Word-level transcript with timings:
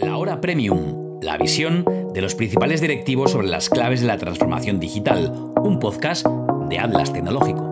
La 0.00 0.16
hora 0.16 0.40
premium, 0.40 1.20
la 1.20 1.36
visión 1.38 1.84
de 2.12 2.20
los 2.20 2.34
principales 2.34 2.80
directivos 2.80 3.32
sobre 3.32 3.48
las 3.48 3.68
claves 3.68 4.00
de 4.00 4.06
la 4.06 4.16
transformación 4.16 4.78
digital, 4.78 5.32
un 5.62 5.78
podcast 5.80 6.26
de 6.68 6.78
Atlas 6.78 7.12
Tecnológico. 7.12 7.62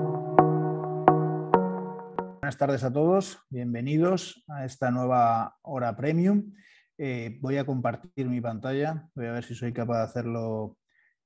Buenas 2.41 2.59
tardes 2.59 2.83
a 2.83 2.93
todos, 2.93 3.39
bienvenidos 3.49 4.45
a 4.49 4.65
esta 4.65 4.91
nueva 4.91 5.59
hora 5.63 5.97
premium. 5.97 6.53
Eh, 6.99 7.39
voy 7.41 7.59
a 7.59 7.65
compartir 7.65 8.27
mi 8.27 8.41
pantalla, 8.41 9.09
voy 9.15 9.27
a 9.27 9.33
ver 9.33 9.45
si 9.45 9.55
soy 9.55 9.73
capaz 9.73 9.99
de 9.99 10.05
hacerlo 10.05 10.79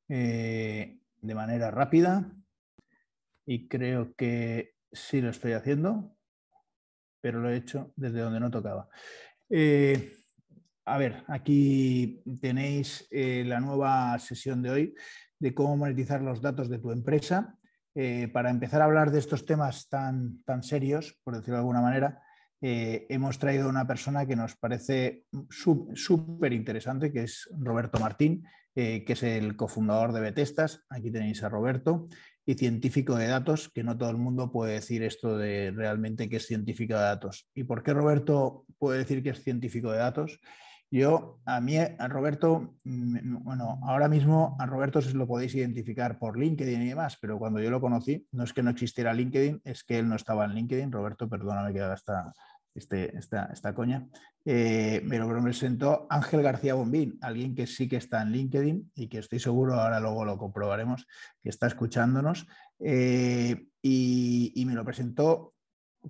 eh, 0.09 0.99
de 1.21 1.35
manera 1.35 1.71
rápida 1.71 2.31
y 3.47 3.69
creo 3.69 4.15
que 4.17 4.75
sí 4.93 5.21
lo 5.21 5.31
estoy 5.31 5.53
haciendo, 5.53 6.15
pero 7.23 7.41
lo 7.41 7.51
he 7.51 7.57
hecho 7.57 7.93
desde 7.97 8.21
donde 8.21 8.41
no 8.41 8.51
tocaba. 8.51 8.89
Eh, 9.49 10.20
a 10.91 10.99
ver, 10.99 11.23
aquí 11.29 12.21
tenéis 12.41 13.07
eh, 13.11 13.45
la 13.47 13.61
nueva 13.61 14.19
sesión 14.19 14.61
de 14.61 14.71
hoy 14.71 14.95
de 15.39 15.55
cómo 15.55 15.77
monetizar 15.77 16.21
los 16.21 16.43
datos 16.43 16.69
de 16.69 16.81
tu 16.81 16.91
empresa. 16.91 17.57
Eh, 17.95 18.29
para 18.33 18.51
empezar 18.51 18.83
a 18.83 18.87
hablar 18.87 19.13
de 19.13 19.21
estos 19.21 19.47
temas 19.47 19.89
tan, 19.89 20.43
tan 20.45 20.65
serios, 20.65 21.19
por 21.23 21.37
decirlo 21.37 21.55
de 21.55 21.61
alguna 21.61 21.81
manera, 21.81 22.21
eh, 22.61 23.07
hemos 23.09 23.39
traído 23.39 23.67
a 23.67 23.71
una 23.71 23.87
persona 23.87 24.27
que 24.27 24.35
nos 24.35 24.57
parece 24.57 25.25
súper 25.49 26.53
interesante, 26.53 27.13
que 27.13 27.23
es 27.23 27.49
Roberto 27.57 28.01
Martín, 28.01 28.45
que 28.75 29.05
es 29.07 29.23
el 29.23 29.57
cofundador 29.57 30.13
de 30.13 30.21
Betestas. 30.21 30.85
Aquí 30.89 31.11
tenéis 31.11 31.43
a 31.43 31.49
Roberto 31.49 32.09
y 32.47 32.55
científico 32.55 33.17
de 33.17 33.27
datos, 33.27 33.69
que 33.69 33.83
no 33.83 33.97
todo 33.97 34.11
el 34.11 34.17
mundo 34.17 34.51
puede 34.51 34.75
decir 34.75 35.03
esto 35.03 35.37
de 35.37 35.71
realmente 35.71 36.29
que 36.29 36.37
es 36.37 36.47
científico 36.47 36.95
de 36.95 37.01
datos. 37.01 37.49
¿Y 37.55 37.65
por 37.65 37.83
qué 37.83 37.93
Roberto 37.93 38.65
puede 38.79 38.99
decir 38.99 39.23
que 39.23 39.31
es 39.31 39.43
científico 39.43 39.93
de 39.93 39.99
datos? 39.99 40.41
Yo, 40.93 41.39
a 41.45 41.61
mí, 41.61 41.77
a 41.79 42.09
Roberto, 42.09 42.75
mm, 42.83 43.45
bueno, 43.45 43.79
ahora 43.85 44.09
mismo 44.09 44.57
a 44.59 44.67
Roberto 44.67 45.01
se 45.01 45.15
lo 45.15 45.27
podéis 45.27 45.55
identificar 45.55 46.19
por 46.19 46.37
LinkedIn 46.37 46.83
y 46.83 46.89
demás, 46.89 47.17
pero 47.21 47.39
cuando 47.39 47.61
yo 47.61 47.71
lo 47.71 47.81
conocí, 47.81 48.27
no 48.33 48.43
es 48.43 48.53
que 48.53 48.65
no 48.65 48.71
existiera 48.71 49.15
LinkedIn, 49.15 49.61
es 49.65 49.85
que 49.85 50.01
él 50.01 50.09
no 50.09 50.17
estaba 50.17 50.45
en 50.45 50.55
LinkedIn. 50.55 50.91
Roberto, 50.91 51.29
perdóname 51.29 51.73
que 51.73 51.81
haga 51.81 51.95
esta, 51.95 52.35
este, 52.75 53.17
esta, 53.17 53.73
coña. 53.73 54.09
Eh, 54.45 55.07
pero 55.09 55.29
me 55.29 55.43
presentó 55.43 56.09
Ángel 56.11 56.43
García 56.43 56.75
Bombín, 56.75 57.19
alguien 57.21 57.55
que 57.55 57.69
sí 57.69 57.89
que 57.89 57.97
está 57.97 58.23
en 58.23 58.33
LinkedIn 58.33 58.91
y 58.97 59.09
que 59.09 59.19
estoy 59.19 59.39
seguro, 59.39 59.75
ahora 59.75 60.01
luego 60.01 60.25
lo 60.25 60.39
comprobaremos, 60.39 61.07
que 61.41 61.51
está 61.51 61.69
escuchándonos. 61.69 62.49
Eh, 62.81 63.69
y 63.81 64.65
me 64.67 64.75
lo 64.75 64.85
presentó 64.85 65.55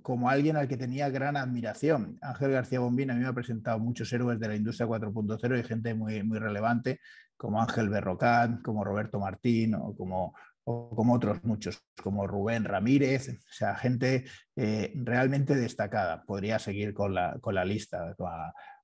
como 0.02 0.30
alguien 0.30 0.56
al 0.56 0.68
que 0.68 0.76
tenía 0.76 1.08
gran 1.10 1.36
admiración. 1.36 2.18
Ángel 2.22 2.52
García 2.52 2.80
Bombín 2.80 3.10
a 3.10 3.14
mí 3.14 3.20
me 3.20 3.26
ha 3.26 3.32
presentado 3.32 3.78
muchos 3.78 4.12
héroes 4.12 4.38
de 4.38 4.48
la 4.48 4.56
industria 4.56 4.86
4.0 4.86 5.58
y 5.58 5.62
gente 5.64 5.94
muy, 5.94 6.22
muy 6.22 6.38
relevante, 6.38 7.00
como 7.36 7.60
Ángel 7.60 7.88
Berrocat, 7.88 8.62
como 8.62 8.84
Roberto 8.84 9.18
Martín 9.18 9.74
o 9.74 9.94
como, 9.96 10.34
como 10.62 11.14
otros 11.14 11.42
muchos, 11.42 11.82
como 12.02 12.26
Rubén 12.26 12.64
Ramírez, 12.64 13.28
o 13.30 13.52
sea, 13.52 13.74
gente 13.76 14.24
eh, 14.56 14.92
realmente 14.94 15.54
destacada. 15.54 16.22
Podría 16.22 16.58
seguir 16.58 16.94
con 16.94 17.14
la, 17.14 17.38
con 17.40 17.54
la 17.54 17.64
lista, 17.64 18.14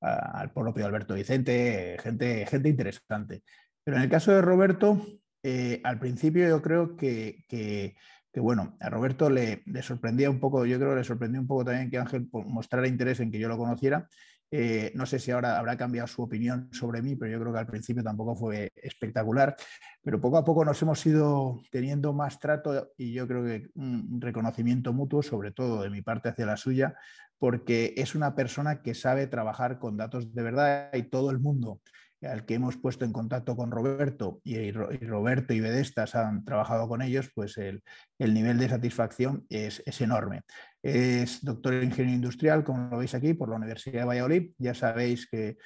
al 0.00 0.52
propio 0.52 0.86
Alberto 0.86 1.14
Vicente, 1.14 1.96
gente, 2.02 2.46
gente 2.46 2.68
interesante. 2.68 3.42
Pero 3.84 3.98
en 3.98 4.02
el 4.02 4.10
caso 4.10 4.32
de 4.32 4.42
Roberto, 4.42 5.06
eh, 5.42 5.80
al 5.84 6.00
principio 6.00 6.48
yo 6.48 6.60
creo 6.60 6.96
que 6.96 7.94
que 8.36 8.40
bueno, 8.40 8.76
a 8.80 8.90
Roberto 8.90 9.30
le, 9.30 9.62
sorprendía 9.80 10.28
un 10.28 10.38
poco, 10.38 10.66
yo 10.66 10.76
creo 10.76 10.90
que 10.90 10.96
le 10.96 11.04
sorprendió 11.04 11.40
un 11.40 11.46
poco 11.46 11.64
también 11.64 11.88
que 11.88 11.96
Ángel 11.96 12.28
mostrara 12.30 12.86
interés 12.86 13.18
en 13.20 13.30
que 13.30 13.38
yo 13.38 13.48
lo 13.48 13.56
conociera. 13.56 14.06
Eh, 14.50 14.92
no 14.94 15.06
sé 15.06 15.18
si 15.18 15.30
ahora 15.30 15.58
habrá 15.58 15.78
cambiado 15.78 16.06
su 16.06 16.20
opinión 16.20 16.68
sobre 16.70 17.00
mí, 17.00 17.16
pero 17.16 17.32
yo 17.32 17.40
creo 17.40 17.50
que 17.54 17.60
al 17.60 17.66
principio 17.66 18.02
tampoco 18.02 18.36
fue 18.36 18.70
espectacular. 18.76 19.56
Pero 20.02 20.20
poco 20.20 20.36
a 20.36 20.44
poco 20.44 20.66
nos 20.66 20.82
hemos 20.82 21.06
ido 21.06 21.62
teniendo 21.70 22.12
más 22.12 22.38
trato 22.38 22.92
y 22.98 23.14
yo 23.14 23.26
creo 23.26 23.42
que 23.42 23.70
un 23.74 24.20
reconocimiento 24.20 24.92
mutuo, 24.92 25.22
sobre 25.22 25.52
todo 25.52 25.80
de 25.80 25.88
mi 25.88 26.02
parte 26.02 26.28
hacia 26.28 26.44
la 26.44 26.58
suya, 26.58 26.94
porque 27.38 27.94
es 27.96 28.14
una 28.14 28.34
persona 28.34 28.82
que 28.82 28.92
sabe 28.92 29.28
trabajar 29.28 29.78
con 29.78 29.96
datos 29.96 30.34
de 30.34 30.42
verdad 30.42 30.90
y 30.92 31.04
todo 31.04 31.30
el 31.30 31.38
mundo 31.38 31.80
al 32.26 32.44
que 32.44 32.54
hemos 32.54 32.76
puesto 32.76 33.04
en 33.04 33.12
contacto 33.12 33.56
con 33.56 33.70
Roberto 33.70 34.40
y, 34.44 34.70
Roberto 34.70 35.54
y 35.54 35.60
Bedestas 35.60 36.14
han 36.14 36.44
trabajado 36.44 36.88
con 36.88 37.02
ellos, 37.02 37.30
pues 37.34 37.56
el, 37.58 37.82
nivel 38.18 38.58
de 38.58 38.68
satisfacción 38.68 39.46
es, 39.48 39.82
enorme. 40.00 40.42
Es 40.82 41.44
doctor 41.44 41.74
en 41.74 41.84
ingeniería 41.84 42.16
industrial, 42.16 42.64
como 42.64 42.88
lo 42.90 42.98
veis 42.98 43.14
aquí, 43.14 43.34
por 43.34 43.48
la 43.48 43.56
Universidad 43.56 44.00
de 44.00 44.06
Valladolid. 44.06 44.50
Ya 44.58 44.74
sabéis 44.74 45.26
que, 45.28 45.56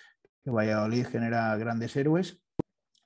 que 0.45 0.51
Valladolid 0.51 1.07
genera 1.07 1.57
grandes 1.57 1.97
héroes 1.97 2.43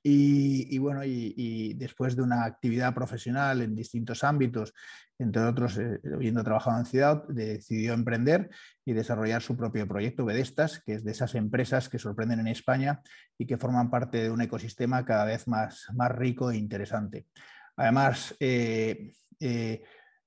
y, 0.06 0.76
bueno, 0.78 1.02
y, 1.02 1.72
después 1.74 2.14
de 2.14 2.20
una 2.22 2.44
actividad 2.44 2.94
profesional 2.94 3.62
en 3.62 3.74
distintos 3.74 4.22
ámbitos, 4.22 4.74
entre 5.18 5.42
otros, 5.42 5.78
eh, 5.78 5.98
habiendo 6.12 6.44
trabajado 6.44 6.78
en 6.78 6.84
Ciudad, 6.84 7.24
decidió 7.28 7.94
emprender 7.94 8.50
y 8.84 8.92
desarrollar 8.92 9.40
su 9.40 9.56
propio 9.56 9.88
proyecto, 9.88 10.26
Bedestas, 10.26 10.82
que 10.84 10.94
es 10.94 11.04
de 11.04 11.12
esas 11.12 11.34
empresas 11.34 11.88
que 11.88 11.98
sorprenden 11.98 12.40
en 12.40 12.48
España 12.48 13.00
y 13.38 13.46
que 13.46 13.56
forman 13.56 13.90
parte 13.90 14.22
de 14.22 14.30
un 14.30 14.42
ecosistema 14.42 15.06
cada 15.06 15.24
vez 15.24 15.48
más, 15.48 15.86
más 15.94 16.12
rico 16.12 16.50
e 16.50 16.58
interesante. 16.58 17.26
Además, 17.76 18.36
eh, 18.40 19.14
eh, 19.40 19.82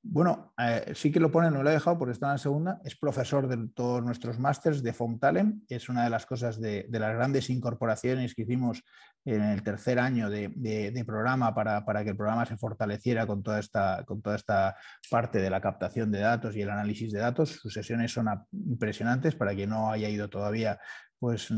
bueno, 0.09 0.53
eh, 0.57 0.94
sí 0.95 1.12
que 1.12 1.19
lo 1.19 1.31
pone, 1.31 1.51
no 1.51 1.63
lo 1.63 1.69
he 1.69 1.73
dejado 1.73 1.97
porque 1.97 2.13
está 2.13 2.28
en 2.28 2.31
la 2.34 2.38
segunda, 2.38 2.81
es 2.84 2.95
profesor 2.95 3.47
de 3.47 3.69
todos 3.73 4.03
nuestros 4.03 4.40
másters 4.40 4.81
de 4.81 4.94
FOMTALEM, 4.94 5.62
es 5.68 5.90
una 5.90 6.03
de 6.03 6.09
las 6.09 6.25
cosas 6.25 6.59
de, 6.59 6.88
las 6.90 7.13
grandes 7.13 7.50
incorporaciones 7.50 8.34
que 8.34 8.44
hicimos 8.44 8.84
en 9.25 9.44
el 9.44 9.62
tercer 9.63 10.00
año 10.00 10.29
de, 10.29 11.03
programa 11.06 11.53
para, 11.53 12.03
que 12.03 12.12
el 12.12 12.17
programa 12.17 12.46
se 12.46 12.57
fortaleciera 12.57 13.28
con 13.28 13.44
toda, 13.44 13.59
esta, 13.59 14.03
con 14.06 14.22
toda 14.22 14.38
esta 14.38 14.75
parte 15.09 15.40
de 15.40 15.50
la 15.50 15.59
captación 15.59 16.12
de 16.12 16.19
datos 16.19 16.56
y 16.56 16.62
el 16.62 16.69
análisis 16.69 17.12
de 17.12 17.19
datos. 17.19 17.51
Sus 17.51 17.73
sesiones 17.73 18.12
son 18.12 18.28
impresionantes, 18.51 19.35
para 19.35 19.53
quien 19.53 19.72
no 19.72 19.91
haya 19.91 20.07
ido 20.07 20.29
todavía 20.29 20.79
pues, 21.19 21.50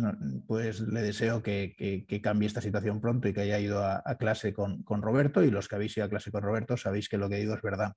pues 0.47 0.79
le 0.79 1.01
deseo 1.01 1.43
que, 1.43 2.05
cambie 2.23 2.47
esta 2.47 2.61
situación 2.61 3.01
pronto 3.01 3.27
y 3.27 3.33
que 3.33 3.41
haya 3.41 3.59
ido 3.59 3.83
a, 3.83 4.01
clase 4.17 4.53
con, 4.53 4.83
con, 4.83 5.01
Roberto 5.01 5.43
y 5.43 5.51
los 5.51 5.67
que 5.67 5.75
habéis 5.75 5.97
ido 5.97 6.05
a 6.05 6.09
clase 6.09 6.31
con 6.31 6.43
Roberto 6.43 6.77
sabéis 6.77 7.09
que 7.09 7.17
lo 7.17 7.29
que 7.29 7.37
digo 7.37 7.55
es 7.55 7.61
verdad. 7.61 7.93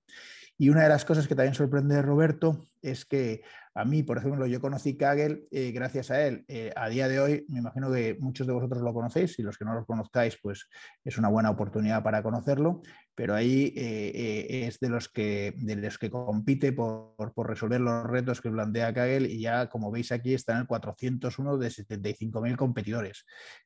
Y 0.58 0.68
una 0.68 0.82
de 0.82 0.88
las 0.88 1.04
cosas 1.04 1.26
que 1.26 1.34
también 1.34 1.54
sorprende 1.54 1.96
de 1.96 2.02
Roberto 2.02 2.68
es 2.80 3.04
que 3.04 3.42
a 3.74 3.84
mí, 3.84 4.02
por 4.02 4.18
ejemplo, 4.18 4.46
yo 4.46 4.60
conocí 4.60 4.96
Kagel 4.96 5.46
eh, 5.50 5.72
gracias 5.72 6.10
a 6.10 6.26
él. 6.26 6.44
Eh, 6.46 6.72
a 6.76 6.88
día 6.88 7.08
de 7.08 7.20
hoy, 7.20 7.46
me 7.48 7.58
imagino 7.58 7.90
que 7.90 8.16
muchos 8.20 8.46
de 8.46 8.52
vosotros 8.52 8.82
lo 8.82 8.92
conocéis 8.92 9.38
y 9.38 9.42
los 9.42 9.56
que 9.56 9.64
no 9.64 9.74
lo 9.74 9.86
conozcáis, 9.86 10.38
pues 10.42 10.68
es 11.04 11.16
una 11.16 11.28
buena 11.28 11.50
oportunidad 11.50 12.02
para 12.02 12.22
conocerlo. 12.22 12.82
Pero 13.14 13.34
ahí 13.34 13.72
eh, 13.76 14.66
es 14.66 14.80
de 14.80 14.88
los 14.88 15.08
que, 15.08 15.54
de 15.56 15.76
los 15.76 15.98
que 15.98 16.10
compite 16.10 16.72
por, 16.72 17.14
por, 17.34 17.48
resolver 17.48 17.80
los 17.80 18.04
retos 18.06 18.40
que 18.40 18.50
plantea 18.50 18.94
Kagel 18.94 19.26
y 19.26 19.40
ya, 19.40 19.68
como 19.68 19.90
veis 19.90 20.12
aquí, 20.12 20.34
está 20.34 20.52
en 20.54 20.60
el 20.60 20.66
401 20.66 21.58
de 21.58 21.68
75.000 21.68 22.56
competidores. 22.56 23.24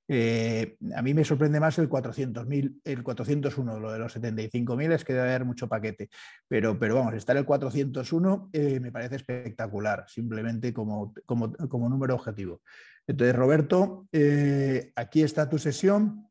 a 0.08 1.02
mí 1.02 1.14
me 1.14 1.24
sorprende 1.24 1.60
más 1.60 1.78
el 1.78 1.88
400.000, 1.88 2.80
el 2.84 3.02
401, 3.02 3.80
lo 3.80 3.92
de 3.92 3.98
los 3.98 4.16
75.000 4.16 4.92
es 4.92 5.04
que 5.04 5.12
debe 5.12 5.28
haber 5.28 5.44
mucho 5.44 5.68
paquete. 5.68 6.08
Pero, 6.48 6.78
pero 6.78 6.96
vamos, 6.96 7.14
estar 7.14 7.36
el 7.36 7.44
401 7.44 8.50
me 8.80 8.92
parece 8.92 9.16
espectacular 9.16 10.04
simplemente 10.08 10.72
como, 10.72 11.14
como, 11.24 11.88
número 11.88 12.14
objetivo. 12.14 12.62
Entonces, 13.06 13.36
Roberto, 13.36 14.08
eh, 14.12 14.92
aquí 14.96 15.22
está 15.22 15.48
tu 15.48 15.58
sesión. 15.58 16.28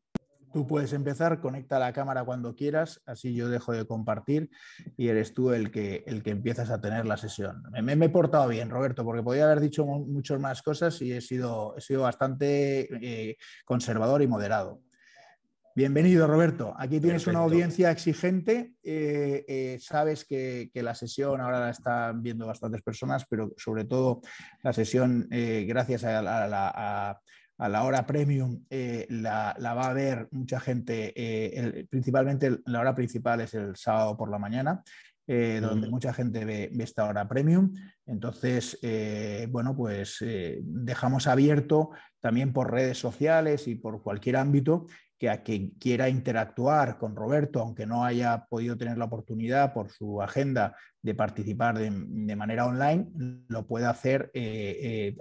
Tú 0.56 0.66
puedes 0.66 0.94
empezar, 0.94 1.42
conecta 1.42 1.78
la 1.78 1.92
cámara 1.92 2.24
cuando 2.24 2.56
quieras, 2.56 3.02
así 3.04 3.34
yo 3.34 3.50
dejo 3.50 3.72
de 3.72 3.84
compartir 3.84 4.48
y 4.96 5.08
eres 5.08 5.34
tú 5.34 5.50
el 5.50 5.70
que, 5.70 6.02
el 6.06 6.22
que 6.22 6.30
empiezas 6.30 6.70
a 6.70 6.80
tener 6.80 7.04
la 7.04 7.18
sesión. 7.18 7.62
Me, 7.82 7.92
he 7.92 8.08
portado 8.08 8.48
bien, 8.48 8.70
Roberto, 8.70 9.04
porque 9.04 9.22
podía 9.22 9.44
haber 9.44 9.60
dicho 9.60 9.84
muchas 9.84 10.40
más 10.40 10.62
cosas 10.62 11.02
y 11.02 11.12
he 11.12 11.20
sido, 11.20 11.74
he 11.76 11.82
sido 11.82 12.04
bastante 12.04 12.88
eh, 13.02 13.36
conservador 13.66 14.22
y 14.22 14.28
moderado. 14.28 14.80
Bienvenido, 15.74 16.26
Roberto. 16.26 16.74
Aquí 16.78 17.00
tienes 17.00 17.26
una 17.26 17.40
audiencia 17.40 17.90
exigente. 17.90 18.72
Eh, 18.82 19.44
eh, 19.46 19.78
sabes 19.78 20.24
que, 20.24 20.70
la 20.72 20.94
sesión 20.94 21.38
ahora 21.42 21.60
la 21.60 21.68
están 21.68 22.22
viendo 22.22 22.46
bastantes 22.46 22.80
personas, 22.80 23.26
pero 23.28 23.52
sobre 23.58 23.84
todo 23.84 24.22
la 24.62 24.72
sesión, 24.72 25.28
gracias 25.28 26.04
a 26.04 26.22
la, 26.22 27.20
hora 27.58 28.06
premium, 28.06 28.64
la, 29.08 29.54
va 29.58 29.88
a 29.88 29.92
ver 29.92 30.28
mucha 30.30 30.60
gente. 30.60 31.86
principalmente 31.90 32.58
la 32.66 32.80
hora 32.80 32.94
principal 32.94 33.40
es 33.40 33.54
el 33.54 33.76
sábado 33.76 34.16
por 34.16 34.30
la 34.30 34.38
mañana 34.38 34.82
eh, 35.28 35.58
donde 35.60 35.88
mucha 35.88 36.12
gente 36.12 36.44
ve, 36.44 36.70
esta 36.78 37.04
hora 37.04 37.26
premium. 37.26 37.74
Entonces, 38.06 38.78
eh, 38.80 39.48
bueno, 39.50 39.74
pues 39.74 40.18
eh, 40.20 40.60
dejamos 40.62 41.26
abierto 41.26 41.90
también 42.20 42.52
por 42.52 42.70
redes 42.70 42.98
sociales 42.98 43.66
y 43.66 43.74
por 43.74 44.04
cualquier 44.04 44.36
ámbito 44.36 44.86
que 45.18 45.28
a 45.28 45.42
quien 45.42 45.70
quiera 45.80 46.08
interactuar 46.08 46.96
con 46.96 47.16
Roberto, 47.16 47.60
aunque 47.60 47.86
no 47.86 48.04
haya 48.04 48.46
podido 48.48 48.76
tener 48.76 48.98
la 48.98 49.06
oportunidad 49.06 49.74
por 49.74 49.90
su 49.90 50.22
agenda 50.22 50.76
de 51.06 51.14
participar 51.14 51.78
de, 51.78 52.36
manera 52.36 52.66
online, 52.66 53.06
lo 53.48 53.64
puede 53.64 53.86
hacer 53.86 54.32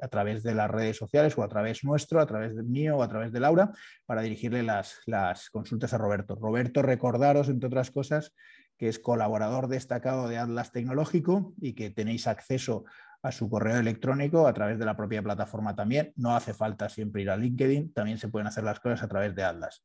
a 0.02 0.08
través 0.08 0.42
de 0.42 0.56
las 0.56 0.70
redes 0.70 0.98
sociales 0.98 1.38
o 1.38 1.44
a 1.44 1.48
través 1.48 1.84
nuestro, 1.84 2.20
a 2.20 2.26
través 2.26 2.56
del 2.56 2.66
mío 2.66 2.98
o 2.98 3.04
a 3.04 3.08
través 3.08 3.32
de 3.32 3.40
Laura, 3.40 3.72
para 4.08 4.24
dirigirle 4.24 4.64
las, 4.64 5.00
las 5.06 5.52
consultas 5.52 5.94
a 5.94 6.00
Roberto. 6.00 6.36
Roberto, 6.36 6.82
recordaros, 6.82 7.50
entre 7.50 7.68
otras 7.68 7.92
cosas, 7.92 8.34
que 8.80 8.88
es 8.88 8.98
colaborador 8.98 9.68
destacado 9.68 10.28
de 10.28 10.40
Atlas 10.40 10.72
Tecnológico 10.72 11.54
y 11.62 11.74
que 11.74 11.92
tenéis 11.92 12.26
acceso 12.26 12.86
a 13.22 13.32
su 13.32 13.48
correo 13.48 13.78
electrónico 13.78 14.48
a 14.48 14.54
través 14.54 14.80
de 14.80 14.86
la 14.86 14.98
propia 14.98 15.22
plataforma 15.22 15.76
también. 15.76 16.14
No 16.16 16.36
hace 16.36 16.56
falta 16.56 16.90
siempre 16.90 17.22
ir 17.22 17.30
a 17.30 17.38
LinkedIn, 17.38 17.94
también 17.94 18.18
se 18.18 18.28
pueden 18.28 18.48
hacer 18.48 18.64
las 18.64 18.80
cosas 18.80 19.04
a 19.04 19.08
través 19.08 19.36
de 19.36 19.44
Atlas. 19.44 19.84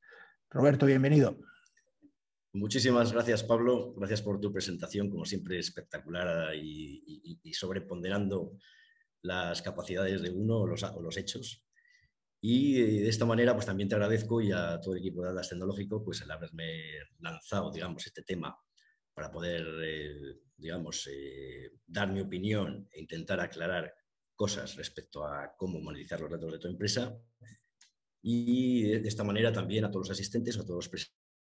Roberto, 0.48 0.86
bienvenido. 0.86 1.36
Muchísimas 2.52 3.12
gracias, 3.12 3.44
Pablo. 3.44 3.94
Gracias 3.94 4.22
por 4.22 4.40
tu 4.40 4.52
presentación, 4.52 5.08
como 5.08 5.24
siempre, 5.24 5.58
espectacular 5.58 6.52
y, 6.56 7.38
sobreponderando 7.52 8.56
las 9.22 9.62
capacidades 9.62 10.20
de 10.22 10.30
uno 10.30 10.62
o 10.62 10.66
los, 10.66 11.16
hechos. 11.16 11.64
Y 12.40 12.80
eh, 12.80 13.02
de 13.02 13.08
esta 13.08 13.24
manera, 13.24 13.54
pues 13.54 13.66
también 13.66 13.88
te 13.88 13.94
agradezco 13.94 14.40
y 14.40 14.50
a 14.50 14.80
todo 14.80 14.94
el 14.94 15.00
equipo 15.00 15.22
de 15.22 15.28
Atlas 15.28 15.48
Tecnológico, 15.48 16.02
pues 16.02 16.22
el 16.22 16.30
haberme 16.30 16.82
lanzado, 17.20 17.70
digamos, 17.70 18.04
este 18.06 18.22
tema 18.22 18.56
para 19.14 19.30
poder, 19.30 19.64
eh, 19.84 20.40
digamos, 20.56 21.08
eh, 21.12 21.72
dar 21.86 22.10
mi 22.12 22.20
opinión 22.20 22.88
e 22.90 23.00
intentar 23.00 23.38
aclarar 23.40 23.94
cosas 24.34 24.74
respecto 24.74 25.24
a 25.24 25.54
cómo 25.56 25.80
monetizar 25.80 26.20
los 26.20 26.30
datos 26.30 26.52
de 26.52 26.58
tu 26.58 26.66
empresa. 26.66 27.16
Y 28.22 28.82
de 28.82 29.08
esta 29.08 29.22
manera 29.22 29.52
también 29.52 29.84
a 29.84 29.90
todos 29.90 30.08
los 30.08 30.18
asistentes, 30.18 30.58
a 30.58 30.64
todos 30.64 30.76
los 30.76 30.88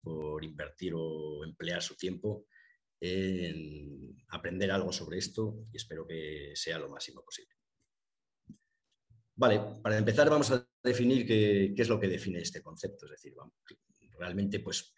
por 0.07 0.43
invertir 0.43 0.93
o 0.95 1.43
emplear 1.43 1.81
su 1.81 1.95
tiempo 1.95 2.45
en 2.99 4.15
aprender 4.29 4.71
algo 4.71 4.91
sobre 4.91 5.17
esto 5.17 5.67
y 5.71 5.77
espero 5.77 6.07
que 6.07 6.53
sea 6.55 6.79
lo 6.79 6.89
máximo 6.89 7.23
posible. 7.23 7.53
Vale, 9.35 9.61
para 9.83 9.97
empezar 9.97 10.29
vamos 10.29 10.49
a 10.51 10.67
definir 10.83 11.27
qué, 11.27 11.73
es 11.77 11.89
lo 11.89 11.99
que 11.99 12.07
define 12.07 12.39
este 12.39 12.61
concepto, 12.61 13.05
es 13.05 13.11
decir, 13.11 13.33
realmente, 14.17 14.59
pues, 14.59 14.95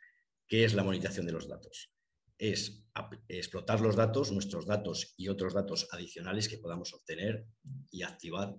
¿qué 0.47 0.63
es 0.63 0.73
la 0.73 0.83
monetización 0.83 1.25
de 1.25 1.33
los 1.33 1.47
datos? 1.49 1.91
es 2.39 2.85
explotar 3.27 3.81
los 3.81 3.97
datos, 3.97 4.31
nuestros 4.31 4.65
datos 4.65 5.13
y 5.17 5.27
otros 5.27 5.53
datos 5.53 5.89
adicionales 5.91 6.47
que 6.47 6.57
podamos 6.57 6.93
obtener 6.93 7.45
y 7.91 8.03
activar 8.03 8.55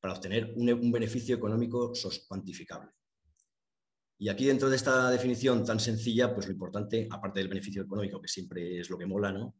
para 0.00 0.14
obtener 0.14 0.52
un, 0.54 0.92
beneficio 0.92 1.34
económico 1.34 1.92
cuantificable. 2.28 2.92
Y 4.18 4.28
aquí 4.28 4.46
dentro 4.46 4.68
de 4.68 4.76
esta 4.76 5.10
definición 5.10 5.64
tan 5.64 5.78
sencilla, 5.78 6.34
pues 6.34 6.46
lo 6.46 6.52
importante, 6.52 7.06
aparte 7.10 7.38
del 7.38 7.48
beneficio 7.48 7.82
económico, 7.82 8.20
que 8.20 8.28
siempre 8.28 8.80
es 8.80 8.90
lo 8.90 8.98
que 8.98 9.06
mola, 9.06 9.32
¿no? 9.32 9.56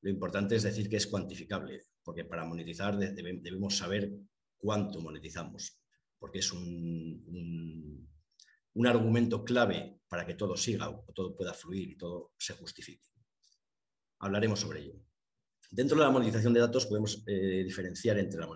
Lo 0.00 0.10
importante 0.10 0.56
es 0.56 0.62
decir 0.62 0.88
que 0.88 0.96
es 0.96 1.06
cuantificable, 1.06 1.84
porque 2.02 2.24
para 2.24 2.44
monetizar 2.44 2.96
debemos 2.96 3.76
saber 3.76 4.12
cuánto 4.56 5.00
monetizamos, 5.00 5.78
porque 6.18 6.38
es 6.40 6.52
un 6.52 8.08
un 8.74 8.86
argumento 8.86 9.44
clave 9.44 10.00
para 10.08 10.26
que 10.26 10.34
todo 10.34 10.56
siga 10.56 10.88
o 10.88 11.12
todo 11.12 11.36
pueda 11.36 11.52
fluir 11.52 11.90
y 11.90 11.96
todo 11.96 12.32
se 12.38 12.54
justifique. 12.54 13.08
Hablaremos 14.20 14.60
sobre 14.60 14.80
ello. 14.80 14.94
Dentro 15.70 15.96
de 15.96 16.04
la 16.04 16.10
monetización 16.10 16.52
de 16.52 16.60
datos 16.60 16.86
podemos 16.86 17.22
eh, 17.26 17.62
diferenciar 17.64 18.18
entre 18.18 18.40
la 18.40 18.48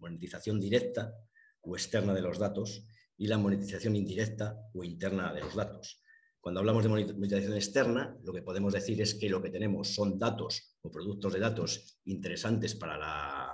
monetización 0.00 0.60
directa 0.60 1.14
o 1.62 1.76
externa 1.76 2.12
de 2.12 2.22
los 2.22 2.38
datos 2.38 2.86
y 3.16 3.26
la 3.26 3.38
monetización 3.38 3.96
indirecta 3.96 4.56
o 4.72 4.84
interna 4.84 5.32
de 5.32 5.40
los 5.40 5.54
datos. 5.54 6.02
Cuando 6.40 6.60
hablamos 6.60 6.82
de 6.82 6.90
monetización 6.90 7.54
externa, 7.54 8.16
lo 8.22 8.32
que 8.32 8.42
podemos 8.42 8.72
decir 8.72 9.00
es 9.00 9.14
que 9.14 9.30
lo 9.30 9.40
que 9.40 9.50
tenemos 9.50 9.94
son 9.94 10.18
datos 10.18 10.76
o 10.82 10.90
productos 10.90 11.32
de 11.32 11.40
datos 11.40 11.98
interesantes 12.04 12.74
para, 12.74 12.98
la, 12.98 13.52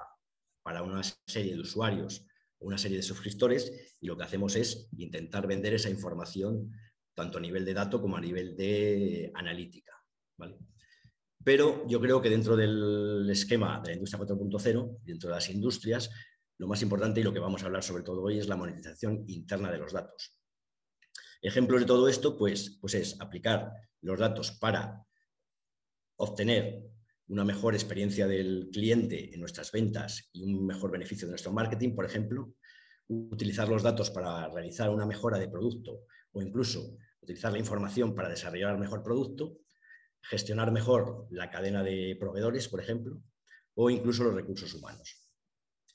para 0.62 0.82
una 0.82 1.02
serie 1.02 1.54
de 1.54 1.60
usuarios 1.60 2.26
una 2.60 2.78
serie 2.78 2.98
de 2.98 3.02
suscriptores 3.02 3.96
y 4.00 4.06
lo 4.06 4.16
que 4.16 4.24
hacemos 4.24 4.54
es 4.56 4.88
intentar 4.96 5.46
vender 5.46 5.74
esa 5.74 5.90
información 5.90 6.72
tanto 7.14 7.38
a 7.38 7.40
nivel 7.40 7.64
de 7.64 7.74
dato 7.74 8.00
como 8.00 8.16
a 8.16 8.20
nivel 8.20 8.56
de 8.56 9.30
analítica. 9.34 9.92
Pero 11.42 11.86
yo 11.88 12.00
creo 12.00 12.20
que 12.20 12.28
dentro 12.28 12.54
del 12.54 13.28
esquema 13.30 13.80
de 13.80 13.90
la 13.90 13.94
industria 13.94 14.22
4.0, 14.22 14.98
dentro 15.02 15.30
de 15.30 15.34
las 15.34 15.48
industrias, 15.48 16.10
lo 16.60 16.68
más 16.68 16.82
importante 16.82 17.20
y 17.20 17.22
lo 17.22 17.32
que 17.32 17.38
vamos 17.38 17.62
a 17.62 17.66
hablar 17.66 17.82
sobre 17.82 18.02
todo 18.02 18.20
hoy 18.20 18.38
es 18.38 18.46
la 18.46 18.54
monetización 18.54 19.24
interna 19.28 19.72
de 19.72 19.78
los 19.78 19.94
datos. 19.94 20.38
Ejemplos 21.40 21.80
de 21.80 21.86
todo 21.86 22.06
esto, 22.06 22.36
pues, 22.36 22.76
pues 22.82 22.92
es 22.92 23.18
aplicar 23.18 23.72
los 24.02 24.18
datos 24.18 24.52
para 24.52 25.02
obtener 26.16 26.82
una 27.28 27.46
mejor 27.46 27.72
experiencia 27.72 28.26
del 28.26 28.68
cliente 28.70 29.32
en 29.32 29.40
nuestras 29.40 29.72
ventas 29.72 30.28
y 30.34 30.44
un 30.44 30.66
mejor 30.66 30.90
beneficio 30.90 31.26
de 31.26 31.30
nuestro 31.30 31.50
marketing, 31.50 31.94
por 31.94 32.04
ejemplo, 32.04 32.52
utilizar 33.08 33.66
los 33.66 33.82
datos 33.82 34.10
para 34.10 34.46
realizar 34.50 34.90
una 34.90 35.06
mejora 35.06 35.38
de 35.38 35.48
producto 35.48 36.04
o 36.32 36.42
incluso 36.42 36.98
utilizar 37.22 37.52
la 37.52 37.58
información 37.58 38.14
para 38.14 38.28
desarrollar 38.28 38.78
mejor 38.78 39.02
producto, 39.02 39.60
gestionar 40.20 40.72
mejor 40.72 41.26
la 41.30 41.48
cadena 41.48 41.82
de 41.82 42.18
proveedores, 42.20 42.68
por 42.68 42.80
ejemplo, 42.80 43.22
o 43.72 43.88
incluso 43.88 44.24
los 44.24 44.34
recursos 44.34 44.74
humanos. 44.74 45.26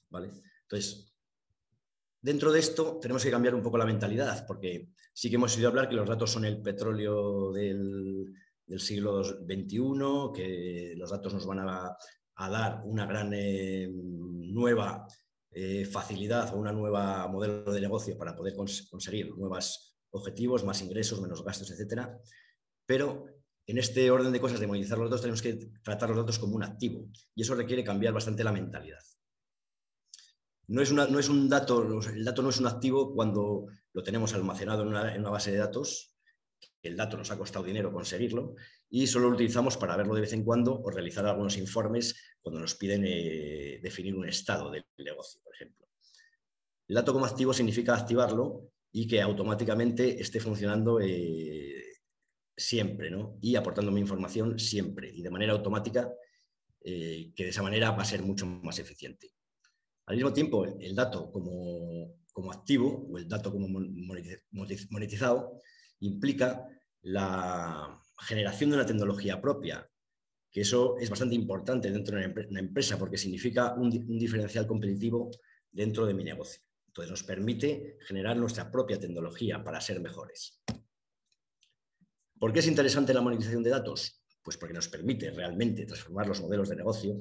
¿Vale? 0.09 0.31
Entonces, 0.65 1.13
dentro 2.21 2.51
de 2.51 2.59
esto 2.59 2.99
tenemos 2.99 3.23
que 3.23 3.31
cambiar 3.31 3.55
un 3.55 3.61
poco 3.61 3.77
la 3.77 3.85
mentalidad, 3.85 4.45
porque 4.47 4.89
sí 5.13 5.29
que 5.29 5.35
hemos 5.35 5.55
oído 5.55 5.69
hablar 5.69 5.87
que 5.87 5.95
los 5.95 6.07
datos 6.07 6.31
son 6.31 6.45
el 6.45 6.61
petróleo 6.61 7.51
del, 7.51 8.33
siglo 8.77 9.23
XXI, 9.23 10.31
que 10.33 10.93
los 10.97 11.11
datos 11.11 11.33
nos 11.33 11.45
van 11.45 11.59
a, 11.59 11.95
dar 12.49 12.81
una 12.83 13.05
gran 13.05 13.31
eh, 13.33 13.87
nueva 13.89 15.07
eh, 15.51 15.85
facilidad 15.85 16.53
o 16.53 16.57
una 16.57 16.71
nueva 16.71 17.27
modelo 17.27 17.71
de 17.71 17.79
negocio 17.79 18.17
para 18.17 18.35
poder 18.35 18.55
conseguir 18.55 19.29
nuevos 19.37 19.95
objetivos, 20.09 20.63
más 20.63 20.81
ingresos, 20.81 21.21
menos 21.21 21.43
gastos, 21.43 21.71
etc. 21.71 22.09
Pero 22.85 23.27
en 23.67 23.77
este 23.77 24.09
orden 24.11 24.31
de 24.31 24.41
cosas 24.41 24.59
de 24.59 24.67
monetizar 24.67 24.97
los 24.97 25.09
datos 25.09 25.21
tenemos 25.21 25.41
que 25.41 25.71
tratar 25.83 26.09
los 26.09 26.17
datos 26.17 26.39
como 26.39 26.55
un 26.55 26.63
activo 26.63 27.07
y 27.33 27.41
eso 27.41 27.55
requiere 27.55 27.83
cambiar 27.83 28.13
bastante 28.13 28.43
la 28.43 28.51
mentalidad. 28.51 28.99
No 30.67 30.81
es, 30.81 30.89
un 31.29 31.49
dato, 31.49 32.01
el 32.09 32.25
dato 32.25 32.41
no 32.41 32.49
es 32.49 32.59
un 32.59 32.67
activo 32.67 33.13
cuando 33.13 33.67
lo 33.93 34.03
tenemos 34.03 34.33
almacenado 34.33 34.81
en 34.81 35.19
una 35.19 35.29
base 35.29 35.51
de 35.51 35.57
datos 35.57 36.15
el 36.85 36.95
dato 36.95 37.17
nos 37.17 37.31
ha 37.31 37.37
costado 37.37 37.65
dinero 37.65 37.91
conseguirlo 37.91 38.55
y 38.89 39.07
solo 39.07 39.29
lo 39.29 39.35
utilizamos 39.35 39.77
para 39.77 39.97
verlo 39.97 40.13
de 40.15 40.21
vez 40.21 40.33
en 40.33 40.43
cuando 40.43 40.79
o 40.79 40.89
realizar 40.89 41.25
algunos 41.25 41.57
informes 41.57 42.15
cuando 42.41 42.61
nos 42.61 42.75
piden 42.75 43.03
eh, 43.05 43.79
definir 43.81 44.15
un 44.15 44.27
estado 44.27 44.69
del 44.69 44.85
negocio, 44.99 45.41
por 45.43 45.53
ejemplo. 45.53 45.87
El 46.87 46.95
dato 46.95 47.13
como 47.13 47.25
activo 47.25 47.53
significa 47.53 47.95
activarlo 47.95 48.71
y 48.91 49.07
que 49.07 49.21
automáticamente 49.21 50.21
esté 50.21 50.39
funcionando 50.39 50.99
eh, 51.01 51.83
siempre 52.55 53.09
¿no? 53.09 53.37
y 53.41 53.55
aportándome 53.55 53.99
información 53.99 54.59
siempre 54.59 55.09
y 55.11 55.21
de 55.21 55.31
manera 55.31 55.53
automática 55.53 56.13
eh, 56.81 57.33
que 57.35 57.43
de 57.45 57.49
esa 57.49 57.63
manera 57.63 57.91
va 57.91 58.03
a 58.03 58.05
ser 58.05 58.21
mucho 58.21 58.45
más 58.45 58.77
eficiente. 58.77 59.34
Al 60.07 60.15
mismo 60.15 60.33
tiempo, 60.33 60.65
el 60.65 60.95
dato 60.95 61.31
como, 61.31 62.15
como 62.31 62.51
activo 62.51 63.07
o 63.09 63.17
el 63.17 63.27
dato 63.27 63.51
como 63.51 63.67
monetizado 64.89 65.61
implica 65.99 66.67
la 67.01 67.99
generación 68.19 68.69
de 68.69 68.75
una 68.77 68.85
tecnología 68.85 69.41
propia, 69.41 69.89
que 70.51 70.61
eso 70.61 70.97
es 70.97 71.09
bastante 71.09 71.35
importante 71.35 71.91
dentro 71.91 72.17
de 72.17 72.47
una 72.49 72.59
empresa 72.59 72.97
porque 72.97 73.17
significa 73.17 73.73
un, 73.73 73.89
diferencial 73.89 74.65
competitivo 74.67 75.31
dentro 75.71 76.05
de 76.05 76.13
mi 76.13 76.23
negocio. 76.23 76.61
Entonces 76.87 77.11
nos 77.11 77.23
permite 77.23 77.97
generar 78.07 78.37
nuestra 78.37 78.71
propia 78.71 78.99
tecnología 78.99 79.63
para 79.63 79.81
ser 79.81 79.99
mejores. 79.99 80.61
¿Por 82.39 82.53
qué 82.53 82.59
es 82.59 82.67
interesante 82.67 83.13
la 83.13 83.21
monetización 83.21 83.63
de 83.63 83.71
datos? 83.71 84.23
Pues 84.43 84.57
porque 84.57 84.73
nos 84.73 84.87
permite 84.87 85.31
realmente 85.31 85.85
transformar 85.85 86.27
los 86.27 86.41
modelos 86.41 86.69
de 86.69 86.75
negocio, 86.75 87.17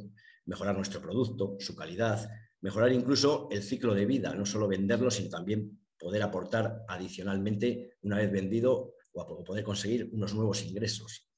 mejorar 0.46 0.76
nuestro 0.76 1.00
producto, 1.00 1.56
su 1.58 1.74
calidad, 1.74 2.28
mejorar 2.64 2.90
incluso 2.92 3.46
el 3.50 3.62
ciclo 3.62 3.94
de 3.94 4.06
vida, 4.06 4.34
no 4.34 4.46
solo 4.46 4.66
venderlo, 4.66 5.10
sino 5.10 5.28
también 5.28 5.78
poder 5.98 6.22
aportar 6.22 6.82
adicionalmente 6.88 7.98
una 8.00 8.16
vez 8.16 8.32
vendido 8.32 8.94
o 9.12 9.44
poder 9.44 9.62
conseguir 9.62 10.08
unos 10.12 10.32
nuevos 10.32 10.64
ingresos. 10.64 11.28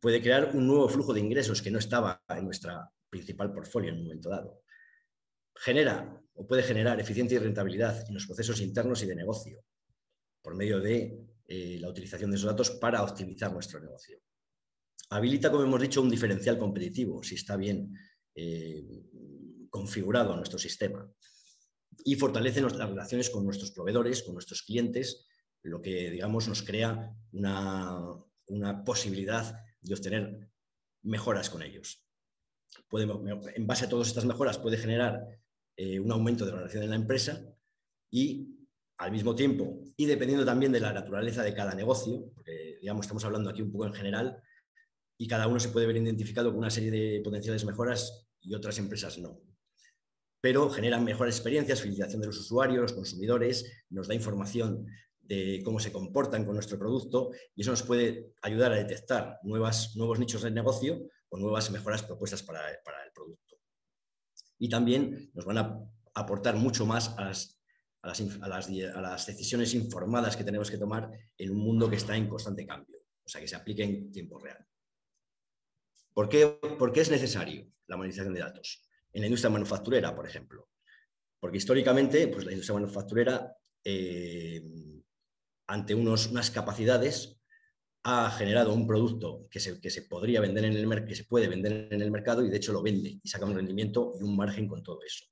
Puede 0.00 0.22
crear 0.22 0.56
un 0.56 0.66
nuevo 0.66 0.88
flujo 0.88 1.12
de 1.12 1.20
ingresos 1.20 1.60
que 1.60 1.70
no 1.70 1.78
estaba 1.78 2.24
en 2.26 2.46
nuestra 2.46 2.90
principal 3.10 3.52
portfolio 3.52 3.90
en 3.90 3.98
un 3.98 4.04
momento 4.04 4.30
dado. 4.30 4.62
Genera 5.56 6.18
o 6.32 6.46
puede 6.46 6.62
generar 6.62 6.98
eficiencia 6.98 7.36
y 7.36 7.40
rentabilidad 7.40 8.08
en 8.08 8.14
los 8.14 8.26
procesos 8.26 8.62
internos 8.62 9.02
y 9.02 9.06
de 9.06 9.16
negocio 9.16 9.62
por 10.40 10.56
medio 10.56 10.80
de 10.80 11.20
eh, 11.48 11.76
la 11.78 11.90
utilización 11.90 12.30
de 12.30 12.38
esos 12.38 12.48
datos 12.48 12.70
para 12.70 13.02
optimizar 13.02 13.52
nuestro 13.52 13.78
negocio. 13.78 14.18
habilita, 15.10 15.50
como 15.50 15.64
hemos 15.64 15.82
dicho, 15.82 16.00
un 16.00 16.08
diferencial 16.08 16.56
competitivo, 16.56 17.22
si 17.22 17.34
está 17.34 17.58
bien 17.58 17.92
eh, 18.34 18.82
configurado 19.70 20.36
nuestro 20.36 20.58
sistema. 20.58 21.10
Y 22.04 22.16
fortalece 22.16 22.60
las 22.60 22.76
relaciones 22.76 23.30
con 23.30 23.44
nuestros 23.44 23.72
proveedores, 23.72 24.22
con 24.22 24.34
nuestros 24.34 24.62
clientes, 24.62 25.26
lo 25.62 25.80
que, 25.80 26.10
digamos, 26.10 26.48
nos 26.48 26.62
crea 26.62 27.14
una, 27.32 28.84
posibilidad 28.84 29.54
de 29.80 29.94
obtener 29.94 30.50
mejoras 31.02 31.48
con 31.48 31.62
ellos. 31.62 32.04
en 32.92 33.66
base 33.66 33.84
a 33.84 33.88
todas 33.88 34.08
estas 34.08 34.24
mejoras 34.24 34.58
puede 34.58 34.76
generar 34.76 35.26
eh, 35.76 35.98
un 36.00 36.10
aumento 36.12 36.44
de 36.44 36.52
la 36.52 36.58
relación 36.58 36.82
en 36.82 36.90
la 36.90 36.96
empresa 36.96 37.42
y 38.10 38.60
al 38.98 39.12
mismo 39.12 39.34
tiempo, 39.34 39.80
y 39.96 40.04
dependiendo 40.04 40.44
también 40.44 40.72
de 40.72 40.80
la 40.80 40.92
naturaleza 40.92 41.42
de 41.42 41.54
cada 41.54 41.74
negocio, 41.74 42.30
porque 42.34 42.76
digamos, 42.82 43.06
estamos 43.06 43.24
hablando 43.24 43.48
aquí 43.48 43.62
un 43.62 43.72
poco 43.72 43.86
en 43.86 43.94
general, 43.94 44.42
y 45.16 45.26
cada 45.26 45.46
uno 45.46 45.58
se 45.58 45.70
puede 45.70 45.86
ver 45.86 45.96
identificado 45.96 46.50
con 46.50 46.58
una 46.58 46.70
serie 46.70 46.90
de 46.90 47.20
potenciales 47.22 47.64
mejoras 47.64 48.28
y 48.40 48.54
otras 48.54 48.78
empresas 48.78 49.18
no. 49.18 49.40
Pero 50.40 50.70
generan 50.70 51.04
mejores 51.04 51.36
experiencias, 51.36 51.82
fidelización 51.82 52.20
de 52.20 52.28
los 52.28 52.38
usuarios, 52.38 52.82
los 52.82 52.92
consumidores, 52.92 53.70
nos 53.90 54.08
da 54.08 54.14
información 54.14 54.86
de 55.20 55.60
cómo 55.64 55.78
se 55.78 55.92
comportan 55.92 56.44
con 56.44 56.54
nuestro 56.54 56.78
producto 56.78 57.30
y 57.54 57.62
eso 57.62 57.70
nos 57.70 57.82
puede 57.82 58.32
ayudar 58.42 58.72
a 58.72 58.76
detectar 58.76 59.38
nuevas, 59.42 59.94
nuevos 59.96 60.18
nichos 60.18 60.42
de 60.42 60.50
negocio 60.50 61.02
o 61.28 61.38
nuevas 61.38 61.70
mejoras 61.70 62.02
propuestas 62.02 62.42
para, 62.42 62.60
para 62.84 63.04
el 63.04 63.12
producto. 63.12 63.56
Y 64.58 64.68
también 64.68 65.30
nos 65.34 65.44
van 65.44 65.58
a 65.58 65.78
aportar 66.14 66.56
mucho 66.56 66.84
más 66.86 67.16
a 67.16 67.26
las 67.26 67.60
a 68.02 68.08
las, 68.48 69.26
decisiones 69.26 69.74
informadas 69.74 70.36
que 70.36 70.44
tenemos 70.44 70.70
que 70.70 70.78
tomar 70.78 71.10
en 71.36 71.50
un 71.50 71.58
mundo 71.58 71.88
que 71.88 71.96
está 71.96 72.16
en 72.16 72.28
constante 72.28 72.66
cambio, 72.66 72.98
o 73.24 73.28
sea, 73.28 73.40
que 73.40 73.48
se 73.48 73.56
aplique 73.56 73.84
en 73.84 74.10
tiempo 74.10 74.38
real. 74.38 74.66
¿Por 76.14 76.28
qué, 76.28 76.58
es 76.94 77.10
necesario 77.10 77.70
la 77.86 77.96
monetización 77.96 78.34
de 78.34 78.40
datos? 78.40 78.82
En 79.12 79.22
la 79.22 79.26
industria 79.26 79.50
manufacturera, 79.50 80.14
por 80.14 80.26
ejemplo. 80.26 80.68
Porque 81.38 81.56
históricamente, 81.56 82.28
pues 82.28 82.44
la 82.44 82.52
industria 82.52 82.74
manufacturera, 82.74 83.56
eh, 83.84 84.62
ante 85.66 85.94
unas 85.94 86.50
capacidades, 86.50 87.40
ha 88.02 88.30
generado 88.30 88.72
un 88.72 88.86
producto 88.86 89.46
que 89.50 89.60
se, 89.60 89.80
que 89.80 89.90
se 89.90 90.02
podría 90.02 90.40
vender 90.40 90.64
en 90.64 90.74
el 90.74 91.04
que 91.04 91.14
se 91.14 91.24
puede 91.24 91.48
vender 91.48 91.88
en 91.90 92.00
el 92.00 92.10
mercado 92.10 92.44
y 92.44 92.48
de 92.48 92.56
hecho 92.56 92.72
lo 92.72 92.82
vende 92.82 93.20
y 93.22 93.28
saca 93.28 93.44
un 93.44 93.54
rendimiento 93.54 94.14
y 94.18 94.22
un 94.22 94.36
margen 94.36 94.66
con 94.66 94.82
todo 94.82 95.02
eso. 95.02 95.26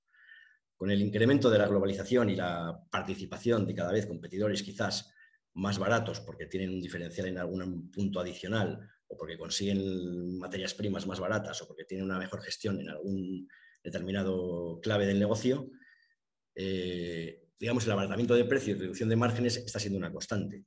Con 0.77 0.91
el 0.91 1.01
incremento 1.01 1.51
de 1.51 1.59
la 1.59 1.67
globalización 1.67 2.31
y 2.31 2.37
la 2.37 2.79
participación 2.91 3.67
de 3.67 3.75
cada 3.75 3.93
vez 3.93 4.07
competidores 4.07 4.63
quizás 4.63 5.11
más 5.55 5.79
baratos 5.79 6.21
porque 6.21 6.47
tienen 6.47 6.71
un 6.71 6.81
diferencial 6.81 7.29
en 7.29 7.39
algún 7.39 7.91
punto 7.91 8.21
adicional 8.21 8.79
o 9.09 9.17
porque 9.17 9.39
consiguen 9.39 10.39
materias 10.39 10.75
primas 10.75 11.07
más 11.07 11.19
baratas 11.19 11.61
o 11.63 11.67
porque 11.67 11.85
tienen 11.85 12.05
una 12.05 12.19
mejor 12.19 12.43
gestión 12.43 12.81
en 12.81 12.91
algún 12.91 13.49
determinado 13.83 14.81
clave 14.83 15.07
del 15.07 15.19
negocio, 15.19 15.71
eh, 16.55 17.43
digamos, 17.59 17.85
el 17.87 17.93
abaratamiento 17.93 18.35
de 18.35 18.45
precios 18.45 18.77
y 18.77 18.81
reducción 18.81 19.09
de 19.09 19.17
márgenes 19.17 19.57
está 19.57 19.79
siendo 19.79 19.99
una 19.99 20.13
constante. 20.13 20.65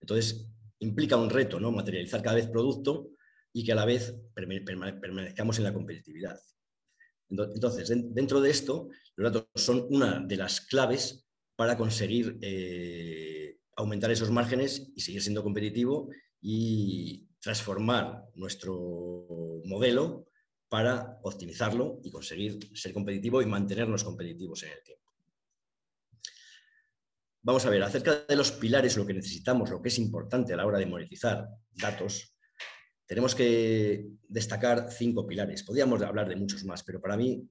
Entonces, 0.00 0.46
implica 0.80 1.16
un 1.16 1.30
reto, 1.30 1.60
¿no? 1.60 1.72
Materializar 1.72 2.22
cada 2.22 2.36
vez 2.36 2.48
producto 2.48 3.10
y 3.52 3.64
que 3.64 3.72
a 3.72 3.76
la 3.76 3.84
vez 3.84 4.14
permanezcamos 4.34 5.58
en 5.58 5.64
la 5.64 5.72
competitividad. 5.72 6.38
Entonces, 7.30 7.88
dentro 7.88 8.40
de 8.40 8.50
esto, 8.50 8.90
los 9.16 9.32
datos 9.32 9.48
son 9.54 9.86
una 9.90 10.20
de 10.20 10.36
las 10.36 10.60
claves 10.60 11.26
para 11.56 11.76
conseguir 11.76 12.38
eh, 12.42 13.58
aumentar 13.76 14.10
esos 14.10 14.30
márgenes 14.30 14.90
y 14.94 15.00
seguir 15.00 15.22
siendo 15.22 15.42
competitivo 15.42 16.10
y 16.40 17.26
transformar 17.40 18.24
nuestro 18.34 19.62
modelo 19.64 20.26
para 20.68 21.18
optimizarlo 21.22 22.00
y 22.02 22.10
conseguir 22.10 22.58
ser 22.76 22.92
competitivo 22.92 23.40
y 23.42 23.46
mantenernos 23.46 24.02
competitivos 24.02 24.62
en 24.64 24.72
el 24.72 24.82
tiempo. 24.82 25.04
Vamos 27.42 27.66
a 27.66 27.70
ver, 27.70 27.82
acerca 27.82 28.24
de 28.26 28.36
los 28.36 28.52
pilares, 28.52 28.96
lo 28.96 29.04
que 29.04 29.12
necesitamos, 29.12 29.68
lo 29.70 29.82
que 29.82 29.88
es 29.88 29.98
importante 29.98 30.54
a 30.54 30.56
la 30.56 30.66
hora 30.66 30.78
de 30.78 30.86
monetizar 30.86 31.46
datos, 31.72 32.34
tenemos 33.06 33.34
que 33.34 34.08
destacar 34.26 34.90
cinco 34.90 35.26
pilares. 35.26 35.62
Podríamos 35.62 36.00
hablar 36.02 36.26
de 36.28 36.36
muchos 36.36 36.64
más, 36.64 36.82
pero 36.82 37.02
para 37.02 37.18
mí, 37.18 37.46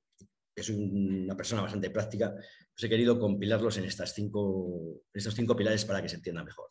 que 0.55 0.63
soy 0.63 0.75
una 0.75 1.37
persona 1.37 1.61
bastante 1.61 1.91
práctica, 1.91 2.33
pues 2.33 2.83
he 2.83 2.89
querido 2.89 3.19
compilarlos 3.19 3.77
en, 3.77 3.85
estas 3.85 4.13
cinco, 4.13 5.03
estos 5.13 5.35
cinco 5.35 5.55
pilares 5.55 5.85
para 5.85 6.01
que 6.01 6.09
se 6.09 6.15
entienda 6.15 6.43
mejor. 6.43 6.69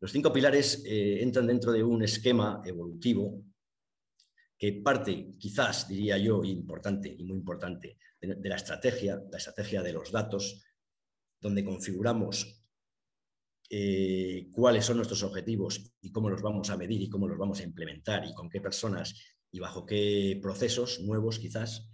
Los 0.00 0.12
cinco 0.12 0.32
pilares 0.32 0.82
eh, 0.86 1.22
entran 1.22 1.46
dentro 1.46 1.70
de 1.72 1.84
un 1.84 2.02
esquema 2.02 2.62
evolutivo 2.64 3.44
que 4.60 4.74
parte, 4.74 5.38
quizás 5.38 5.88
diría 5.88 6.18
yo, 6.18 6.44
importante 6.44 7.08
y 7.08 7.24
muy 7.24 7.38
importante, 7.38 7.96
de 8.20 8.48
la 8.50 8.56
estrategia, 8.56 9.18
la 9.30 9.38
estrategia 9.38 9.82
de 9.82 9.94
los 9.94 10.12
datos, 10.12 10.62
donde 11.40 11.64
configuramos 11.64 12.62
eh, 13.70 14.50
cuáles 14.52 14.84
son 14.84 14.98
nuestros 14.98 15.22
objetivos 15.22 15.94
y 16.02 16.12
cómo 16.12 16.28
los 16.28 16.42
vamos 16.42 16.68
a 16.68 16.76
medir 16.76 17.00
y 17.00 17.08
cómo 17.08 17.26
los 17.26 17.38
vamos 17.38 17.60
a 17.60 17.62
implementar 17.62 18.26
y 18.26 18.34
con 18.34 18.50
qué 18.50 18.60
personas 18.60 19.14
y 19.50 19.60
bajo 19.60 19.86
qué 19.86 20.38
procesos 20.42 21.00
nuevos 21.00 21.38
quizás. 21.38 21.90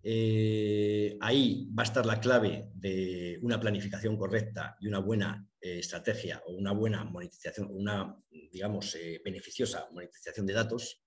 Eh, 0.00 1.18
ahí 1.20 1.68
va 1.76 1.82
a 1.82 1.86
estar 1.86 2.06
la 2.06 2.20
clave 2.20 2.70
de 2.74 3.40
una 3.42 3.58
planificación 3.58 4.16
correcta 4.16 4.76
y 4.78 4.86
una 4.86 5.00
buena 5.00 5.44
eh, 5.60 5.80
estrategia 5.80 6.40
o 6.46 6.52
una 6.52 6.70
buena 6.70 7.02
monetización, 7.02 7.66
una, 7.72 8.16
digamos, 8.30 8.96
beneficiosa 9.24 9.88
monetización 9.90 10.46
de 10.46 10.52
datos. 10.52 11.02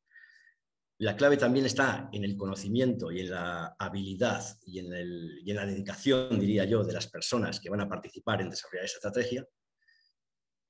La 1.02 1.16
clave 1.16 1.36
también 1.36 1.66
está 1.66 2.10
en 2.14 2.24
el 2.24 2.38
conocimiento 2.38 3.12
y 3.12 3.22
en 3.22 3.32
la 3.32 3.76
habilidad 3.80 4.46
y 4.68 4.78
en, 4.78 5.56
la 5.56 5.66
dedicación, 5.66 6.40
diría 6.40 6.64
yo, 6.66 6.84
de 6.84 6.94
las 6.94 7.08
personas 7.08 7.60
que 7.60 7.72
van 7.72 7.82
a 7.82 7.90
participar 7.90 8.40
en 8.40 8.52
desarrollar 8.52 8.86
esa 8.86 8.98
estrategia. 8.98 9.44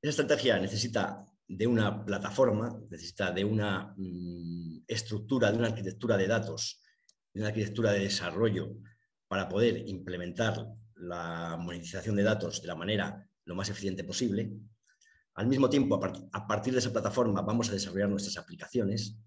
Esa 0.01 0.09
estrategia 0.21 0.57
necesita 0.57 1.25
de 1.45 1.67
una 1.67 2.05
plataforma, 2.05 2.79
necesita 2.89 3.33
de 3.33 3.43
una 3.43 3.93
mm, 3.97 4.85
estructura, 4.88 5.51
de 5.51 5.57
una 5.57 5.67
arquitectura 5.67 6.15
de 6.15 6.27
datos, 6.27 6.81
de 7.33 7.41
una 7.41 7.50
arquitectura 7.50 7.91
de 7.91 8.00
desarrollo 8.00 8.77
para 9.27 9.50
poder 9.50 9.85
implementar 9.85 10.65
la 10.95 11.57
monetización 11.59 12.15
de 12.15 12.23
datos 12.23 12.61
de 12.61 12.69
la 12.69 12.75
manera 12.75 13.29
lo 13.43 13.55
más 13.55 13.67
eficiente 13.67 14.05
posible. 14.05 14.50
Al 15.33 15.47
mismo 15.47 15.69
tiempo, 15.69 16.00
a 16.31 16.47
partir 16.47 16.71
de 16.71 16.79
esa 16.79 16.93
plataforma 16.93 17.41
vamos 17.41 17.69
a 17.69 17.73
desarrollar 17.73 18.07
nuestras 18.07 18.38
aplicaciones 18.38 19.17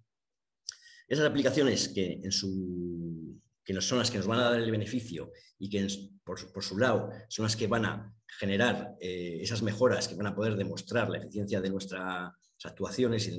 esas 1.08 1.26
aplicaciones 1.26 1.88
que, 1.88 2.20
son 2.30 3.98
las 3.98 4.10
que 4.10 4.18
nos 4.18 4.26
van 4.26 4.40
a 4.40 4.50
dar 4.50 4.60
el 4.60 4.70
beneficio 4.70 5.32
y 5.58 5.68
que 5.68 5.86
por, 6.24 6.62
su 6.62 6.78
lado 6.78 7.10
son 7.28 7.44
las 7.44 7.56
que 7.56 7.66
van 7.66 7.84
a 7.84 8.14
generar 8.38 8.94
eh, 9.00 9.38
esas 9.40 9.62
mejoras 9.62 10.08
que 10.08 10.14
van 10.14 10.26
a 10.26 10.34
poder 10.34 10.56
demostrar 10.56 11.08
la 11.10 11.18
eficiencia 11.18 11.60
de 11.60 11.70
nuestras 11.70 12.32
actuaciones 12.64 13.26
y 13.26 13.30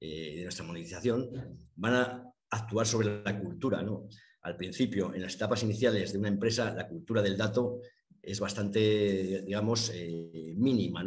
eh, 0.00 0.36
de 0.36 0.42
nuestra 0.44 0.64
monetización, 0.64 1.30
van 1.76 1.94
a 1.94 2.32
actuar 2.50 2.86
sobre 2.86 3.22
la 3.22 3.38
cultura. 3.38 3.82
¿no? 3.82 4.08
Al 4.42 4.56
principio, 4.56 5.14
en 5.14 5.22
las 5.22 5.34
etapas 5.34 5.62
iniciales 5.62 6.12
de 6.12 6.18
una 6.18 6.28
empresa, 6.28 6.72
la 6.74 6.88
cultura 6.88 7.20
del 7.22 7.36
dato 7.36 7.80
es 8.22 8.40
bastante, 8.40 9.42
digamos, 9.42 9.90
eh, 9.94 10.54
mínima, 10.56 11.02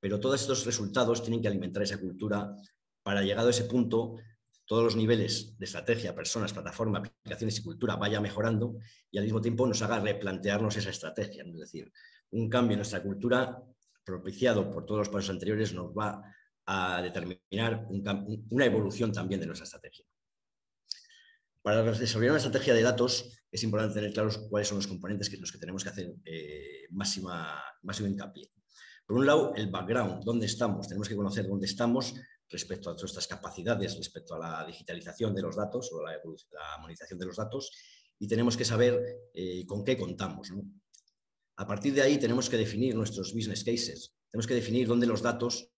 pero 0.00 0.20
todos 0.20 0.40
estos 0.40 0.64
resultados 0.66 1.22
tienen 1.22 1.40
que 1.40 1.48
alimentar 1.48 1.82
esa 1.82 1.98
cultura 1.98 2.54
para, 3.02 3.22
llegado 3.22 3.48
a 3.48 3.50
ese 3.50 3.64
punto, 3.64 4.16
todos 4.68 4.84
los 4.84 4.96
niveles 4.96 5.58
de 5.58 5.64
estrategia, 5.64 6.14
personas, 6.14 6.52
plataforma, 6.52 6.98
aplicaciones 6.98 7.58
y 7.58 7.62
cultura 7.62 7.96
vaya 7.96 8.20
mejorando 8.20 8.76
y 9.10 9.16
al 9.16 9.24
mismo 9.24 9.40
tiempo 9.40 9.66
nos 9.66 9.80
haga 9.80 9.98
replantearnos 9.98 10.76
esa 10.76 10.90
estrategia. 10.90 11.42
Es 11.42 11.58
decir, 11.58 11.90
un 12.32 12.50
cambio 12.50 12.74
en 12.74 12.80
nuestra 12.80 13.02
cultura 13.02 13.62
propiciado 14.04 14.70
por 14.70 14.84
todos 14.84 14.98
los 14.98 15.08
pasos 15.08 15.30
anteriores 15.30 15.72
nos 15.72 15.86
va 15.86 16.22
a 16.66 17.00
determinar 17.00 17.86
una 17.88 18.66
evolución 18.66 19.10
también 19.10 19.40
de 19.40 19.46
nuestra 19.46 19.64
estrategia. 19.64 20.04
Para 21.62 21.82
desarrollar 21.82 22.32
una 22.32 22.38
estrategia 22.38 22.74
de 22.74 22.82
datos 22.82 23.40
es 23.50 23.62
importante 23.62 23.94
tener 23.94 24.12
claros 24.12 24.36
cuáles 24.50 24.68
son 24.68 24.76
los 24.76 24.86
componentes 24.86 25.30
que 25.30 25.38
los 25.38 25.50
que 25.50 25.58
tenemos 25.58 25.82
que 25.82 25.88
hacer 25.88 26.14
eh, 26.26 26.86
máxima, 26.90 27.58
máximo 27.82 28.06
hincapié. 28.06 28.52
Por 29.06 29.16
un 29.16 29.24
lado, 29.24 29.54
el 29.56 29.70
background, 29.70 30.22
dónde 30.24 30.44
estamos. 30.44 30.86
Tenemos 30.86 31.08
que 31.08 31.16
conocer 31.16 31.48
dónde 31.48 31.64
estamos 31.64 32.14
respecto 32.50 32.90
a 32.90 32.94
nuestras 32.94 33.26
capacidades, 33.26 33.96
respecto 33.96 34.34
a 34.34 34.38
la 34.38 34.66
digitalización 34.66 35.34
de 35.34 35.42
los 35.42 35.56
datos 35.56 35.90
o 35.92 36.02
la, 36.02 36.12
la 36.12 36.78
monetización 36.80 37.18
de 37.18 37.26
los 37.26 37.36
datos 37.36 37.70
y 38.18 38.26
tenemos 38.26 38.56
que 38.56 38.64
saber 38.64 39.00
eh, 39.34 39.64
con 39.66 39.84
qué 39.84 39.96
contamos. 39.96 40.52
A 41.56 41.66
partir 41.66 41.92
de 41.94 42.02
ahí 42.02 42.18
tenemos 42.18 42.48
que 42.48 42.56
definir 42.56 42.94
nuestros 42.94 43.32
business 43.32 43.64
cases, 43.64 44.16
tenemos 44.30 44.46
que 44.46 44.54
definir 44.54 44.86
dónde 44.86 45.06
los 45.06 45.22
datos, 45.22 45.70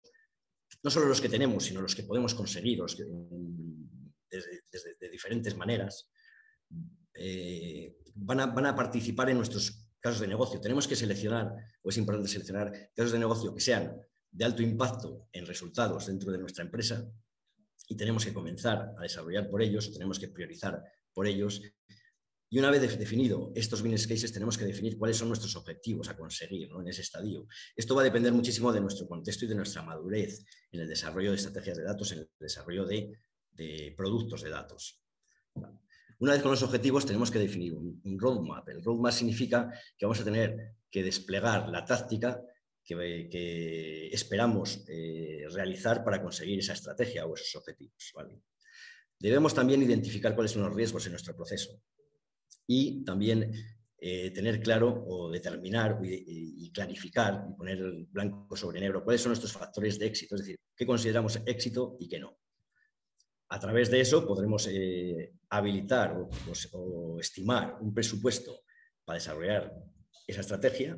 no 0.83 0.89
solo 0.89 1.07
los 1.07 1.21
que 1.21 1.29
tenemos, 1.29 1.65
sino 1.65 1.81
los 1.81 1.95
que 1.95 2.03
podemos 2.03 2.33
conseguir 2.35 2.79
de, 4.29 5.09
diferentes 5.09 5.55
maneras, 5.55 6.09
eh, 7.13 7.97
van, 8.15 8.39
a, 8.41 8.45
van 8.45 8.67
a 8.67 8.75
participar 8.75 9.29
en 9.29 9.37
nuestros 9.37 9.89
casos 9.99 10.21
de 10.21 10.27
negocio. 10.27 10.61
Tenemos 10.61 10.87
que 10.87 10.95
seleccionar, 10.95 11.53
o 11.81 11.89
es 11.89 11.97
importante 11.97 12.29
seleccionar, 12.29 12.91
casos 12.95 13.11
de 13.11 13.19
negocio 13.19 13.53
que 13.53 13.61
sean 13.61 13.99
de 14.31 14.45
alto 14.45 14.61
impacto 14.61 15.27
en 15.31 15.45
resultados 15.45 16.07
dentro 16.07 16.31
de 16.31 16.37
nuestra 16.37 16.63
empresa 16.63 17.09
y 17.87 17.95
tenemos 17.95 18.23
que 18.23 18.33
comenzar 18.33 18.93
a 18.97 19.01
desarrollar 19.01 19.49
por 19.49 19.61
ellos, 19.61 19.91
tenemos 19.91 20.19
que 20.19 20.27
priorizar 20.27 20.83
por 21.13 21.27
ellos. 21.27 21.61
Y 22.51 22.57
una 22.59 22.71
vez 22.71 22.97
definido 22.97 23.51
estos 23.55 23.81
business 23.81 24.07
cases, 24.07 24.31
tenemos 24.31 24.57
que 24.57 24.65
definir 24.65 24.97
cuáles 24.97 25.17
son 25.17 25.27
nuestros 25.27 25.55
objetivos 25.55 26.09
a 26.09 26.15
conseguir 26.15 26.69
en 26.71 26.87
ese 26.87 27.01
estadio. 27.01 27.47
Esto 27.75 27.95
va 27.95 28.01
a 28.01 28.05
depender 28.05 28.31
muchísimo 28.31 28.71
de 28.71 28.81
nuestro 28.81 29.07
contexto 29.07 29.45
y 29.45 29.47
de 29.47 29.55
nuestra 29.55 29.81
madurez 29.83 30.43
en 30.71 30.81
el 30.81 30.87
desarrollo 30.87 31.31
de 31.31 31.37
estrategias 31.37 31.77
de 31.77 31.83
datos, 31.83 32.11
en 32.11 32.19
el 32.19 32.29
desarrollo 32.39 32.85
de, 32.85 33.11
productos 33.97 34.41
de 34.41 34.49
datos. 34.49 35.01
Una 36.19 36.33
vez 36.33 36.41
con 36.41 36.51
los 36.51 36.63
objetivos, 36.63 37.05
tenemos 37.05 37.29
que 37.29 37.39
definir 37.39 37.73
un 37.73 38.19
roadmap. 38.19 38.67
El 38.69 38.83
roadmap 38.83 39.13
significa 39.13 39.71
que 39.97 40.05
vamos 40.05 40.19
a 40.19 40.23
tener 40.23 40.75
que 40.89 41.03
desplegar 41.03 41.69
la 41.69 41.85
táctica 41.85 42.41
que, 42.97 44.07
esperamos 44.11 44.83
eh, 44.87 45.45
realizar 45.51 46.03
para 46.03 46.21
conseguir 46.21 46.59
esa 46.59 46.73
estrategia 46.73 47.25
o 47.25 47.35
esos 47.35 47.55
objetivos. 47.55 48.13
Debemos 49.19 49.53
también 49.53 49.83
identificar 49.83 50.33
cuáles 50.33 50.51
son 50.51 50.63
los 50.63 50.73
riesgos 50.73 51.05
en 51.05 51.11
nuestro 51.11 51.35
proceso 51.35 51.81
y 52.65 53.03
también 53.03 53.51
eh, 53.97 54.31
tener 54.31 54.61
claro 54.61 55.03
o 55.07 55.29
determinar 55.29 55.99
y, 56.03 56.71
clarificar 56.71 57.47
y 57.49 57.55
poner 57.55 58.07
blanco 58.09 58.55
sobre 58.55 58.79
negro 58.79 59.03
cuáles 59.03 59.21
son 59.21 59.31
nuestros 59.31 59.51
factores 59.51 59.97
de 59.99 60.05
éxito, 60.05 60.35
es 60.35 60.41
decir, 60.41 60.59
qué 60.75 60.85
consideramos 60.85 61.39
éxito 61.45 61.97
y 61.99 62.07
qué 62.07 62.19
no. 62.19 62.37
A 63.49 63.59
través 63.59 63.89
de 63.89 63.99
eso 63.99 64.25
podremos 64.25 64.67
eh, 64.67 65.33
habilitar 65.49 66.15
o 66.73 67.19
estimar 67.19 67.77
un 67.81 67.93
presupuesto 67.93 68.61
para 69.03 69.17
desarrollar 69.17 69.73
esa 70.27 70.41
estrategia 70.41 70.97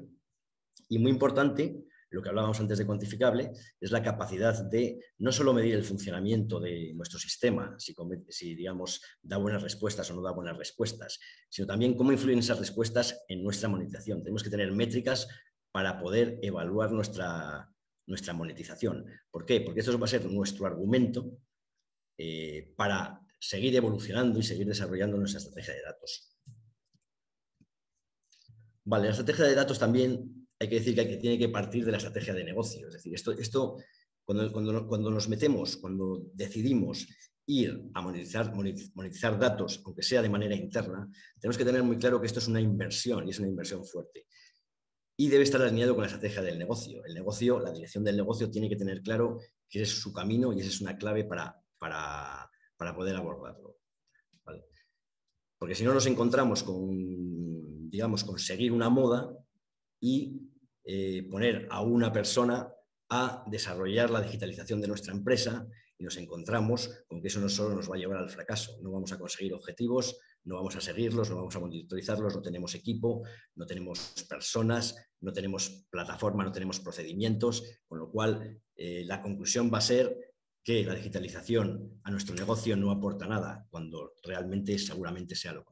y 0.92 1.00
muy 1.00 1.10
importante, 1.10 1.86
lo 2.10 2.22
que 2.22 2.28
hablábamos 2.28 2.60
antes 2.60 2.78
de 2.78 2.86
cuantificable, 2.86 3.54
es 3.80 3.92
la 3.92 4.04
capacidad 4.04 4.62
de 4.66 5.00
no 5.20 5.32
solo 5.32 5.54
medir 5.54 5.74
el 5.76 5.86
funcionamiento 5.86 6.60
de 6.60 6.94
nuestro 6.94 7.18
sistema, 7.18 7.78
si, 7.78 8.56
digamos 8.56 9.02
da 9.22 9.38
buenas 9.38 9.64
respuestas 9.64 10.12
o 10.12 10.16
no 10.16 10.22
da 10.22 10.34
buenas 10.34 10.58
respuestas, 10.58 11.18
sino 11.50 11.66
también 11.66 11.96
cómo 11.96 12.12
influyen 12.12 12.40
esas 12.40 12.60
respuestas 12.60 13.24
en 13.30 13.42
nuestra 13.42 13.70
monetización. 13.70 14.22
Tenemos 14.22 14.44
que 14.44 14.50
tener 14.50 14.70
métricas 14.74 15.30
para 15.72 15.98
poder 15.98 16.40
evaluar 16.42 16.92
nuestra, 16.92 17.72
nuestra 18.06 18.34
monetización. 18.34 19.06
¿Por 19.32 19.46
qué? 19.46 19.62
Porque 19.62 19.80
esto 19.80 19.98
va 19.98 20.06
a 20.08 20.10
ser 20.10 20.26
nuestro 20.26 20.66
argumento 20.66 21.38
eh, 22.18 22.74
para 22.76 23.22
seguir 23.40 23.74
evolucionando 23.78 24.40
y 24.40 24.44
seguir 24.44 24.68
desarrollando 24.68 25.16
nuestra 25.16 25.40
estrategia 25.40 25.74
de 25.74 25.84
datos. 25.84 26.38
Vale, 28.84 29.06
la 29.06 29.12
estrategia 29.12 29.46
de 29.46 29.56
datos 29.56 29.80
también 29.80 30.41
hay 30.62 30.70
que 30.70 30.76
decir 30.76 30.94
que, 30.94 31.18
tiene 31.18 31.40
que 31.40 31.50
partir 31.50 31.84
de 31.84 31.92
la 31.92 31.98
estrategia 31.98 32.36
de 32.36 32.44
negocio. 32.44 32.88
Es 32.88 32.94
decir, 32.94 33.16
esto, 33.16 33.32
esto 33.32 33.78
cuando, 34.24 34.88
cuando, 34.88 35.10
nos 35.10 35.28
metemos, 35.28 35.76
cuando 35.78 36.22
decidimos 36.36 37.08
ir 37.48 37.90
a 37.96 38.02
monetizar, 38.02 38.54
monetizar 38.54 39.40
datos, 39.40 39.82
aunque 39.84 40.04
sea 40.04 40.22
de 40.22 40.30
manera 40.30 40.56
interna, 40.56 41.10
tenemos 41.40 41.58
que 41.58 41.66
tener 41.66 41.82
muy 41.82 41.98
claro 41.98 42.22
que 42.22 42.28
esto 42.28 42.38
es 42.38 42.48
una 42.48 42.62
inversión 42.62 43.26
y 43.26 43.32
es 43.32 43.40
una 43.40 43.48
inversión 43.48 43.84
fuerte. 43.84 44.28
Y 45.18 45.30
debe 45.30 45.44
estar 45.44 45.60
alineado 45.64 45.96
con 45.96 46.04
la 46.04 46.10
estrategia 46.10 46.44
del 46.44 46.60
negocio. 46.60 47.04
El 47.06 47.16
negocio, 47.16 47.60
la 47.60 47.72
dirección 47.72 48.04
del 48.04 48.18
negocio 48.18 48.52
tiene 48.52 48.70
que 48.70 48.76
tener 48.76 49.02
claro 49.02 49.40
que 49.68 49.82
es 49.82 49.90
su 49.90 50.14
camino 50.14 50.54
y 50.54 50.60
esa 50.60 50.70
es 50.70 50.82
una 50.82 50.96
clave 50.96 51.24
para, 51.24 51.60
para, 51.80 52.96
poder 52.96 53.16
abordarlo. 53.16 53.78
Porque 55.58 55.76
si 55.76 55.84
no 55.84 55.94
nos 55.94 56.06
encontramos 56.06 56.62
con, 56.62 57.90
digamos, 57.90 58.24
conseguir 58.24 58.72
una 58.72 58.90
moda 58.90 59.36
y 60.00 60.51
eh, 60.84 61.28
poner 61.30 61.68
a 61.70 61.82
una 61.82 62.12
persona 62.12 62.72
a 63.10 63.44
desarrollar 63.48 64.10
la 64.10 64.22
digitalización 64.22 64.82
de 64.82 64.88
nuestra 64.88 65.14
empresa 65.14 65.68
y 65.98 66.04
nos 66.04 66.18
encontramos 66.18 67.04
con 67.08 67.22
que 67.22 67.28
eso 67.28 67.40
no 67.40 67.50
solo 67.50 67.76
nos 67.76 67.90
va 67.90 67.96
a 67.96 68.00
llevar 68.00 68.18
al 68.18 68.30
fracaso, 68.30 68.80
no 68.82 68.92
vamos 68.92 69.12
a 69.12 69.20
conseguir 69.20 69.54
objetivos, 69.54 70.18
no 70.46 70.56
vamos 70.56 70.76
a 70.76 70.82
seguirlos, 70.82 71.30
no 71.30 71.36
vamos 71.36 71.56
a 71.56 71.60
monitorizarlos, 71.60 72.36
no 72.36 72.42
tenemos 72.42 72.74
equipo, 72.74 73.22
no 73.56 73.66
tenemos 73.66 74.26
personas, 74.28 74.96
no 75.20 75.32
tenemos 75.32 75.86
plataforma, 75.92 76.44
no 76.44 76.52
tenemos 76.52 76.80
procedimientos, 76.80 77.64
con 77.88 78.00
lo 78.00 78.10
cual 78.10 78.60
eh, 78.76 79.04
la 79.06 79.22
conclusión 79.22 79.70
va 79.72 79.78
a 79.78 79.82
ser 79.82 80.34
que 80.64 80.84
la 80.86 80.96
digitalización 80.96 82.02
a 82.04 82.12
nuestro 82.12 82.36
negocio 82.36 82.76
no 82.76 82.92
aporta 82.92 83.28
nada, 83.28 83.68
cuando 83.70 84.14
realmente 84.24 84.78
seguramente 84.80 85.36
sea 85.36 85.54
lo. 85.54 85.71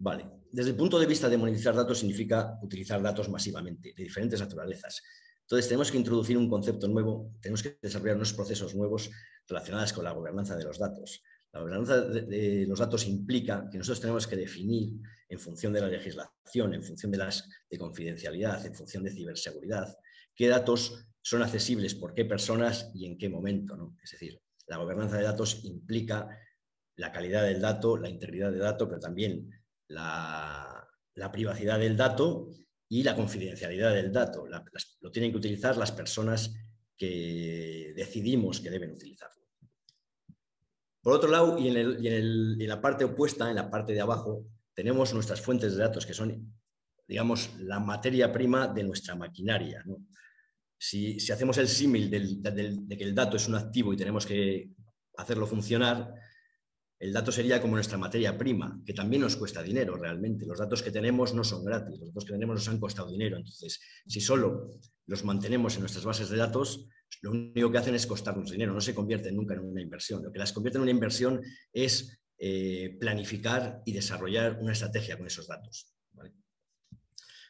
Vale. 0.00 0.24
Desde 0.50 0.70
el 0.70 0.76
punto 0.76 0.98
de 0.98 1.06
vista 1.06 1.28
de 1.28 1.36
monetizar 1.36 1.74
datos 1.74 1.98
significa 1.98 2.58
utilizar 2.62 3.00
datos 3.02 3.28
masivamente, 3.28 3.92
de 3.94 4.02
diferentes 4.02 4.40
naturalezas. 4.40 5.02
Entonces 5.42 5.68
tenemos 5.68 5.90
que 5.90 5.98
introducir 5.98 6.38
un 6.38 6.48
concepto 6.48 6.88
nuevo, 6.88 7.34
tenemos 7.40 7.62
que 7.62 7.78
desarrollar 7.82 8.16
unos 8.16 8.32
procesos 8.32 8.74
nuevos 8.74 9.10
relacionados 9.46 9.92
con 9.92 10.04
la 10.04 10.12
gobernanza 10.12 10.56
de 10.56 10.64
los 10.64 10.78
datos. 10.78 11.22
La 11.52 11.60
gobernanza 11.60 12.00
de, 12.00 12.64
los 12.66 12.78
datos 12.78 13.06
implica 13.06 13.68
que 13.70 13.76
nosotros 13.76 14.00
tenemos 14.00 14.26
que 14.26 14.36
definir 14.36 14.94
en 15.28 15.38
función 15.38 15.72
de 15.72 15.82
la 15.82 15.88
legislación, 15.88 16.72
en 16.72 16.82
función 16.82 17.12
de 17.12 17.18
las 17.18 17.46
de 17.68 17.78
confidencialidad, 17.78 18.64
en 18.64 18.74
función 18.74 19.04
de 19.04 19.10
ciberseguridad, 19.10 19.94
qué 20.34 20.48
datos 20.48 21.04
son 21.20 21.42
accesibles 21.42 21.94
por 21.94 22.14
qué 22.14 22.24
personas 22.24 22.90
y 22.94 23.04
en 23.04 23.18
qué 23.18 23.28
momento. 23.28 23.96
Es 24.02 24.12
decir, 24.12 24.40
la 24.66 24.78
gobernanza 24.78 25.18
de 25.18 25.24
datos 25.24 25.62
implica 25.64 26.26
la 26.96 27.12
calidad 27.12 27.44
del 27.44 27.60
dato, 27.60 27.98
la 27.98 28.08
integridad 28.08 28.50
del 28.50 28.60
dato, 28.60 28.88
pero 28.88 29.00
también 29.00 29.59
la, 29.90 30.86
privacidad 31.32 31.78
del 31.78 31.96
dato 31.96 32.48
y 32.88 33.02
la 33.02 33.14
confidencialidad 33.14 33.94
del 33.94 34.12
dato. 34.12 34.46
lo 34.46 35.10
tienen 35.10 35.30
que 35.30 35.36
utilizar 35.36 35.76
las 35.76 35.92
personas 35.92 36.52
que 36.96 37.92
decidimos 37.96 38.60
que 38.60 38.70
deben 38.70 38.92
utilizarlo. 38.92 39.40
Por 41.02 41.14
otro 41.14 41.30
lado, 41.30 41.58
y 41.58 41.68
en, 41.68 42.68
la 42.68 42.80
parte 42.80 43.04
opuesta, 43.04 43.48
en 43.48 43.56
la 43.56 43.70
parte 43.70 43.94
de 43.94 44.00
abajo, 44.00 44.44
tenemos 44.74 45.14
nuestras 45.14 45.40
fuentes 45.40 45.72
de 45.72 45.82
datos, 45.82 46.04
que 46.04 46.12
son, 46.12 46.52
digamos, 47.08 47.50
la 47.60 47.80
materia 47.80 48.30
prima 48.32 48.68
de 48.68 48.84
nuestra 48.84 49.14
maquinaria. 49.14 49.82
Si, 50.76 51.16
hacemos 51.32 51.56
el 51.58 51.68
símil 51.68 52.10
de 52.10 52.96
que 52.96 53.04
el 53.04 53.14
dato 53.14 53.36
es 53.36 53.48
un 53.48 53.54
activo 53.54 53.92
y 53.92 53.96
tenemos 53.96 54.26
que 54.26 54.70
hacerlo 55.16 55.46
funcionar, 55.46 56.14
el 57.00 57.14
dato 57.14 57.32
sería 57.32 57.62
como 57.62 57.76
nuestra 57.76 57.96
materia 57.96 58.36
prima, 58.36 58.78
que 58.84 58.92
también 58.92 59.22
nos 59.22 59.34
cuesta 59.34 59.62
dinero 59.62 59.96
realmente. 59.96 60.44
Los 60.44 60.58
datos 60.58 60.82
que 60.82 60.90
tenemos 60.90 61.32
no 61.32 61.42
son 61.42 61.64
gratis, 61.64 61.98
los 61.98 62.10
datos 62.10 62.26
que 62.26 62.32
tenemos 62.34 62.56
nos 62.56 62.68
han 62.68 62.78
costado 62.78 63.10
dinero. 63.10 63.38
Entonces, 63.38 63.80
si 64.06 64.20
solo 64.20 64.68
los 65.06 65.24
mantenemos 65.24 65.74
en 65.76 65.80
nuestras 65.80 66.04
bases 66.04 66.28
de 66.28 66.36
datos, 66.36 66.86
lo 67.22 67.30
único 67.30 67.72
que 67.72 67.78
hacen 67.78 67.94
es 67.94 68.06
costarnos 68.06 68.50
dinero, 68.50 68.74
no 68.74 68.82
se 68.82 68.94
convierten 68.94 69.34
nunca 69.34 69.54
en 69.54 69.60
una 69.60 69.80
inversión. 69.80 70.22
Lo 70.22 70.30
que 70.30 70.38
las 70.38 70.52
convierte 70.52 70.76
en 70.76 70.82
una 70.82 70.90
inversión 70.90 71.40
es 71.72 72.20
eh, 72.36 72.98
planificar 73.00 73.80
y 73.86 73.92
desarrollar 73.92 74.58
una 74.60 74.72
estrategia 74.72 75.16
con 75.16 75.26
esos 75.26 75.48
datos. 75.48 75.94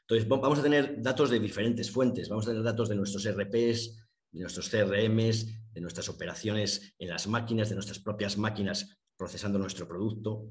Entonces, 0.03 0.29
vamos 0.29 0.61
a 0.61 0.63
tener 0.63 1.03
datos 1.03 1.29
de 1.29 1.41
diferentes 1.41 1.91
fuentes, 1.91 2.29
vamos 2.29 2.47
a 2.47 2.51
tener 2.51 2.63
datos 2.63 2.89
de 2.89 2.95
nuestros 2.95 3.29
RPs, 3.29 3.97
de 4.31 4.41
nuestros 4.41 4.69
CRMs, 4.69 5.73
de 5.73 5.81
nuestras 5.81 6.09
operaciones 6.09 6.95
en 7.01 7.09
las 7.09 7.27
máquinas, 7.27 7.69
de 7.69 7.75
nuestras 7.75 7.99
propias 7.99 8.39
máquinas 8.39 9.00
procesando 9.21 9.59
nuestro 9.59 9.87
producto. 9.87 10.47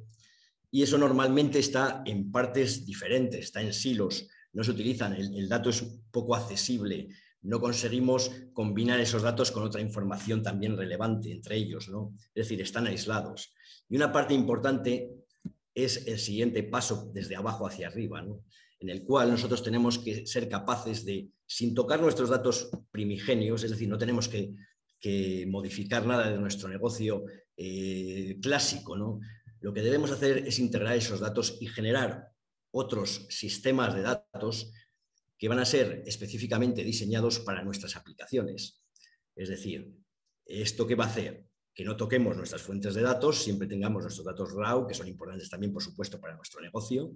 Y 0.70 0.84
eso 0.84 1.00
normalmente 1.00 1.58
está 1.58 2.04
en 2.06 2.32
partes 2.32 2.86
diferentes, 2.86 3.46
está 3.46 3.64
en 3.64 3.74
silos, 3.74 4.28
no 4.54 4.64
se 4.64 4.72
utilizan, 4.72 5.14
el, 5.14 5.50
dato 5.50 5.72
es 5.72 5.82
poco 6.12 6.36
accesible, 6.36 7.08
no 7.42 7.60
conseguimos 7.60 8.32
combinar 8.54 9.00
esos 9.00 9.24
datos 9.24 9.50
con 9.50 9.64
otra 9.64 9.82
información 9.82 10.44
también 10.44 10.78
relevante 10.78 11.32
entre 11.32 11.56
ellos, 11.56 11.90
¿no? 11.90 12.14
Es 12.36 12.46
decir, 12.46 12.62
están 12.62 12.86
aislados. 12.86 13.54
Y 13.90 13.96
una 13.96 14.12
parte 14.12 14.36
importante 14.36 15.10
es 15.74 16.06
el 16.06 16.20
siguiente 16.20 16.62
paso 16.62 17.10
desde 17.12 17.36
abajo 17.36 17.66
hacia 17.66 17.88
arriba, 17.88 18.24
en 18.80 18.90
el 18.90 19.04
cual 19.04 19.32
nosotros 19.32 19.64
tenemos 19.64 19.98
que 19.98 20.28
ser 20.28 20.48
capaces 20.48 21.06
de, 21.06 21.30
sin 21.48 21.74
tocar 21.74 22.00
nuestros 22.00 22.30
datos 22.30 22.70
primigenios, 22.92 23.64
es 23.64 23.72
decir, 23.72 23.90
no 23.90 23.98
tenemos 23.98 24.30
que 24.30 24.54
que 25.00 25.46
modificar 25.48 26.06
nada 26.06 26.30
de 26.30 26.38
nuestro 26.38 26.70
negocio 26.70 27.26
eh, 27.56 28.38
clásico. 28.42 28.98
¿no? 28.98 29.20
Lo 29.62 29.74
que 29.74 29.82
debemos 29.82 30.12
hacer 30.12 30.40
es 30.48 30.60
integrar 30.60 30.96
esos 30.96 31.20
datos 31.20 31.58
y 31.60 31.68
generar 31.68 32.30
otros 32.72 33.26
sistemas 33.30 33.96
de 33.96 34.02
datos 34.02 34.72
que 35.38 35.48
van 35.48 35.60
a 35.60 35.66
ser 35.66 36.04
específicamente 36.06 36.84
diseñados 36.84 37.40
para 37.40 37.64
nuestras 37.64 37.96
aplicaciones. 37.96 38.82
Es 39.36 39.50
decir, 39.50 39.96
¿esto 40.46 40.86
qué 40.86 40.96
va 40.96 41.06
a 41.06 41.08
hacer? 41.08 41.46
Que 41.74 41.86
no 41.86 41.96
toquemos 41.96 42.36
nuestras 42.36 42.62
fuentes 42.62 42.94
de 42.94 43.02
datos, 43.02 43.42
siempre 43.42 43.68
tengamos 43.68 44.04
nuestros 44.04 44.26
datos 44.26 44.54
RAW, 44.54 44.86
que 44.86 44.94
son 44.94 45.08
importantes 45.08 45.50
también, 45.50 45.72
por 45.72 45.82
supuesto, 45.82 46.20
para 46.20 46.36
nuestro 46.36 46.60
negocio, 46.60 47.16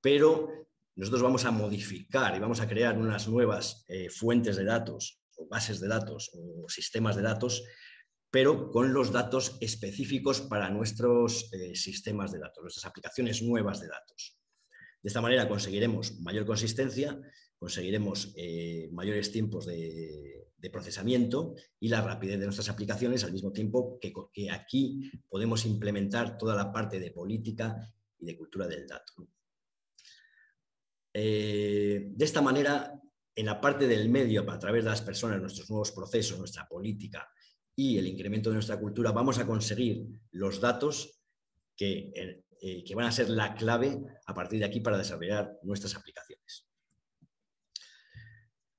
pero 0.00 0.68
nosotros 0.94 1.22
vamos 1.22 1.44
a 1.46 1.50
modificar 1.50 2.36
y 2.36 2.38
vamos 2.38 2.60
a 2.60 2.68
crear 2.68 2.98
unas 2.98 3.26
nuevas 3.28 3.84
eh, 3.88 4.10
fuentes 4.10 4.56
de 4.56 4.64
datos 4.64 5.23
o 5.38 5.46
bases 5.48 5.80
de 5.80 5.88
datos 5.88 6.30
o 6.34 6.68
sistemas 6.68 7.16
de 7.16 7.22
datos, 7.22 7.62
pero 8.30 8.70
con 8.70 8.92
los 8.92 9.12
datos 9.12 9.56
específicos 9.60 10.40
para 10.40 10.68
nuestros 10.68 11.52
eh, 11.52 11.76
sistemas 11.76 12.32
de 12.32 12.40
datos, 12.40 12.62
nuestras 12.62 12.84
aplicaciones 12.84 13.42
nuevas 13.42 13.80
de 13.80 13.88
datos. 13.88 14.36
De 15.04 15.08
esta 15.08 15.20
manera 15.20 15.48
conseguiremos 15.48 16.18
mayor 16.20 16.46
consistencia, 16.46 17.20
conseguiremos 17.58 18.32
eh, 18.36 18.88
mayores 18.90 19.30
tiempos 19.30 19.66
de, 19.66 20.40
procesamiento 20.72 21.54
y 21.78 21.88
la 21.88 22.00
rapidez 22.00 22.38
de 22.38 22.46
nuestras 22.46 22.70
aplicaciones, 22.70 23.22
al 23.22 23.32
mismo 23.32 23.52
tiempo 23.52 23.98
que, 24.00 24.50
aquí 24.50 25.10
podemos 25.28 25.66
implementar 25.66 26.38
toda 26.38 26.56
la 26.56 26.72
parte 26.72 26.98
de 26.98 27.10
política 27.10 27.76
y 28.18 28.24
de 28.24 28.34
cultura 28.34 28.66
del 28.66 28.86
dato. 28.86 29.12
Eh, 31.12 32.08
de 32.08 32.24
esta 32.24 32.40
manera, 32.40 32.98
en 33.34 33.46
la 33.46 33.60
parte 33.60 33.86
del 33.88 34.08
medio, 34.08 34.48
a 34.50 34.58
través 34.58 34.84
de 34.84 34.90
las 34.90 35.02
personas, 35.02 35.40
nuestros 35.40 35.68
nuevos 35.70 35.92
procesos, 35.92 36.38
nuestra 36.38 36.68
política 36.68 37.28
y 37.76 37.98
el 37.98 38.06
incremento 38.06 38.50
de 38.50 38.54
nuestra 38.54 38.78
cultura, 38.78 39.10
vamos 39.10 39.38
a 39.38 39.46
conseguir 39.46 40.06
los 40.30 40.60
datos 40.60 41.20
que, 41.76 42.12
eh, 42.60 42.84
que 42.84 42.94
van 42.94 43.06
a 43.06 43.12
ser 43.12 43.28
la 43.30 43.54
clave 43.54 44.00
a 44.26 44.34
partir 44.34 44.60
de 44.60 44.66
aquí 44.66 44.80
para 44.80 44.98
desarrollar 44.98 45.58
nuestras 45.62 45.96
aplicaciones. 45.96 46.68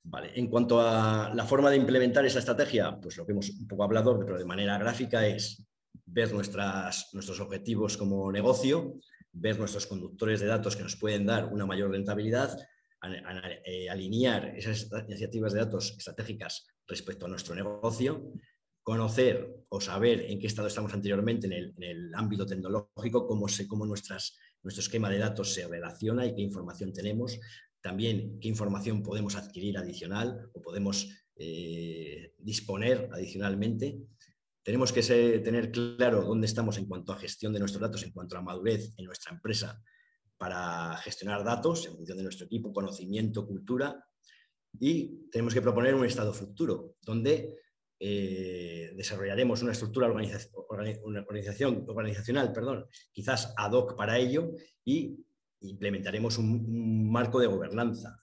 Vale. 0.08 0.32
En 0.36 0.48
cuanto 0.48 0.80
a 0.80 1.34
la 1.34 1.46
forma 1.46 1.70
de 1.70 1.78
implementar 1.78 2.26
esa 2.26 2.40
estrategia, 2.40 2.98
pues 3.02 3.18
lo 3.18 3.26
que 3.26 3.32
hemos 3.32 3.50
un 3.50 3.68
poco 3.68 3.84
hablado, 3.84 4.18
pero 4.20 4.38
de 4.38 4.46
manera 4.46 4.78
gráfica, 4.78 5.26
es 5.26 5.66
ver 6.06 6.32
nuestros 6.32 7.40
objetivos 7.40 7.98
como 7.98 8.32
negocio, 8.32 9.00
ver 9.32 9.58
nuestros 9.58 9.88
conductores 9.88 10.40
de 10.40 10.46
datos 10.46 10.76
que 10.76 10.84
nos 10.84 10.96
pueden 10.96 11.26
dar 11.26 11.52
una 11.52 11.66
mayor 11.66 11.92
rentabilidad, 11.92 12.56
eh, 13.04 13.90
alinear 13.90 14.56
esas 14.58 14.90
iniciativas 15.08 15.54
de 15.54 15.60
datos 15.60 15.96
estratégicas 15.98 16.66
respecto 16.88 17.26
a 17.26 17.30
nuestro 17.30 17.54
negocio, 17.56 18.32
conocer 18.82 19.66
o 19.70 19.82
saber 19.82 20.22
en 20.30 20.40
qué 20.40 20.48
estado 20.48 20.68
estamos 20.68 20.94
anteriormente 20.94 21.48
en 21.48 21.84
el, 21.84 22.12
ámbito 22.16 22.46
tecnológico, 22.46 23.28
cómo, 23.28 23.48
se, 23.48 23.68
cómo 23.68 23.86
nuestras, 23.86 24.38
nuestro 24.64 24.82
esquema 24.82 25.10
de 25.10 25.20
datos 25.20 25.54
se 25.54 25.68
relaciona 25.68 26.26
y 26.26 26.36
qué 26.36 26.42
información 26.42 26.94
tenemos, 26.94 27.40
también 27.82 28.40
qué 28.40 28.48
información 28.48 29.04
podemos 29.04 29.36
adquirir 29.36 29.78
adicional 29.78 30.50
o 30.54 30.62
podemos 30.62 31.10
eh, 31.36 32.34
disponer 32.38 33.10
adicionalmente. 33.12 33.98
Tenemos 34.64 34.92
que 34.92 35.02
tener 35.44 35.72
claro 35.72 36.24
dónde 36.24 36.48
estamos 36.48 36.78
en 36.78 36.88
cuanto 36.88 37.14
a 37.14 37.18
gestión 37.18 37.54
de 37.54 37.60
nuestros 37.60 37.82
datos, 37.82 38.04
en 38.04 38.12
cuanto 38.12 38.38
a 38.38 38.42
madurez 38.42 38.94
en 38.98 39.06
nuestra 39.06 39.34
empresa 39.34 39.84
para 40.38 40.98
gestionar 40.98 41.44
datos 41.44 41.86
en 41.88 41.96
función 41.96 42.18
de 42.18 42.24
nuestro 42.24 42.46
equipo, 42.46 42.74
conocimiento, 42.74 43.48
cultura. 43.48 44.06
Y 44.80 45.30
tenemos 45.32 45.54
que 45.54 45.62
proponer 45.62 45.96
un 45.96 46.06
estado 46.06 46.34
futuro, 46.34 46.96
donde 47.02 47.56
eh, 48.00 48.92
desarrollaremos 48.96 49.62
una 49.62 49.72
estructura 49.72 50.08
organización, 50.08 51.86
organizacional, 51.88 52.52
perdón, 52.52 52.88
quizás 53.14 53.54
ad 53.56 53.72
hoc 53.72 53.96
para 53.96 54.18
ello, 54.18 54.52
y 54.84 55.26
implementaremos 55.62 56.38
un, 56.38 57.10
marco 57.10 57.40
de 57.40 57.48
gobernanza. 57.48 58.22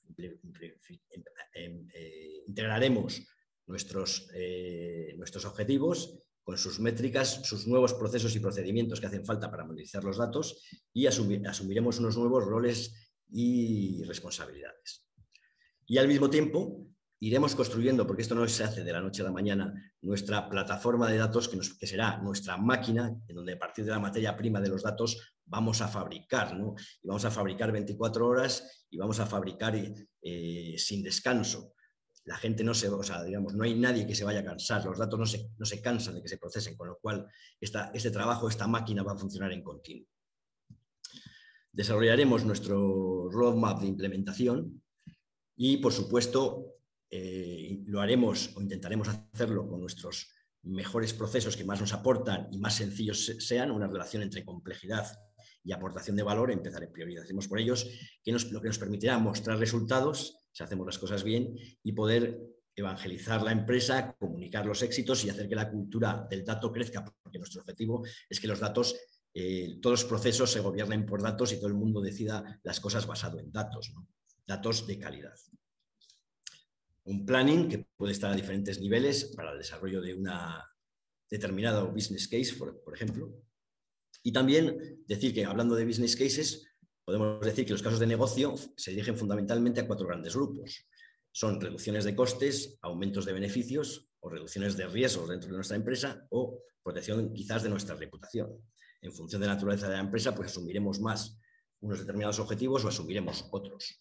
Eh, 1.54 2.42
integraremos 2.46 3.26
nuestros, 3.66 4.28
eh, 4.34 5.14
nuestros 5.16 5.44
objetivos 5.46 6.18
con 6.44 6.58
sus 6.58 6.80
métricas, 6.80 7.40
sus 7.44 7.66
nuevos 7.66 7.94
procesos 7.94 8.34
y 8.34 8.40
procedimientos 8.40 9.00
que 9.00 9.06
hacen 9.06 9.24
falta 9.24 9.50
para 9.50 9.64
monetizar 9.64 10.02
los 10.02 10.18
datos 10.18 10.62
y 10.92 11.06
asumiremos 11.06 11.98
unos 11.98 12.16
nuevos 12.16 12.44
roles 12.44 13.12
y 13.30 14.02
responsabilidades. 14.04 15.06
Y 15.86 15.98
al 15.98 16.08
mismo 16.08 16.28
tiempo 16.28 16.86
iremos 17.20 17.54
construyendo, 17.54 18.04
porque 18.04 18.22
esto 18.22 18.34
no 18.34 18.46
se 18.48 18.64
hace 18.64 18.82
de 18.82 18.92
la 18.92 19.00
noche 19.00 19.22
a 19.22 19.26
la 19.26 19.30
mañana, 19.30 19.72
nuestra 20.00 20.48
plataforma 20.48 21.08
de 21.08 21.18
datos 21.18 21.48
que, 21.48 21.86
será 21.86 22.18
nuestra 22.18 22.56
máquina, 22.56 23.14
en 23.28 23.36
donde 23.36 23.52
a 23.52 23.58
partir 23.58 23.84
de 23.84 23.92
la 23.92 24.00
materia 24.00 24.36
prima 24.36 24.60
de 24.60 24.68
los 24.68 24.82
datos 24.82 25.36
vamos 25.44 25.80
a 25.80 25.88
fabricar, 25.88 26.56
¿no? 26.56 26.74
Y 27.00 27.06
vamos 27.06 27.24
a 27.24 27.30
fabricar 27.30 27.70
24 27.70 28.26
horas 28.26 28.86
y 28.90 28.96
vamos 28.96 29.20
a 29.20 29.26
fabricar 29.26 29.74
eh, 29.76 30.74
sin 30.76 31.02
descanso 31.02 31.74
la 32.24 32.36
gente 32.36 32.62
no 32.62 32.72
se, 32.74 32.88
o 32.88 33.02
sea, 33.02 33.22
digamos, 33.22 33.54
no 33.54 33.64
hay 33.64 33.74
nadie 33.74 34.06
que 34.06 34.14
se 34.14 34.24
vaya 34.24 34.40
a 34.40 34.44
cansar, 34.44 34.84
los 34.84 34.98
datos 34.98 35.18
no 35.18 35.26
se, 35.26 35.50
no 35.58 35.66
se 35.66 35.80
cansan 35.80 36.14
de 36.14 36.22
que 36.22 36.28
se 36.28 36.38
procesen, 36.38 36.76
con 36.76 36.88
lo 36.88 36.98
cual 36.98 37.26
este 37.60 38.10
trabajo, 38.10 38.48
esta 38.48 38.66
máquina 38.66 39.02
va 39.02 39.12
a 39.12 39.18
funcionar 39.18 39.52
en 39.52 39.62
continuo. 39.62 40.06
Desarrollaremos 41.72 42.44
nuestro 42.44 43.28
roadmap 43.30 43.80
de 43.80 43.88
implementación 43.88 44.82
y, 45.56 45.78
por 45.78 45.92
supuesto, 45.92 46.76
eh, 47.10 47.80
lo 47.86 48.00
haremos 48.00 48.54
o 48.56 48.60
intentaremos 48.60 49.08
hacerlo 49.08 49.66
con 49.66 49.80
nuestros 49.80 50.32
mejores 50.62 51.12
procesos 51.12 51.56
que 51.56 51.64
más 51.64 51.80
nos 51.80 51.92
aportan 51.92 52.48
y 52.52 52.58
más 52.58 52.74
sencillos 52.74 53.36
sean, 53.40 53.70
una 53.70 53.88
relación 53.88 54.22
entre 54.22 54.44
complejidad 54.44 55.06
y 55.64 55.72
aportación 55.72 56.16
de 56.16 56.22
valor, 56.22 56.50
empezar 56.50 56.82
en 56.84 56.92
priorizaremos 56.92 57.48
por 57.48 57.58
ellos, 57.58 57.88
que 58.22 58.32
nos, 58.32 58.50
lo 58.52 58.60
que 58.60 58.68
nos 58.68 58.78
permitirá 58.78 59.18
mostrar 59.18 59.58
resultados 59.58 60.41
si 60.52 60.62
hacemos 60.62 60.86
las 60.86 60.98
cosas 60.98 61.24
bien 61.24 61.56
y 61.82 61.92
poder 61.92 62.40
evangelizar 62.74 63.42
la 63.42 63.52
empresa, 63.52 64.14
comunicar 64.18 64.66
los 64.66 64.82
éxitos 64.82 65.24
y 65.24 65.30
hacer 65.30 65.48
que 65.48 65.54
la 65.54 65.70
cultura 65.70 66.26
del 66.28 66.44
dato 66.44 66.72
crezca, 66.72 67.04
porque 67.04 67.38
nuestro 67.38 67.60
objetivo 67.60 68.04
es 68.28 68.40
que 68.40 68.46
los 68.46 68.60
datos, 68.60 68.96
eh, 69.34 69.78
todos 69.80 70.02
los 70.02 70.08
procesos 70.08 70.50
se 70.50 70.60
gobiernen 70.60 71.04
por 71.04 71.22
datos 71.22 71.52
y 71.52 71.56
todo 71.56 71.68
el 71.68 71.74
mundo 71.74 72.00
decida 72.00 72.60
las 72.62 72.80
cosas 72.80 73.06
basado 73.06 73.38
en 73.38 73.50
datos, 73.50 73.92
datos 74.46 74.86
de 74.86 74.98
calidad. 74.98 75.34
Un 77.04 77.26
planning 77.26 77.68
que 77.68 77.86
puede 77.96 78.12
estar 78.12 78.30
a 78.30 78.36
diferentes 78.36 78.80
niveles 78.80 79.32
para 79.36 79.52
el 79.52 79.58
desarrollo 79.58 80.00
de 80.00 80.14
una 80.14 80.64
determinado 81.28 81.90
business 81.90 82.28
case, 82.28 82.54
por 82.54 82.94
ejemplo. 82.94 83.42
Y 84.22 84.32
también 84.32 85.02
decir 85.06 85.34
que 85.34 85.44
hablando 85.44 85.74
de 85.74 85.84
business 85.84 86.14
cases, 86.14 86.71
podemos 87.04 87.40
decir 87.40 87.66
que 87.66 87.72
los 87.72 87.82
casos 87.82 87.98
de 87.98 88.06
negocio 88.06 88.54
se 88.76 88.90
dirigen 88.90 89.16
fundamentalmente 89.16 89.80
a 89.80 89.86
cuatro 89.86 90.06
grandes 90.06 90.34
grupos. 90.34 90.86
Son 91.32 91.60
reducciones 91.60 92.04
de 92.04 92.14
costes, 92.14 92.78
aumentos 92.82 93.24
de 93.24 93.32
beneficios 93.32 94.08
o 94.20 94.28
reducciones 94.28 94.76
de 94.76 94.86
riesgos 94.86 95.28
dentro 95.28 95.48
de 95.48 95.56
nuestra 95.56 95.76
empresa 95.76 96.26
o 96.30 96.60
protección 96.82 97.32
quizás 97.32 97.62
de 97.62 97.70
nuestra 97.70 97.96
reputación. 97.96 98.50
En 99.00 99.12
función 99.12 99.40
de 99.40 99.48
la 99.48 99.54
naturaleza 99.54 99.88
de 99.88 99.94
la 99.94 100.02
empresa, 100.02 100.34
pues 100.34 100.50
asumiremos 100.50 101.00
más 101.00 101.38
unos 101.80 101.98
determinados 101.98 102.38
objetivos 102.38 102.84
o 102.84 102.88
asumiremos 102.88 103.48
otros. 103.50 103.98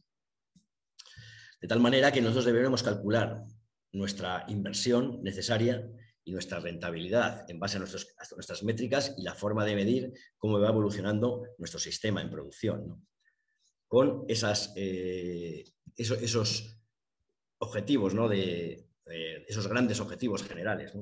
De 1.59 1.67
tal 1.67 1.79
manera 1.79 2.11
que 2.11 2.21
nosotros 2.21 2.45
deberemos 2.45 2.83
calcular 2.83 3.43
nuestra 3.91 4.45
inversión 4.47 5.21
necesaria 5.23 5.87
y 6.23 6.31
nuestra 6.31 6.59
rentabilidad 6.59 7.49
en 7.49 7.59
base 7.59 7.77
a, 7.77 7.79
nuestras 7.79 8.63
métricas 8.63 9.15
y 9.17 9.23
la 9.23 9.33
forma 9.33 9.65
de 9.65 9.75
medir 9.75 10.13
cómo 10.37 10.59
va 10.59 10.69
evolucionando 10.69 11.43
nuestro 11.57 11.79
sistema 11.79 12.21
en 12.21 12.29
producción. 12.29 13.07
Con 13.87 14.25
esas, 14.27 14.73
eh, 14.75 15.65
esos, 15.97 16.77
objetivos, 17.59 18.13
¿no? 18.13 18.27
de, 18.27 18.87
esos 19.47 19.67
grandes 19.67 19.99
objetivos 19.99 20.43
generales. 20.43 20.93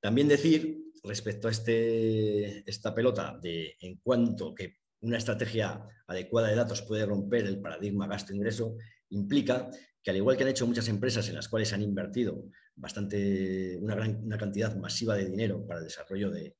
También 0.00 0.28
decir, 0.28 0.92
respecto 1.02 1.48
a 1.48 1.50
este, 1.50 2.68
esta 2.68 2.94
pelota, 2.94 3.38
de 3.40 3.76
en 3.80 3.96
cuanto 3.96 4.54
que 4.54 4.76
una 5.00 5.16
estrategia 5.18 5.82
adecuada 6.06 6.48
de 6.48 6.56
datos 6.56 6.82
puede 6.82 7.06
romper 7.06 7.46
el 7.46 7.60
paradigma 7.60 8.06
gasto-ingreso, 8.06 8.76
implica 9.10 9.70
que 10.02 10.10
al 10.10 10.16
igual 10.16 10.36
que 10.36 10.44
han 10.44 10.50
hecho 10.50 10.66
muchas 10.66 10.88
empresas 10.88 11.28
en 11.28 11.36
las 11.36 11.48
cuales 11.48 11.72
han 11.72 11.82
invertido 11.82 12.44
bastante, 12.76 13.78
una, 13.80 13.94
gran, 13.94 14.22
una 14.24 14.38
cantidad 14.38 14.76
masiva 14.76 15.16
de 15.16 15.26
dinero 15.26 15.66
para 15.66 15.80
el 15.80 15.86
desarrollo 15.86 16.30
de, 16.30 16.56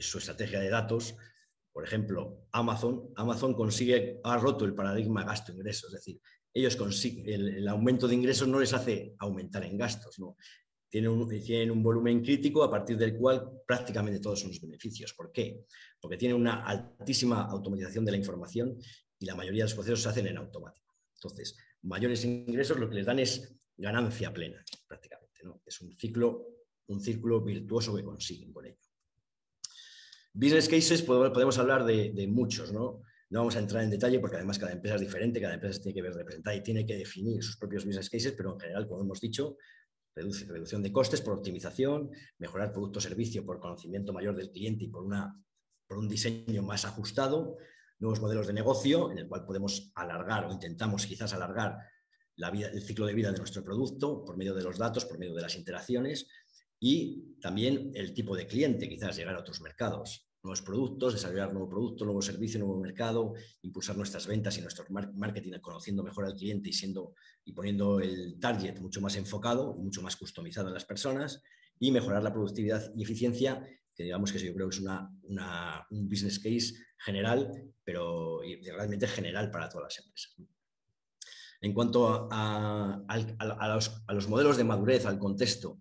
su 0.00 0.16
estrategia 0.16 0.60
de 0.60 0.70
datos, 0.70 1.14
por 1.72 1.84
ejemplo, 1.84 2.46
Amazon, 2.52 3.10
Amazon 3.16 3.52
consigue, 3.52 4.18
ha 4.24 4.38
roto 4.38 4.64
el 4.64 4.74
paradigma 4.74 5.24
gasto-ingreso, 5.24 5.88
es 5.88 5.92
decir, 5.92 6.20
ellos 6.54 6.74
consiguen, 6.74 7.28
el, 7.28 7.68
aumento 7.68 8.08
de 8.08 8.14
ingresos 8.14 8.48
no 8.48 8.60
les 8.60 8.72
hace 8.72 9.14
aumentar 9.18 9.64
en 9.64 9.76
gastos, 9.76 10.18
¿no? 10.18 10.36
Tienen 10.88 11.10
un, 11.10 11.28
tienen 11.28 11.70
un, 11.70 11.82
volumen 11.82 12.22
crítico 12.22 12.64
a 12.64 12.70
partir 12.70 12.96
del 12.96 13.14
cual 13.14 13.46
prácticamente 13.66 14.20
todos 14.20 14.40
son 14.40 14.48
los 14.48 14.60
beneficios. 14.60 15.12
¿Por 15.12 15.30
qué? 15.30 15.66
Porque 16.00 16.16
tienen 16.16 16.38
una 16.38 16.64
altísima 16.64 17.42
automatización 17.42 18.06
de 18.06 18.12
la 18.12 18.16
información 18.16 18.74
y 19.18 19.26
la 19.26 19.34
mayoría 19.34 19.64
de 19.64 19.70
los 19.70 19.74
procesos 19.74 20.00
se 20.00 20.08
hacen 20.08 20.26
en 20.28 20.38
automático. 20.38 20.94
Entonces, 21.14 21.58
mayores 21.82 22.24
ingresos 22.24 22.78
lo 22.78 22.88
que 22.88 22.94
les 22.94 23.06
dan 23.06 23.18
es 23.18 23.54
ganancia 23.76 24.32
plena, 24.32 24.64
prácticamente. 24.86 25.27
Es 25.64 25.80
un 25.80 25.96
ciclo, 25.96 26.46
un 26.88 27.00
círculo 27.00 27.42
virtuoso 27.42 27.94
que 27.94 28.02
consiguen 28.02 28.52
con 28.52 28.66
ello. 28.66 28.78
Business 30.32 30.68
cases, 30.68 31.02
podemos 31.02 31.58
hablar 31.58 31.84
de, 31.84 32.28
muchos, 32.28 32.72
¿no? 32.72 33.02
No 33.30 33.40
vamos 33.40 33.56
a 33.56 33.58
entrar 33.58 33.82
en 33.82 33.90
detalle 33.90 34.20
porque 34.20 34.36
además 34.36 34.58
cada 34.58 34.72
empresa 34.72 34.94
es 34.94 35.02
diferente, 35.02 35.40
cada 35.40 35.54
empresa 35.54 35.80
tiene 35.80 35.94
que 35.94 36.02
ver 36.02 36.14
representada 36.14 36.56
y 36.56 36.62
tiene 36.62 36.86
que 36.86 36.96
definir 36.96 37.42
sus 37.42 37.56
propios 37.56 37.84
business 37.84 38.08
cases, 38.08 38.32
pero 38.32 38.54
en 38.54 38.60
general, 38.60 38.88
como 38.88 39.02
hemos 39.02 39.20
dicho, 39.20 39.56
reducción 40.14 40.82
de 40.82 40.92
costes 40.92 41.20
por 41.20 41.34
optimización, 41.34 42.10
mejorar 42.38 42.72
producto 42.72 42.98
o 42.98 43.02
servicio 43.02 43.44
por 43.44 43.60
conocimiento 43.60 44.12
mayor 44.12 44.34
del 44.36 44.50
cliente 44.50 44.84
y 44.84 44.88
por, 44.88 45.02
una, 45.02 45.34
por 45.86 45.98
un 45.98 46.08
diseño 46.08 46.62
más 46.62 46.84
ajustado, 46.84 47.56
nuevos 47.98 48.20
modelos 48.20 48.46
de 48.46 48.52
negocio 48.52 49.10
en 49.10 49.18
el 49.18 49.28
cual 49.28 49.44
podemos 49.44 49.92
alargar 49.94 50.46
o 50.46 50.52
intentamos 50.52 51.04
quizás 51.06 51.32
alargar 51.34 51.78
la 52.38 52.48
el 52.48 52.82
ciclo 52.82 53.04
de 53.06 53.14
vida 53.14 53.30
de 53.32 53.38
nuestro 53.38 53.62
producto 53.62 54.24
por 54.24 54.36
medio 54.36 54.54
de 54.54 54.62
los 54.62 54.78
datos, 54.78 55.04
por 55.04 55.18
medio 55.18 55.34
de 55.34 55.42
las 55.42 55.56
interacciones 55.56 56.26
y 56.80 57.34
también 57.40 57.90
el 57.94 58.14
tipo 58.14 58.36
de 58.36 58.46
cliente, 58.46 58.88
quizás 58.88 59.16
llegar 59.16 59.34
a 59.34 59.40
otros 59.40 59.60
mercados. 59.60 60.24
nuevos 60.40 60.62
productos, 60.62 61.14
desarrollar 61.14 61.52
nuevo 61.52 61.68
producto, 61.68 62.04
nuevo 62.04 62.22
servicio, 62.22 62.60
nuevo 62.60 62.80
mercado, 62.80 63.34
impulsar 63.62 63.96
nuestras 63.96 64.28
ventas 64.28 64.56
y 64.56 64.60
nuestro 64.60 64.84
marketing 64.88 65.58
conociendo 65.60 66.04
mejor 66.04 66.26
al 66.26 66.34
cliente 66.34 66.70
y, 66.70 66.72
siendo, 66.72 67.14
y 67.44 67.52
poniendo 67.52 67.98
el 67.98 68.38
target 68.38 68.78
mucho 68.78 69.00
más 69.00 69.16
enfocado 69.16 69.74
y 69.76 69.82
mucho 69.82 70.00
más 70.00 70.16
customizado 70.16 70.68
en 70.68 70.74
las 70.74 70.84
personas 70.84 71.42
y 71.80 71.90
mejorar 71.90 72.22
la 72.22 72.32
productividad 72.32 72.92
y 72.94 73.02
eficiencia, 73.02 73.66
que 73.94 74.04
digamos 74.04 74.32
que 74.32 74.38
yo 74.38 74.54
creo 74.54 74.68
que 74.68 74.76
es 74.76 74.80
una, 74.80 75.10
un 75.90 76.08
business 76.08 76.38
case 76.38 76.74
general, 76.98 77.50
pero 77.84 78.40
realmente 78.62 79.08
general 79.08 79.50
para 79.50 79.68
todas 79.68 79.86
las 79.86 80.04
empresas. 80.04 80.57
En 81.60 81.72
cuanto 81.72 82.28
a, 82.30 83.04
los, 84.08 84.28
modelos 84.28 84.56
de 84.56 84.64
madurez, 84.64 85.06
al 85.06 85.18
contexto 85.18 85.80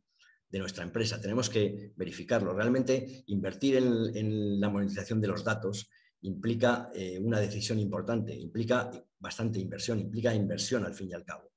de 0.50 0.60
nuestra 0.60 0.84
empresa, 0.84 1.22
tenemos 1.22 1.50
que 1.50 1.94
verificarlo. 1.96 2.54
Realmente 2.54 3.24
invertir 3.28 3.78
en, 3.78 4.60
la 4.60 4.70
monetización 4.70 5.22
de 5.22 5.28
los 5.28 5.44
datos 5.44 5.90
implica 6.22 6.90
eh, 6.94 7.20
una 7.20 7.40
decisión 7.40 7.80
importante, 7.80 8.36
implica 8.36 8.90
bastante 9.20 9.60
inversión, 9.60 10.00
implica 10.00 10.34
inversión 10.34 10.84
al 10.84 10.96
fin 10.96 11.10
y 11.10 11.14
al 11.14 11.24
cabo. 11.24 11.52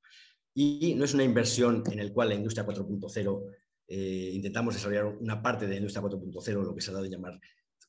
Y 0.53 0.95
no 0.97 1.05
es 1.05 1.15
una 1.15 1.25
inversión 1.25 1.83
en 1.91 2.05
la 2.05 2.13
cual 2.13 2.29
la 2.29 2.35
industria 2.35 2.67
4.0 2.67 3.45
eh, 3.89 4.31
intentamos 4.35 4.75
desarrollar 4.75 5.07
una 5.07 5.41
parte 5.41 5.65
de 5.65 5.73
la 5.73 5.79
industria 5.79 6.03
4.0, 6.03 6.63
lo 6.63 6.75
que 6.75 6.81
se 6.81 6.91
ha 6.91 6.95
dado 6.95 7.07
a 7.07 7.09
llamar 7.09 7.41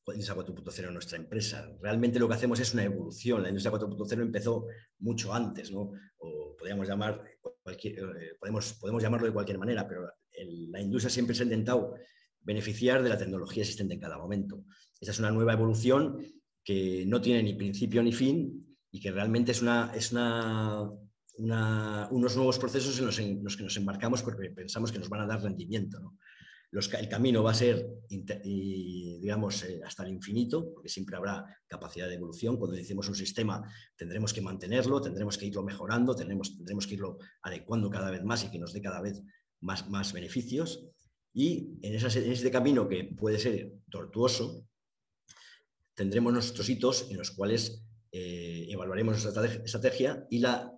industria 0.07 0.35
4.0 0.35 0.87
en 0.87 0.93
nuestra 0.93 1.17
empresa. 1.17 1.71
Realmente 1.81 2.19
lo 2.19 2.27
que 2.27 2.33
hacemos 2.33 2.59
es 2.59 2.73
una 2.73 2.83
evolución. 2.83 3.43
La 3.43 3.49
industria 3.49 3.71
4.0 3.71 4.21
empezó 4.21 4.65
mucho 4.99 5.33
antes, 5.33 5.71
¿no? 5.71 5.91
O 6.17 6.55
podríamos 6.57 6.87
llamar, 6.87 7.23
eh, 7.83 8.35
podemos, 8.39 8.73
podemos 8.73 9.01
llamarlo 9.01 9.27
de 9.27 9.33
cualquier 9.33 9.57
manera, 9.57 9.87
pero 9.87 10.09
la 10.69 10.81
industria 10.81 11.09
siempre 11.09 11.35
se 11.35 11.43
ha 11.43 11.45
intentado 11.45 11.95
beneficiar 12.41 13.03
de 13.03 13.09
la 13.09 13.17
tecnología 13.17 13.63
existente 13.63 13.93
en 13.93 13.99
cada 13.99 14.17
momento. 14.17 14.63
Esta 14.99 15.11
es 15.11 15.19
una 15.19 15.31
nueva 15.31 15.53
evolución 15.53 16.17
que 16.63 17.05
no 17.07 17.21
tiene 17.21 17.43
ni 17.43 17.53
principio 17.53 18.03
ni 18.03 18.11
fin 18.11 18.77
y 18.91 18.99
que 18.99 19.11
realmente 19.11 19.51
es, 19.51 19.61
una, 19.61 19.91
es 19.95 20.11
una, 20.11 20.89
unos 21.37 22.35
nuevos 22.35 22.59
procesos 22.59 22.99
en 22.99 23.05
los, 23.43 23.57
que 23.57 23.63
nos 23.63 23.77
embarcamos 23.77 24.21
porque 24.21 24.49
pensamos 24.49 24.91
que 24.91 24.99
nos 24.99 25.09
van 25.09 25.21
a 25.21 25.27
dar 25.27 25.41
rendimiento. 25.41 25.99
¿no? 25.99 26.17
El 26.71 27.09
camino 27.09 27.43
va 27.43 27.51
a 27.51 27.55
ser, 27.55 27.85
digamos, 28.09 29.63
eh, 29.63 29.81
hasta 29.85 30.03
el 30.03 30.09
infinito, 30.09 30.71
porque 30.73 30.87
siempre 30.87 31.17
habrá 31.17 31.45
capacidad 31.67 32.07
de 32.07 32.15
evolución. 32.15 32.57
Cuando 32.57 32.77
decimos 32.77 33.09
un 33.09 33.15
sistema, 33.15 33.61
tendremos 33.97 34.33
que 34.33 34.41
mantenerlo, 34.41 35.01
tendremos 35.01 35.37
que 35.37 35.47
irlo 35.47 35.63
mejorando, 35.63 36.15
tendremos, 36.15 36.55
tendremos 36.55 36.87
que 36.87 36.93
irlo 36.93 37.17
adecuando 37.41 37.89
cada 37.89 38.09
vez 38.09 38.23
más 38.23 38.45
y 38.45 38.51
que 38.51 38.59
nos 38.59 38.71
dé 38.71 38.81
cada 38.81 39.01
vez 39.01 39.21
más, 39.59 39.89
más 39.89 40.13
beneficios. 40.13 40.87
Y 41.33 41.77
en, 41.81 41.93
en 41.93 42.31
ese 42.31 42.51
camino 42.51 42.87
que 42.87 43.03
puede 43.03 43.37
ser 43.37 43.73
tortuoso, 43.89 44.65
tendremos 45.93 46.31
nuestros 46.31 46.69
hitos 46.69 47.11
en 47.11 47.17
los 47.17 47.31
cuales 47.31 47.83
eh, 48.13 48.67
evaluaremos 48.69 49.23
nuestra 49.23 49.45
estrategia 49.45 50.25
y 50.29 50.39
la 50.39 50.71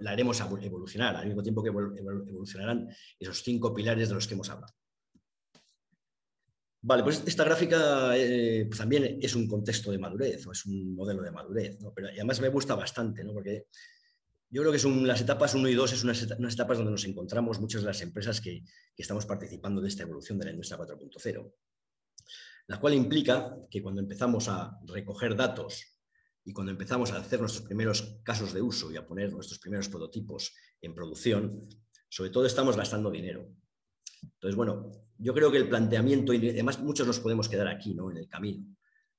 la 0.00 0.10
haremos 0.10 0.40
evolucionar, 0.40 1.14
al 1.16 1.26
mismo 1.26 1.42
tiempo 1.42 1.62
que 1.62 1.68
evolucionarán 1.68 2.88
esos 3.18 3.42
cinco 3.42 3.72
pilares 3.72 4.08
de 4.08 4.14
los 4.14 4.26
que 4.26 4.34
hemos 4.34 4.50
hablado. 4.50 4.74
Vale, 6.82 7.02
pues 7.02 7.22
esta 7.26 7.44
gráfica 7.44 8.16
eh, 8.16 8.64
pues 8.66 8.78
también 8.78 9.18
es 9.20 9.34
un 9.34 9.46
contexto 9.46 9.90
de 9.90 9.98
madurez, 9.98 10.46
o 10.46 10.52
es 10.52 10.64
un 10.64 10.94
modelo 10.94 11.22
de 11.22 11.30
madurez, 11.30 11.78
pero 11.94 12.08
además 12.08 12.40
me 12.40 12.48
gusta 12.48 12.74
bastante, 12.74 13.22
¿no? 13.22 13.34
porque 13.34 13.66
yo 14.48 14.62
creo 14.62 14.72
que 14.72 14.78
son 14.78 15.06
las 15.06 15.20
etapas 15.20 15.54
1 15.54 15.68
y 15.68 15.74
2, 15.74 15.92
es 15.92 16.04
unas, 16.04 16.22
etapas 16.22 16.78
donde 16.78 16.92
nos 16.92 17.04
encontramos 17.04 17.60
muchas 17.60 17.82
de 17.82 17.88
las 17.88 18.00
empresas 18.00 18.40
que, 18.40 18.62
que 18.96 19.02
estamos 19.02 19.26
participando 19.26 19.82
de 19.82 19.88
esta 19.88 20.04
evolución 20.04 20.38
de 20.38 20.46
la 20.46 20.50
industria 20.52 20.78
4.0, 20.78 21.52
la 22.66 22.80
cual 22.80 22.94
implica 22.94 23.56
que 23.70 23.82
cuando 23.82 24.00
empezamos 24.00 24.48
a 24.48 24.78
recoger 24.86 25.36
datos 25.36 25.98
y 26.44 26.52
cuando 26.52 26.72
empezamos 26.72 27.12
a 27.12 27.18
hacer 27.18 27.40
nuestros 27.40 27.66
primeros 27.66 28.20
casos 28.24 28.54
de 28.54 28.62
uso 28.62 28.90
y 28.90 28.96
a 28.96 29.06
poner 29.06 29.30
nuestros 29.32 29.58
primeros 29.58 29.88
prototipos 29.90 30.54
en 30.80 30.94
producción, 30.94 31.68
sobre 32.08 32.30
todo 32.30 32.46
estamos 32.46 32.76
gastando 32.76 33.10
dinero. 33.10 33.46
Entonces, 34.22 34.56
bueno, 34.56 34.90
yo 35.22 35.34
creo 35.34 35.52
que 35.52 35.58
el 35.58 35.68
planteamiento, 35.68 36.32
y 36.32 36.48
además 36.48 36.80
muchos 36.80 37.06
nos 37.06 37.20
podemos 37.20 37.48
quedar 37.48 37.68
aquí, 37.68 37.94
¿no? 37.94 38.10
En 38.10 38.16
el 38.16 38.28
camino. 38.28 38.64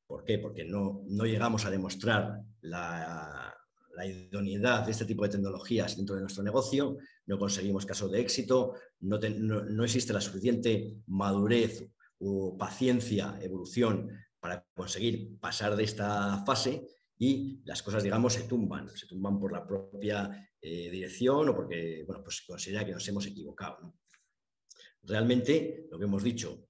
¿Por 0.08 0.24
qué? 0.24 0.40
Porque 0.40 0.66
no, 0.66 1.04
no 1.08 1.26
llegamos 1.26 1.66
a 1.66 1.70
demostrar 1.70 2.42
la, 2.62 3.56
idoneidad 4.04 4.84
de 4.84 4.92
este 4.92 5.06
tipo 5.06 5.24
de 5.24 5.30
tecnologías 5.30 5.96
dentro 5.96 6.16
de 6.16 6.22
nuestro 6.22 6.44
negocio, 6.44 6.98
no 7.28 7.38
conseguimos 7.38 7.86
casos 7.86 8.12
de 8.12 8.20
éxito, 8.20 8.74
no, 9.02 9.20
no, 9.20 9.84
existe 9.84 10.12
la 10.12 10.22
suficiente 10.22 10.98
madurez 11.06 11.88
o 12.18 12.58
paciencia, 12.58 13.38
evolución 13.42 14.10
para 14.40 14.66
conseguir 14.74 15.40
pasar 15.40 15.76
de 15.76 15.84
esta 15.84 16.44
fase 16.46 16.88
y 17.20 17.62
las 17.64 17.84
cosas, 17.84 18.02
digamos, 18.02 18.34
se 18.34 18.44
tumban, 18.44 18.90
se 18.90 19.06
tumban 19.06 19.40
por 19.40 19.52
la 19.52 19.68
propia 19.68 20.50
eh, 20.60 20.90
dirección 20.90 21.50
o 21.50 21.56
porque, 21.56 22.04
bueno, 22.08 22.24
pues 22.24 22.42
considera 22.42 22.84
que 22.84 22.94
nos 22.94 23.08
hemos 23.08 23.28
equivocado. 23.28 23.78
¿no? 23.82 24.01
Realmente, 25.04 25.88
lo 25.90 25.98
que 25.98 26.06
hemos 26.06 26.24
dicho, 26.24 26.68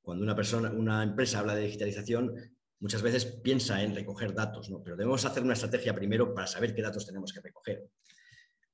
cuando 0.00 0.24
una 0.24 0.34
persona, 0.34 0.70
una 0.70 1.02
empresa 1.02 1.40
habla 1.40 1.54
de 1.54 1.64
digitalización, 1.64 2.34
muchas 2.80 3.02
veces 3.02 3.26
piensa 3.26 3.82
en 3.82 3.94
recoger 3.94 4.34
datos, 4.34 4.70
¿no? 4.70 4.82
pero 4.82 4.96
debemos 4.96 5.24
hacer 5.24 5.42
una 5.42 5.54
estrategia 5.54 5.94
primero 5.94 6.32
para 6.34 6.46
saber 6.46 6.74
qué 6.74 6.82
datos 6.82 7.06
tenemos 7.06 7.32
que 7.32 7.40
recoger. 7.40 7.90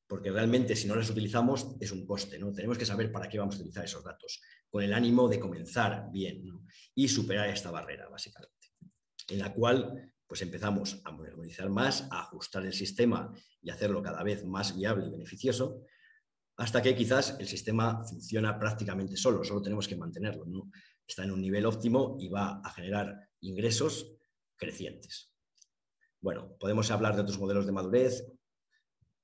Porque 0.06 0.30
realmente 0.30 0.76
si 0.76 0.86
no 0.86 0.94
los 0.94 1.10
utilizamos 1.10 1.76
es 1.80 1.90
un 1.90 2.06
coste, 2.06 2.38
¿no? 2.38 2.52
Tenemos 2.52 2.76
que 2.76 2.84
saber 2.84 3.10
para 3.10 3.26
qué 3.26 3.38
vamos 3.38 3.54
a 3.54 3.58
utilizar 3.58 3.84
esos 3.86 4.04
datos, 4.04 4.42
con 4.68 4.82
el 4.82 4.92
ánimo 4.92 5.28
de 5.28 5.40
comenzar 5.40 6.10
bien 6.12 6.44
y 6.94 7.08
superar 7.08 7.48
esta 7.48 7.70
barrera, 7.70 8.08
básicamente, 8.10 8.68
en 9.28 9.38
la 9.38 9.54
cual 9.54 10.12
pues 10.26 10.42
empezamos 10.42 11.00
a 11.04 11.10
modernizar 11.10 11.70
más, 11.70 12.06
a 12.10 12.20
ajustar 12.20 12.66
el 12.66 12.74
sistema 12.74 13.32
y 13.62 13.70
hacerlo 13.70 14.02
cada 14.02 14.22
vez 14.22 14.44
más 14.44 14.76
viable 14.76 15.06
y 15.06 15.10
beneficioso, 15.10 15.84
hasta 16.56 16.82
que 16.82 16.94
quizás 16.94 17.36
el 17.38 17.48
sistema 17.48 18.02
funciona 18.04 18.58
prácticamente 18.58 19.16
solo, 19.16 19.42
solo 19.42 19.62
tenemos 19.62 19.88
que 19.88 19.96
mantenerlo. 19.96 20.46
Está 21.06 21.24
en 21.24 21.32
un 21.32 21.40
nivel 21.40 21.66
óptimo 21.66 22.16
y 22.20 22.28
va 22.28 22.60
a 22.64 22.70
generar 22.70 23.28
ingresos 23.40 24.16
crecientes. 24.56 25.32
Bueno, 26.20 26.56
podemos 26.58 26.90
hablar 26.90 27.16
de 27.16 27.22
otros 27.22 27.38
modelos 27.38 27.66
de 27.66 27.72
madurez, 27.72 28.24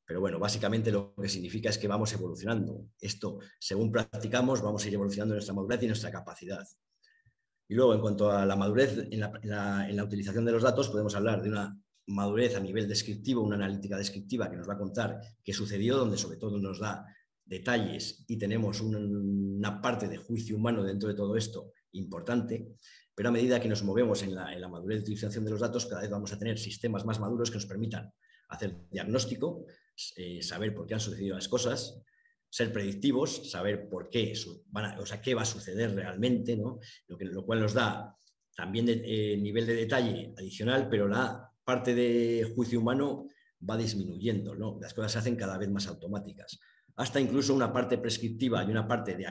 pero 0.04 0.20
bueno, 0.20 0.38
básicamente 0.40 0.90
lo 0.90 1.14
que 1.14 1.28
significa 1.28 1.70
es 1.70 1.78
que 1.78 1.86
vamos 1.88 2.12
evolucionando. 2.12 2.88
Esto, 3.00 3.38
según 3.60 3.92
practicamos, 3.92 4.60
vamos 4.60 4.84
a 4.84 4.88
ir 4.88 4.94
evolucionando 4.94 5.34
nuestra 5.34 5.54
madurez 5.54 5.82
y 5.84 5.86
nuestra 5.86 6.10
capacidad. 6.10 6.66
Y 7.68 7.74
luego, 7.74 7.94
en 7.94 8.00
cuanto 8.00 8.32
a 8.32 8.44
la 8.44 8.56
madurez 8.56 8.98
en 9.08 9.20
la, 9.20 9.88
en 9.88 9.96
la 9.96 10.04
utilización 10.04 10.44
de 10.44 10.50
los 10.52 10.64
datos, 10.64 10.88
podemos 10.88 11.14
hablar 11.14 11.40
de 11.40 11.50
una 11.50 11.80
madurez 12.08 12.56
a 12.56 12.60
nivel 12.60 12.88
descriptivo, 12.88 13.42
una 13.42 13.54
analítica 13.54 13.96
descriptiva 13.96 14.50
que 14.50 14.56
nos 14.56 14.68
va 14.68 14.74
a 14.74 14.78
contar 14.78 15.20
qué 15.44 15.52
sucedió, 15.52 15.96
donde 15.96 16.18
sobre 16.18 16.36
todo 16.36 16.58
nos 16.58 16.80
da 16.80 17.06
detalles 17.50 18.24
y 18.28 18.38
tenemos 18.38 18.80
una 18.80 19.82
parte 19.82 20.06
de 20.08 20.16
juicio 20.16 20.56
humano 20.56 20.84
dentro 20.84 21.08
de 21.08 21.16
todo 21.16 21.36
esto 21.36 21.72
importante, 21.92 22.76
pero 23.12 23.28
a 23.28 23.32
medida 23.32 23.60
que 23.60 23.68
nos 23.68 23.82
movemos 23.82 24.22
en 24.22 24.36
la, 24.36 24.68
madurez 24.68 24.98
de 24.98 25.02
utilización 25.02 25.44
de 25.44 25.50
los 25.50 25.60
datos, 25.60 25.86
cada 25.86 26.00
vez 26.00 26.10
vamos 26.10 26.32
a 26.32 26.38
tener 26.38 26.58
sistemas 26.58 27.04
más 27.04 27.18
maduros 27.18 27.50
que 27.50 27.56
nos 27.56 27.66
permitan 27.66 28.12
hacer 28.50 28.76
diagnóstico, 28.88 29.66
eh, 30.16 30.40
saber 30.42 30.72
por 30.74 30.86
qué 30.86 30.94
han 30.94 31.00
sucedido 31.00 31.34
las 31.34 31.48
cosas, 31.48 32.00
ser 32.48 32.72
predictivos, 32.72 33.50
saber 33.50 33.88
por 33.88 34.08
qué, 34.10 34.32
van 34.66 34.98
o 35.00 35.06
sea, 35.06 35.20
qué 35.20 35.34
va 35.34 35.42
a 35.42 35.44
suceder 35.44 35.92
realmente, 35.92 36.56
¿no? 36.56 36.78
lo 37.08 37.44
cual 37.44 37.60
nos 37.60 37.74
da 37.74 38.16
también 38.54 38.86
de, 38.86 39.02
eh, 39.04 39.36
nivel 39.36 39.66
de 39.66 39.74
detalle 39.74 40.34
adicional, 40.38 40.88
pero 40.88 41.08
la 41.08 41.50
parte 41.64 41.96
de 41.96 42.52
juicio 42.54 42.78
humano 42.78 43.26
va 43.68 43.76
disminuyendo, 43.76 44.54
¿no? 44.54 44.78
las 44.80 44.94
cosas 44.94 45.12
se 45.12 45.18
hacen 45.18 45.36
cada 45.36 45.58
vez 45.58 45.68
más 45.68 45.88
automáticas 45.88 46.60
hasta 46.96 47.20
incluso 47.20 47.54
una 47.54 47.72
parte 47.72 47.98
prescriptiva 47.98 48.64
y 48.64 48.70
una 48.70 48.86
parte 48.86 49.16
de 49.16 49.26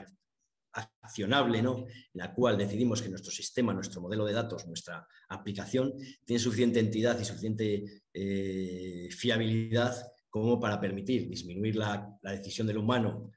accionable, 0.72 1.62
¿no? 1.62 1.86
en 1.86 1.86
la 2.14 2.32
cual 2.32 2.56
decidimos 2.56 3.02
que 3.02 3.08
nuestro 3.08 3.32
sistema, 3.32 3.74
nuestro 3.74 4.00
modelo 4.00 4.24
de 4.24 4.32
datos, 4.32 4.66
nuestra 4.66 5.06
aplicación 5.28 5.94
tiene 6.24 6.40
suficiente 6.40 6.80
entidad 6.80 7.18
y 7.18 7.24
suficiente 7.24 8.02
eh, 8.12 9.08
fiabilidad 9.10 9.94
como 10.28 10.60
para 10.60 10.80
permitir 10.80 11.28
disminuir 11.28 11.76
la, 11.76 12.16
decisión 12.22 12.66
del 12.66 12.78
humano 12.78 13.30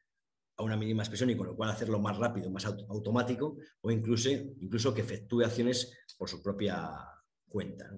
a 0.57 0.63
una 0.63 0.77
mínima 0.77 1.01
expresión 1.01 1.31
y 1.31 1.35
con 1.35 1.47
lo 1.47 1.55
cual 1.55 1.71
hacerlo 1.71 1.99
más 1.99 2.17
rápido, 2.17 2.51
más 2.51 2.65
automático 2.65 3.57
o 3.81 3.91
incluso, 3.91 4.29
incluso 4.29 4.93
que 4.93 5.01
efectúe 5.01 5.41
acciones 5.41 5.91
por 6.15 6.29
su 6.29 6.43
propia 6.43 6.91
cuenta. 7.49 7.89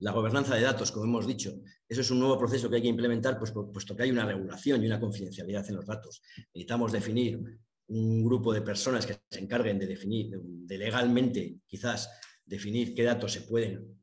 La 0.00 0.12
gobernanza 0.12 0.54
de 0.54 0.62
datos, 0.62 0.92
como 0.92 1.06
hemos 1.06 1.26
dicho, 1.26 1.60
eso 1.88 2.00
es 2.00 2.10
un 2.10 2.20
nuevo 2.20 2.38
proceso 2.38 2.70
que 2.70 2.76
hay 2.76 2.82
que 2.82 2.88
implementar, 2.88 3.38
pues, 3.38 3.52
puesto 3.52 3.96
que 3.96 4.04
hay 4.04 4.10
una 4.10 4.24
regulación 4.24 4.82
y 4.82 4.86
una 4.86 5.00
confidencialidad 5.00 5.68
en 5.68 5.76
los 5.76 5.86
datos. 5.86 6.22
Necesitamos 6.54 6.92
definir 6.92 7.40
un 7.88 8.24
grupo 8.24 8.52
de 8.52 8.62
personas 8.62 9.06
que 9.06 9.16
se 9.28 9.40
encarguen 9.40 9.78
de 9.78 9.86
definir, 9.86 10.38
de 10.40 10.78
legalmente 10.78 11.60
quizás 11.66 12.10
definir 12.44 12.94
qué 12.94 13.02
datos 13.02 13.32
se 13.32 13.42
pueden 13.42 14.00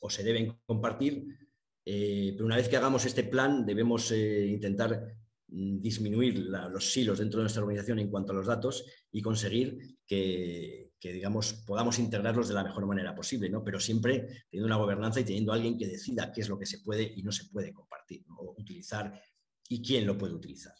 o 0.00 0.10
se 0.10 0.22
deben 0.22 0.58
compartir, 0.64 1.26
eh, 1.84 2.32
pero 2.34 2.46
una 2.46 2.56
vez 2.56 2.68
que 2.68 2.76
hagamos 2.76 3.04
este 3.04 3.24
plan 3.24 3.66
debemos 3.66 4.12
eh, 4.12 4.46
intentar 4.46 5.16
mm, 5.48 5.80
disminuir 5.80 6.38
los 6.38 6.92
silos 6.92 7.18
dentro 7.18 7.38
de 7.38 7.44
nuestra 7.44 7.62
organización 7.62 7.98
en 7.98 8.10
cuanto 8.10 8.32
a 8.32 8.36
los 8.36 8.46
datos 8.46 8.84
y 9.10 9.22
conseguir 9.22 9.96
que, 10.06 10.81
que 11.02 11.12
digamos, 11.12 11.54
podamos 11.66 11.98
integrarlos 11.98 12.46
de 12.46 12.54
la 12.54 12.62
mejor 12.62 12.86
manera 12.86 13.12
posible, 13.12 13.50
¿no? 13.50 13.64
pero 13.64 13.80
siempre 13.80 14.44
teniendo 14.48 14.66
una 14.66 14.76
gobernanza 14.76 15.18
y 15.18 15.24
teniendo 15.24 15.52
alguien 15.52 15.76
que 15.76 15.88
decida 15.88 16.30
qué 16.30 16.42
es 16.42 16.48
lo 16.48 16.56
que 16.56 16.64
se 16.64 16.78
puede 16.78 17.02
y 17.02 17.24
no 17.24 17.32
se 17.32 17.46
puede 17.46 17.72
compartir 17.72 18.24
o 18.38 18.54
utilizar 18.56 19.20
y 19.68 19.82
quién 19.82 20.06
lo 20.06 20.16
puede 20.16 20.34
utilizar. 20.34 20.74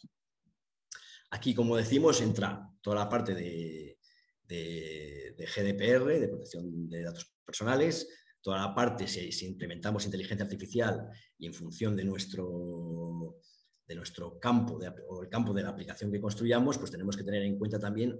Aquí, 1.31 1.53
como 1.53 1.75
decimos, 1.75 2.21
entra 2.21 2.69
toda 2.81 2.95
la 2.95 3.09
parte 3.09 3.35
de, 3.35 3.99
de, 4.47 5.35
GDPR, 5.37 6.05
de 6.05 6.29
protección 6.29 6.89
de 6.89 7.03
datos 7.03 7.29
personales, 7.45 8.07
toda 8.41 8.59
la 8.59 8.73
parte, 8.73 9.07
si, 9.07 9.29
si, 9.33 9.45
implementamos 9.45 10.05
inteligencia 10.05 10.45
artificial 10.45 11.09
y 11.37 11.47
en 11.47 11.53
función 11.53 11.97
de 11.97 12.05
nuestro, 12.05 13.41
de 13.85 13.95
nuestro 13.95 14.39
campo 14.39 14.79
o 15.09 15.21
el 15.21 15.27
campo 15.27 15.53
de 15.53 15.63
la 15.63 15.69
aplicación 15.69 16.13
que 16.13 16.21
construyamos, 16.21 16.77
pues 16.77 16.91
tenemos 16.91 17.17
que 17.17 17.25
tener 17.25 17.43
en 17.43 17.57
cuenta 17.57 17.77
también 17.77 18.17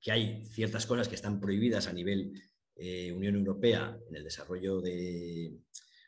que 0.00 0.12
hay 0.12 0.44
ciertas 0.46 0.86
cosas 0.86 1.08
que 1.08 1.14
están 1.14 1.40
prohibidas 1.40 1.86
a 1.86 1.92
nivel 1.92 2.32
eh, 2.76 3.12
Unión 3.12 3.36
Europea 3.36 3.96
en 4.08 4.16
el 4.16 4.24
desarrollo 4.24 4.80
de, 4.80 5.56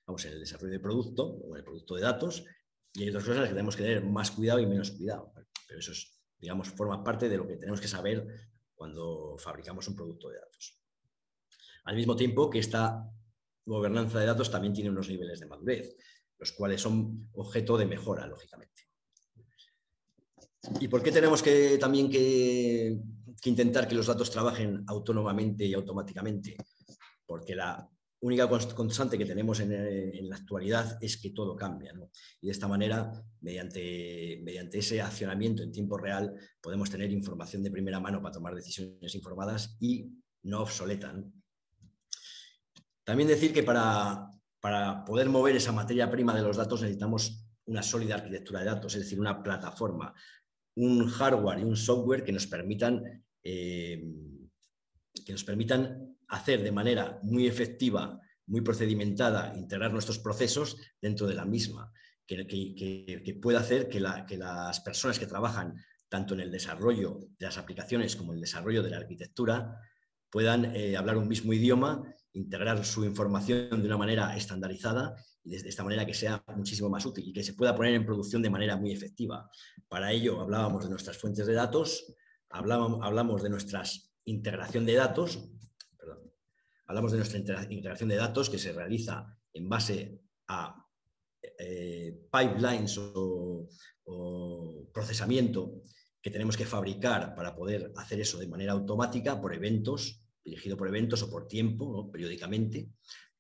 vamos, 0.07 0.25
en 0.25 0.33
el 0.33 0.41
desarrollo 0.41 0.73
de 0.73 0.81
producto 0.81 1.25
o 1.25 1.55
en 1.55 1.59
el 1.59 1.65
producto 1.65 1.95
de 1.95 2.03
datos, 2.03 2.45
y 2.93 3.03
hay 3.03 3.09
otras 3.09 3.25
cosas 3.25 3.45
que 3.45 3.55
tenemos 3.55 3.77
que 3.77 3.83
tener 3.83 4.05
más 4.05 4.31
cuidado 4.31 4.61
y 4.61 4.67
menos 4.67 4.93
cuidado. 4.93 5.33
Pero 5.67 5.81
eso 5.81 5.93
es, 5.93 6.21
digamos, 6.39 6.69
forma 6.71 7.03
parte 7.03 7.29
de 7.29 7.37
lo 7.37 7.47
que 7.47 7.57
tenemos 7.57 7.81
que 7.81 7.89
saber 7.89 8.27
cuando 8.75 9.37
fabricamos 9.39 9.89
un 9.89 9.97
producto 9.97 10.29
de 10.29 10.39
datos. 10.39 10.81
Al 11.85 11.97
mismo 11.97 12.17
tiempo 12.17 12.49
que 12.49 12.61
esta 12.61 13.05
gobernanza 13.67 14.21
de 14.21 14.27
datos 14.27 14.51
también 14.51 14.73
tiene 14.75 14.91
unos 14.91 15.09
niveles 15.09 15.41
de 15.41 15.47
madurez, 15.47 15.97
los 16.39 16.53
cuales 16.53 16.81
son 16.81 17.29
objeto 17.33 17.77
de 17.77 17.87
mejora, 17.87 18.27
lógicamente. 18.27 18.83
¿Y 20.81 20.89
por 20.89 21.03
qué 21.03 21.13
tenemos 21.13 21.43
que, 21.43 21.79
también 21.79 22.11
que 22.11 22.99
que 23.41 23.51
intentar 23.51 23.87
que 23.89 23.95
los 23.95 24.07
datos 24.07 24.31
trabajen 24.31 24.85
autónomamente 24.87 25.65
y 25.65 25.75
automáticamente, 25.75 26.57
porque 27.27 27.55
la 27.55 27.89
única 28.25 28.49
constante 28.49 29.19
que 29.19 29.27
tenemos 29.27 29.61
en, 29.61 30.29
la 30.29 30.37
actualidad 30.37 30.97
es 31.01 31.19
que 31.19 31.31
todo 31.31 31.55
cambia. 31.55 31.93
Y 32.41 32.47
de 32.47 32.53
esta 32.53 32.67
manera, 32.67 33.13
mediante, 33.41 34.41
mediante 34.43 34.79
ese 34.79 35.03
accionamiento 35.03 35.63
en 35.63 35.73
tiempo 35.73 35.99
real, 35.99 36.35
podemos 36.61 36.89
tener 36.91 37.13
información 37.13 37.63
de 37.63 37.71
primera 37.71 38.01
mano 38.01 38.23
para 38.23 38.33
tomar 38.33 38.55
decisiones 38.55 39.15
informadas 39.15 39.77
y 39.79 40.11
no 40.45 40.63
obsoleta. 40.63 41.15
También 43.05 43.29
decir 43.29 43.53
que 43.53 43.63
para, 43.63 44.27
para 44.59 45.05
poder 45.05 45.29
mover 45.29 45.57
esa 45.57 45.73
materia 45.73 46.11
prima 46.11 46.35
de 46.35 46.43
los 46.43 46.57
datos 46.57 46.81
necesitamos 46.81 47.47
una 47.67 47.83
sólida 47.83 48.15
arquitectura 48.15 48.61
de 48.61 48.67
datos, 48.67 48.95
es 48.95 49.03
decir, 49.03 49.21
una 49.21 49.43
plataforma, 49.43 50.15
un 50.77 51.09
hardware 51.09 51.61
y 51.61 51.65
un 51.65 51.77
software 51.77 52.25
que 52.25 52.33
nos 52.33 52.47
permitan 52.47 53.25
eh, 53.43 54.03
que 55.25 55.33
nos 55.33 55.45
permitan 55.45 56.17
hacer 56.29 56.63
de 56.63 56.73
manera 56.73 57.19
muy 57.23 57.47
efectiva, 57.47 58.21
muy 58.47 58.61
procedimentada, 58.61 59.55
integrar 59.57 59.93
nuestros 59.93 60.19
procesos 60.19 60.77
dentro 61.01 61.27
de 61.27 61.35
la 61.35 61.45
misma, 61.45 61.93
que, 62.27 63.39
pueda 63.41 63.61
hacer 63.61 63.89
que, 63.89 64.01
las 64.01 64.81
personas 64.81 65.19
que 65.19 65.27
trabajan 65.27 65.75
tanto 66.09 66.35
en 66.35 66.41
el 66.41 66.51
desarrollo 66.51 67.21
de 67.39 67.47
las 67.47 67.59
aplicaciones 67.59 68.17
como 68.17 68.33
en 68.33 68.37
el 68.37 68.43
desarrollo 68.43 68.83
de 68.83 68.91
la 68.91 68.99
arquitectura 68.99 69.79
puedan 70.31 70.75
eh, 70.75 70.97
hablar 70.97 71.17
un 71.17 71.29
mismo 71.29 71.53
idioma, 71.53 72.03
integrar 72.33 72.85
su 72.85 73.05
información 73.05 73.81
de 73.81 73.87
una 73.87 73.99
manera 73.99 74.37
estandarizada 74.37 75.17
y 75.45 75.51
de 75.51 75.69
esta 75.69 75.85
manera 75.85 76.07
que 76.07 76.15
sea 76.15 76.43
muchísimo 76.57 76.89
más 76.89 77.05
útil 77.05 77.29
y 77.29 77.33
que 77.33 77.45
se 77.45 77.53
pueda 77.53 77.77
poner 77.77 77.95
en 77.95 78.07
producción 78.07 78.41
de 78.41 78.49
manera 78.49 78.77
muy 78.77 78.93
efectiva. 78.93 79.51
Para 79.89 80.11
ello 80.11 80.41
hablábamos 80.41 80.85
de 80.85 80.91
nuestras 80.91 81.19
fuentes 81.19 81.47
de 81.47 81.53
datos, 81.53 82.15
hablamos, 82.49 83.43
de 83.43 83.51
nuestra 83.51 83.83
integración 84.25 84.87
de 84.87 84.95
datos, 84.95 85.51
hablamos 86.87 87.13
de 87.13 87.19
nuestra 87.19 87.39
integración 87.39 88.09
de 88.09 88.17
datos 88.17 88.49
que 88.49 88.59
se 88.59 88.73
realiza 88.73 89.37
en 89.53 89.69
base 89.69 90.21
a 90.49 90.75
eh, 91.59 92.27
pipelines 92.33 92.99
o, 92.99 93.69
procesamiento 94.93 95.83
que 96.23 96.31
tenemos 96.31 96.57
que 96.57 96.67
fabricar 96.67 97.35
para 97.35 97.57
poder 97.57 97.91
hacer 97.97 98.21
eso 98.21 98.39
de 98.39 98.47
manera 98.47 98.73
automática 98.73 99.41
por 99.41 99.53
eventos, 99.53 100.23
dirigido 100.45 100.77
por 100.77 100.89
eventos 100.89 101.23
o 101.23 101.31
por 101.31 101.49
tiempo, 101.49 102.11
periódicamente, 102.13 102.91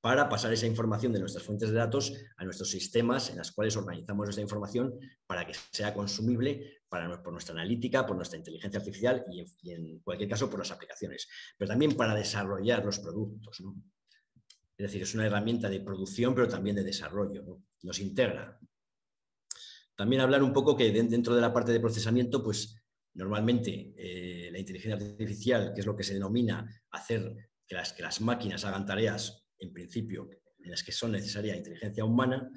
para 0.05 0.29
pasar 0.29 0.53
esa 0.53 0.67
información 0.67 1.15
de 1.15 1.19
nuestras 1.19 1.43
fuentes 1.43 1.71
de 1.71 1.77
datos 1.77 2.13
a 2.37 2.45
nuestros 2.45 2.69
sistemas 2.69 3.31
en 3.31 3.39
los 3.39 3.53
cuales 3.53 3.75
organizamos 3.75 4.29
esa 4.29 4.43
información 4.43 5.01
para 5.27 5.47
que 5.47 5.55
sea 5.73 5.95
consumible 5.95 6.83
por 6.91 7.33
nuestra 7.33 7.55
analítica, 7.55 8.05
por 8.05 8.15
nuestra 8.15 8.37
inteligencia 8.37 8.81
artificial 8.81 9.25
y 9.31 9.71
en, 9.73 10.01
cualquier 10.01 10.29
caso 10.29 10.51
por 10.51 10.59
las 10.59 10.71
aplicaciones, 10.71 11.27
pero 11.57 11.71
también 11.71 11.97
para 11.97 12.15
desarrollar 12.15 12.85
los 12.85 12.99
productos. 12.99 13.63
Es 14.77 14.87
decir, 14.89 15.01
es 15.01 15.15
una 15.15 15.25
herramienta 15.25 15.71
de 15.71 15.81
producción, 15.81 16.35
pero 16.35 16.49
también 16.49 16.77
de 16.77 16.85
desarrollo, 16.85 17.63
nos 17.81 17.99
integra. 17.99 18.61
También 19.97 20.21
hablar 20.21 20.43
un 20.43 20.53
poco 20.53 20.77
que 20.77 20.93
dentro 20.93 21.35
de 21.35 21.41
la 21.41 21.51
parte 21.51 21.73
de 21.73 21.81
procesamiento, 21.81 22.45
pues 22.45 22.77
normalmente 23.15 23.95
eh, 23.97 24.51
la 24.53 24.59
inteligencia 24.59 24.97
artificial, 24.97 25.73
que 25.73 25.81
es 25.81 25.87
lo 25.87 25.97
que 25.97 26.05
se 26.05 26.13
denomina 26.13 26.69
hacer 26.91 27.49
que 27.67 27.75
las, 27.75 27.95
que 27.95 28.03
las 28.03 28.21
máquinas 28.21 28.67
hagan 28.67 28.85
tareas, 28.85 29.44
en 29.59 29.73
principio, 29.73 30.29
en 30.59 30.71
las 30.71 30.83
que 30.83 30.93
son 30.93 31.13
necesaria 31.13 31.57
inteligencia 31.57 32.05
humana, 32.05 32.51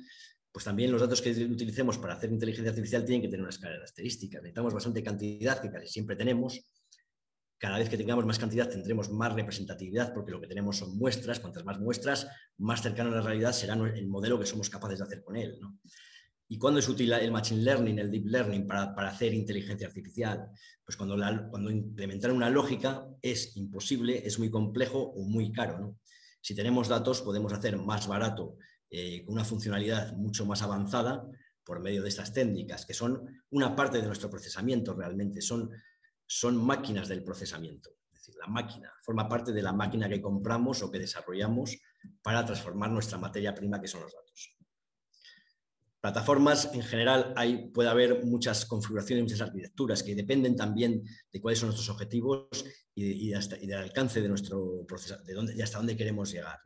pues 0.51 0.65
también 0.65 0.91
los 0.91 1.01
datos 1.01 1.21
que 1.21 1.29
utilicemos 1.29 1.97
para 1.97 2.15
hacer 2.15 2.31
inteligencia 2.31 2.71
artificial 2.71 3.05
tienen 3.05 3.21
que 3.21 3.27
tener 3.27 3.43
unas 3.43 3.59
características. 3.59 4.41
Necesitamos 4.41 4.73
bastante 4.73 5.03
cantidad, 5.03 5.61
que 5.61 5.69
casi 5.69 5.87
siempre 5.87 6.15
tenemos. 6.15 6.65
Cada 7.59 7.77
vez 7.77 7.89
que 7.89 7.97
tengamos 7.97 8.25
más 8.25 8.39
cantidad 8.39 8.69
tendremos 8.69 9.09
más 9.11 9.33
representatividad 9.33 10.13
porque 10.13 10.31
lo 10.31 10.41
que 10.41 10.47
tenemos 10.47 10.77
son 10.77 10.97
muestras. 10.97 11.39
Cuantas 11.39 11.63
más 11.63 11.79
muestras, 11.79 12.27
más 12.57 12.81
cercano 12.81 13.11
a 13.11 13.15
la 13.15 13.21
realidad 13.21 13.51
será 13.51 13.75
el 13.75 14.07
modelo 14.07 14.39
que 14.39 14.45
somos 14.45 14.69
capaces 14.69 14.99
de 14.99 15.05
hacer 15.05 15.23
con 15.23 15.35
él. 15.35 15.59
¿Y 16.49 16.57
cuándo 16.57 16.79
es 16.79 16.87
útil 16.87 17.11
el 17.11 17.31
Machine 17.31 17.61
Learning, 17.61 17.99
el 17.99 18.09
Deep 18.09 18.25
Learning 18.25 18.65
para, 18.65 18.93
hacer 19.07 19.33
inteligencia 19.33 19.87
artificial? 19.87 20.49
Pues 20.85 20.95
cuando, 20.95 21.17
cuando 21.49 21.69
implementar 21.69 22.31
una 22.31 22.49
lógica 22.49 23.05
es 23.21 23.57
imposible, 23.57 24.25
es 24.25 24.39
muy 24.39 24.49
complejo 24.49 24.99
o 24.99 25.23
muy 25.23 25.51
caro. 25.51 25.97
Si 26.47 26.55
tenemos 26.55 26.87
datos, 26.87 27.21
podemos 27.23 27.51
hacer 27.51 27.77
más 27.77 28.07
barato 28.07 28.55
eh, 28.89 29.25
con 29.25 29.33
una 29.33 29.43
funcionalidad 29.43 30.15
mucho 30.15 30.45
más 30.45 30.61
avanzada 30.61 31.29
por 31.61 31.81
medio 31.81 32.01
de 32.01 32.07
estas 32.07 32.31
técnicas, 32.31 32.85
que 32.85 32.93
son 32.93 33.43
una 33.49 33.75
parte 33.75 33.97
de 33.97 34.07
nuestro 34.07 34.29
procesamiento 34.29 34.93
realmente, 34.93 35.41
son, 35.41 35.69
son 36.25 36.55
máquinas 36.55 37.09
del 37.09 37.21
procesamiento. 37.21 37.89
Es 38.13 38.21
decir, 38.21 38.35
la 38.39 38.47
máquina 38.47 38.93
forma 39.01 39.27
parte 39.27 39.51
de 39.51 39.61
la 39.61 39.73
máquina 39.73 40.07
que 40.07 40.21
compramos 40.21 40.81
o 40.83 40.89
que 40.89 40.99
desarrollamos 40.99 41.79
para 42.21 42.45
transformar 42.45 42.91
nuestra 42.91 43.17
materia 43.17 43.53
prima, 43.53 43.81
que 43.81 43.89
son 43.89 44.03
los 44.03 44.13
datos. 44.13 44.56
Plataformas, 45.99 46.69
en 46.73 46.83
general, 46.83 47.33
hay, 47.35 47.69
puede 47.71 47.89
haber 47.89 48.23
muchas 48.23 48.65
configuraciones, 48.65 49.23
muchas 49.23 49.41
arquitecturas 49.41 50.03
que 50.03 50.13
dependen 50.13 50.55
también 50.55 51.03
de 51.31 51.41
cuáles 51.41 51.59
son 51.59 51.69
nuestros 51.69 51.89
objetivos 51.89 52.47
y, 52.93 53.29
del 53.29 53.73
alcance 53.73 54.21
de 54.21 54.29
nuestro 54.29 54.85
proceso, 54.87 55.17
de 55.23 55.33
dónde, 55.33 55.55
y 55.55 55.61
hasta 55.61 55.79
dónde 55.79 55.97
queremos 55.97 56.31
llegar. 56.31 56.59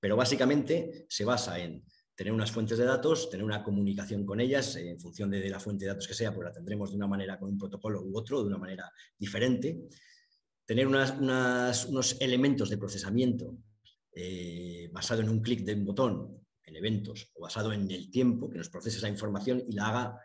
Pero 0.00 0.16
básicamente 0.16 1.06
se 1.08 1.24
basa 1.24 1.60
en 1.60 1.84
tener 2.16 2.32
unas 2.32 2.50
fuentes 2.50 2.76
de 2.78 2.84
datos, 2.84 3.30
tener 3.30 3.44
una 3.44 3.62
comunicación 3.62 4.26
con 4.26 4.40
ellas, 4.40 4.74
en 4.76 4.98
función 4.98 5.30
de, 5.30 5.48
la 5.48 5.60
fuente 5.60 5.84
de 5.84 5.90
datos 5.90 6.08
que 6.08 6.14
sea, 6.14 6.34
pues 6.34 6.46
la 6.46 6.52
tendremos 6.52 6.90
de 6.90 6.96
una 6.96 7.06
manera 7.06 7.38
con 7.38 7.50
un 7.50 7.58
protocolo 7.58 8.02
u 8.02 8.18
otro, 8.18 8.40
de 8.40 8.48
una 8.48 8.58
manera 8.58 8.90
diferente. 9.16 9.82
Tener 10.64 10.88
unos 10.88 12.16
elementos 12.20 12.68
de 12.68 12.78
procesamiento 12.78 13.58
eh, 14.12 14.88
basado 14.92 15.20
en 15.20 15.28
un 15.28 15.40
clic 15.40 15.60
de 15.60 15.74
un 15.74 15.84
botón 15.84 16.45
en 16.66 16.76
eventos 16.76 17.30
o 17.34 17.42
basado 17.42 17.72
en 17.72 17.90
el 17.90 18.10
tiempo 18.10 18.50
que 18.50 18.58
nos 18.58 18.68
procese 18.68 18.98
esa 18.98 19.08
información 19.08 19.62
y 19.66 19.72
la 19.72 19.88
haga 19.88 20.20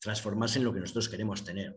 transformarse 0.00 0.58
en 0.58 0.64
lo 0.64 0.72
que 0.72 0.80
nosotros 0.80 1.08
queremos 1.08 1.44
tener. 1.44 1.76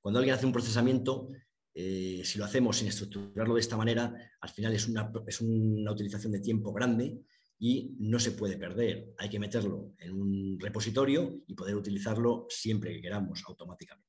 Cuando 0.00 0.18
alguien 0.18 0.34
hace 0.34 0.46
un 0.46 0.52
procesamiento, 0.52 1.28
eh, 1.74 2.22
si 2.24 2.38
lo 2.38 2.44
hacemos 2.44 2.78
sin 2.78 2.88
estructurarlo 2.88 3.54
de 3.54 3.60
esta 3.60 3.76
manera, 3.76 4.14
al 4.40 4.50
final 4.50 4.74
es 4.74 4.86
una, 4.88 5.12
es 5.26 5.40
una 5.40 5.92
utilización 5.92 6.32
de 6.32 6.40
tiempo 6.40 6.72
grande 6.72 7.18
y 7.58 7.94
no 7.98 8.18
se 8.18 8.32
puede 8.32 8.56
perder. 8.56 9.14
Hay 9.18 9.28
que 9.28 9.38
meterlo 9.38 9.94
en 9.98 10.12
un 10.12 10.58
repositorio 10.60 11.42
y 11.46 11.54
poder 11.54 11.76
utilizarlo 11.76 12.46
siempre 12.48 12.92
que 12.92 13.00
queramos 13.00 13.42
automáticamente. 13.46 14.05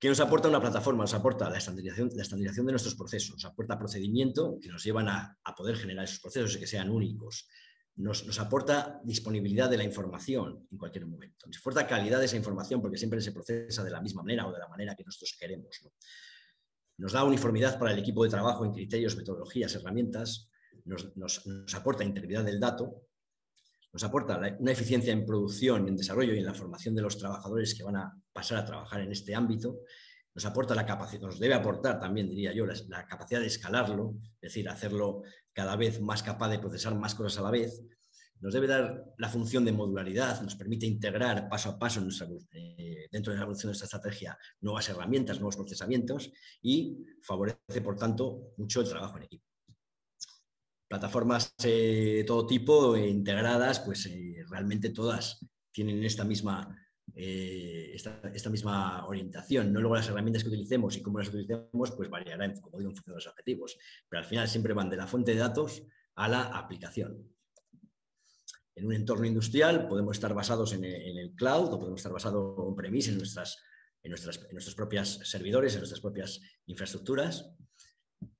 ¿Qué 0.00 0.08
nos 0.08 0.20
aporta 0.20 0.48
una 0.48 0.60
plataforma? 0.60 1.02
Nos 1.02 1.14
aporta 1.14 1.50
la 1.50 1.58
estandarización, 1.58 2.10
la 2.14 2.22
estandarización 2.22 2.66
de 2.66 2.72
nuestros 2.72 2.94
procesos, 2.94 3.34
nos 3.34 3.44
aporta 3.44 3.76
procedimiento 3.76 4.56
que 4.60 4.68
nos 4.68 4.84
llevan 4.84 5.08
a, 5.08 5.36
poder 5.56 5.76
generar 5.76 6.04
esos 6.04 6.20
procesos 6.20 6.54
y 6.54 6.60
que 6.60 6.68
sean 6.68 6.88
únicos. 6.88 7.48
Nos, 7.96 8.38
aporta 8.38 9.00
disponibilidad 9.02 9.68
de 9.68 9.76
la 9.76 9.82
información 9.82 10.68
en 10.70 10.78
cualquier 10.78 11.04
momento. 11.04 11.48
Nos 11.48 11.58
aporta 11.58 11.84
calidad 11.84 12.20
de 12.20 12.26
esa 12.26 12.36
información 12.36 12.80
porque 12.80 12.96
siempre 12.96 13.20
se 13.20 13.32
procesa 13.32 13.82
de 13.82 13.90
la 13.90 14.00
misma 14.00 14.22
manera 14.22 14.46
o 14.46 14.52
de 14.52 14.60
la 14.60 14.68
manera 14.68 14.94
que 14.94 15.02
nosotros 15.02 15.36
queremos. 15.38 15.80
Nos 16.98 17.12
da 17.12 17.24
uniformidad 17.24 17.76
para 17.76 17.92
el 17.92 17.98
equipo 17.98 18.22
de 18.22 18.30
trabajo 18.30 18.64
en 18.64 18.72
criterios, 18.72 19.16
metodologías, 19.16 19.74
herramientas. 19.74 20.48
Nos, 20.84 21.16
nos 21.16 21.74
aporta 21.74 22.04
integridad 22.04 22.44
del 22.44 22.60
dato 22.60 23.07
nos 23.98 24.04
aporta 24.04 24.40
una 24.60 24.70
eficiencia 24.70 25.12
en 25.12 25.26
producción, 25.26 25.88
en 25.88 25.96
desarrollo 25.96 26.32
y 26.32 26.38
en 26.38 26.46
la 26.46 26.54
formación 26.54 26.94
de 26.94 27.02
los 27.02 27.18
trabajadores 27.18 27.74
que 27.74 27.82
van 27.82 27.96
a 27.96 28.16
pasar 28.32 28.58
a 28.58 28.64
trabajar 28.64 29.00
en 29.00 29.10
este 29.10 29.34
ámbito, 29.34 29.80
nos 30.36 30.44
aporta 30.46 30.72
la 30.76 30.86
capacidad, 30.86 31.22
nos 31.22 31.40
debe 31.40 31.54
aportar 31.54 31.98
también, 31.98 32.28
diría 32.28 32.52
yo, 32.52 32.64
la, 32.64 33.06
capacidad 33.08 33.40
de 33.40 33.48
escalarlo, 33.48 34.14
es 34.40 34.52
decir, 34.52 34.68
hacerlo 34.68 35.22
cada 35.52 35.74
vez 35.74 36.00
más 36.00 36.22
capaz 36.22 36.48
de 36.48 36.60
procesar 36.60 36.94
más 36.94 37.16
cosas 37.16 37.40
a 37.40 37.42
la 37.42 37.50
vez, 37.50 37.82
nos 38.38 38.54
debe 38.54 38.68
dar 38.68 39.04
la 39.18 39.28
función 39.28 39.64
de 39.64 39.72
modularidad, 39.72 40.40
nos 40.42 40.54
permite 40.54 40.86
integrar 40.86 41.48
paso 41.48 41.70
a 41.70 41.76
paso 41.76 42.00
eh, 42.52 43.08
dentro 43.10 43.32
de 43.32 43.38
la 43.38 43.42
evolución 43.42 43.72
de 43.72 43.78
nuestra 43.78 43.86
estrategia 43.86 44.38
nuevas 44.60 44.88
herramientas, 44.88 45.40
nuevos 45.40 45.56
procesamientos 45.56 46.30
y 46.62 47.04
favorece, 47.20 47.80
por 47.82 47.96
tanto, 47.96 48.52
mucho 48.58 48.80
el 48.80 48.88
trabajo 48.88 49.16
en 49.16 49.24
equipo. 49.24 49.47
Plataformas 50.88 51.54
de 51.62 52.24
todo 52.26 52.46
tipo, 52.46 52.96
integradas, 52.96 53.80
pues 53.80 54.06
eh, 54.06 54.44
realmente 54.48 54.90
todas 54.90 55.44
tienen 55.70 56.02
esta 56.02 56.24
misma 56.24 56.74
eh, 57.14 57.92
esta, 57.94 58.50
misma 58.50 59.06
orientación. 59.06 59.72
No 59.72 59.80
luego 59.80 59.96
las 59.96 60.08
herramientas 60.08 60.42
que 60.42 60.50
utilicemos 60.50 60.96
y 60.96 61.02
cómo 61.02 61.18
las 61.18 61.28
utilicemos, 61.28 61.90
pues 61.96 62.08
variará, 62.08 62.52
como 62.60 62.78
digo, 62.78 62.90
en 62.90 62.96
función 62.96 63.14
de 63.14 63.16
los 63.16 63.26
objetivos. 63.26 63.78
Pero 64.08 64.20
al 64.20 64.26
final 64.26 64.48
siempre 64.48 64.72
van 64.72 64.90
de 64.90 64.96
la 64.96 65.06
fuente 65.06 65.32
de 65.32 65.38
datos 65.38 65.82
a 66.14 66.28
la 66.28 66.42
aplicación. 66.42 67.28
En 68.74 68.86
un 68.86 68.92
entorno 68.92 69.26
industrial 69.26 69.88
podemos 69.88 70.16
estar 70.16 70.32
basados 70.34 70.72
en 70.72 70.84
el, 70.84 71.34
cloud 71.34 71.72
o 71.72 71.78
podemos 71.78 71.98
estar 71.98 72.12
basados 72.12 72.56
en 72.68 72.76
premise 72.76 73.10
en, 73.10 73.18
nuestras, 73.18 73.58
en, 74.02 74.10
nuestras, 74.10 74.36
en 74.36 74.52
nuestros 74.52 74.76
propios 74.76 75.20
servidores, 75.24 75.74
en 75.74 75.80
nuestras 75.80 76.00
propias 76.00 76.40
infraestructuras. 76.66 77.50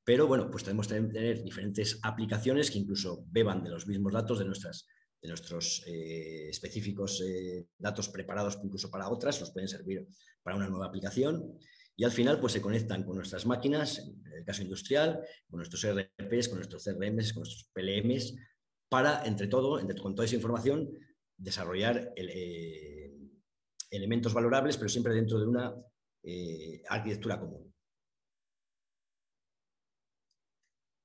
Pero 0.08 0.26
bueno, 0.26 0.50
pues 0.50 0.64
podemos 0.64 0.88
tener 0.88 1.42
diferentes 1.42 2.00
aplicaciones 2.02 2.70
que 2.70 2.78
incluso 2.78 3.26
beban 3.30 3.62
de 3.62 3.68
los 3.68 3.86
mismos 3.86 4.14
datos 4.14 4.38
de 4.38 4.46
de 4.46 5.28
nuestros 5.28 5.84
eh, 5.86 6.48
específicos 6.48 7.20
eh, 7.20 7.66
datos 7.76 8.08
preparados 8.08 8.58
incluso 8.64 8.90
para 8.90 9.10
otras, 9.10 9.38
nos 9.38 9.50
pueden 9.50 9.68
servir 9.68 10.08
para 10.42 10.56
una 10.56 10.66
nueva 10.66 10.86
aplicación. 10.86 11.58
Y 11.94 12.04
al 12.04 12.10
final, 12.10 12.40
pues 12.40 12.54
se 12.54 12.62
conectan 12.62 13.04
con 13.04 13.16
nuestras 13.16 13.44
máquinas, 13.44 13.98
en 13.98 14.32
el 14.32 14.44
caso 14.46 14.62
industrial, 14.62 15.20
con 15.46 15.58
nuestros 15.58 15.84
RPs, 15.84 16.48
con 16.48 16.56
nuestros 16.56 16.84
CRMs, 16.84 17.34
con 17.34 17.42
nuestros 17.42 17.70
PLMs, 17.74 18.34
para, 18.88 19.26
entre 19.26 19.46
todo, 19.46 19.78
con 20.00 20.14
toda 20.14 20.24
esa 20.24 20.36
información, 20.36 20.88
desarrollar 21.36 22.14
eh, 22.16 23.12
elementos 23.90 24.32
valorables, 24.32 24.78
pero 24.78 24.88
siempre 24.88 25.12
dentro 25.12 25.38
de 25.38 25.46
una 25.48 25.74
arquitectura 26.88 27.38
común. 27.38 27.74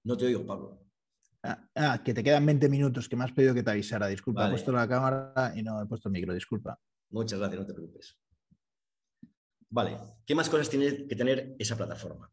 No 0.04 0.18
te 0.18 0.26
oigo, 0.26 0.46
Pablo. 0.46 0.80
Ah, 1.44 1.70
ah, 1.76 2.02
que 2.04 2.14
te 2.14 2.24
quedan 2.24 2.46
20 2.46 2.70
minutos, 2.70 3.10
que 3.10 3.16
me 3.16 3.24
has 3.24 3.32
pedido 3.32 3.54
que 3.54 3.64
te 3.64 3.72
avisara. 3.72 4.08
Disculpa, 4.08 4.48
he 4.48 4.50
puesto 4.50 4.72
la 4.72 4.88
cámara 4.88 5.54
y 5.56 5.62
no 5.62 5.82
he 5.82 5.86
puesto 5.86 6.10
el 6.10 6.14
micro, 6.14 6.34
disculpa. 6.34 6.80
Muchas 7.10 7.40
gracias, 7.40 7.60
no 7.60 7.68
te 7.68 7.74
preocupes. 7.74 8.18
Vale, 9.70 9.98
¿qué 10.26 10.36
más 10.36 10.50
cosas 10.50 10.70
tiene 10.70 11.08
que 11.08 11.16
tener 11.16 11.56
esa 11.60 11.76
plataforma? 11.76 12.32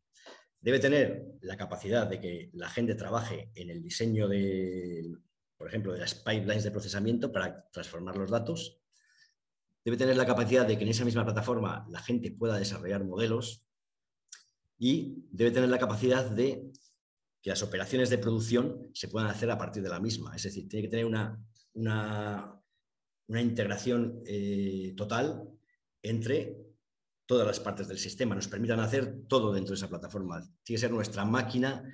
Debe 0.61 0.79
tener 0.79 1.39
la 1.41 1.57
capacidad 1.57 2.07
de 2.07 2.21
que 2.21 2.51
la 2.53 2.69
gente 2.69 2.95
trabaje 2.95 3.51
en 3.55 3.71
el 3.71 3.83
diseño 3.83 4.29
de, 4.29 5.17
por 5.57 5.67
ejemplo, 5.67 5.93
de 5.93 6.01
las 6.01 6.15
pipelines 6.15 6.65
de 6.65 6.71
procesamiento 6.71 7.33
para 7.33 7.69
transformar 7.71 8.17
los 8.17 8.31
datos. 8.31 8.81
Debe 9.85 9.97
tener 9.97 10.17
la 10.17 10.27
capacidad 10.27 10.67
de 10.67 10.77
que 10.77 10.85
en 10.85 10.91
esa 10.91 11.05
misma 11.05 11.25
plataforma 11.25 11.87
la 11.89 12.01
gente 12.01 12.31
pueda 12.31 12.59
desarrollar 12.59 13.05
modelos 13.05 13.67
y 14.79 15.27
debe 15.31 15.51
tener 15.51 15.71
la 15.71 15.79
capacidad 15.79 16.31
de 16.31 16.71
que 17.43 17.51
las 17.51 17.63
operaciones 17.63 18.11
de 18.11 18.19
producción 18.19 18.91
se 18.93 19.09
puedan 19.09 19.29
hacer 19.29 19.51
a 19.51 19.59
partir 19.59 19.83
de 19.83 19.89
la 19.89 20.01
misma. 20.01 20.35
Es 20.37 20.43
decir, 20.43 20.69
tiene 20.69 20.85
que 20.85 20.91
tener 20.91 21.07
una, 21.07 21.43
una, 21.75 23.41
integración 23.41 24.23
eh, 24.27 24.93
total 24.97 25.49
entre 26.03 26.57
todas 27.27 27.47
las 27.47 27.61
partes 27.61 27.87
del 27.87 27.99
sistema, 27.99 28.35
nos 28.35 28.49
permitan 28.49 28.81
hacer 28.81 29.23
todo 29.29 29.53
dentro 29.53 29.71
de 29.71 29.77
esa 29.77 29.89
plataforma. 29.89 30.41
Tiene 30.65 30.77
que 30.77 30.79
ser 30.79 30.91
nuestra 30.91 31.25
máquina 31.25 31.85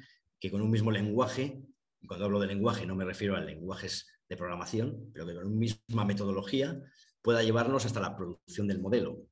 que 0.41 0.51
con 0.51 0.63
un 0.63 0.71
mismo 0.71 0.91
lenguaje, 0.91 1.63
y 2.01 2.07
cuando 2.07 2.25
hablo 2.25 2.41
de 2.41 2.47
lenguaje 2.47 2.87
no 2.87 2.95
me 2.95 3.05
refiero 3.05 3.37
a 3.37 3.41
lenguajes 3.41 4.07
de 4.29 4.37
programación, 4.37 5.11
pero 5.13 5.27
que 5.27 5.35
con 5.35 5.47
una 5.47 5.57
misma 5.57 6.05
metodología 6.05 6.81
pueda 7.21 7.43
llevarnos 7.43 7.85
hasta 7.85 8.01
la 8.01 8.17
producción 8.17 8.67
del 8.67 8.81
modelo 8.81 9.27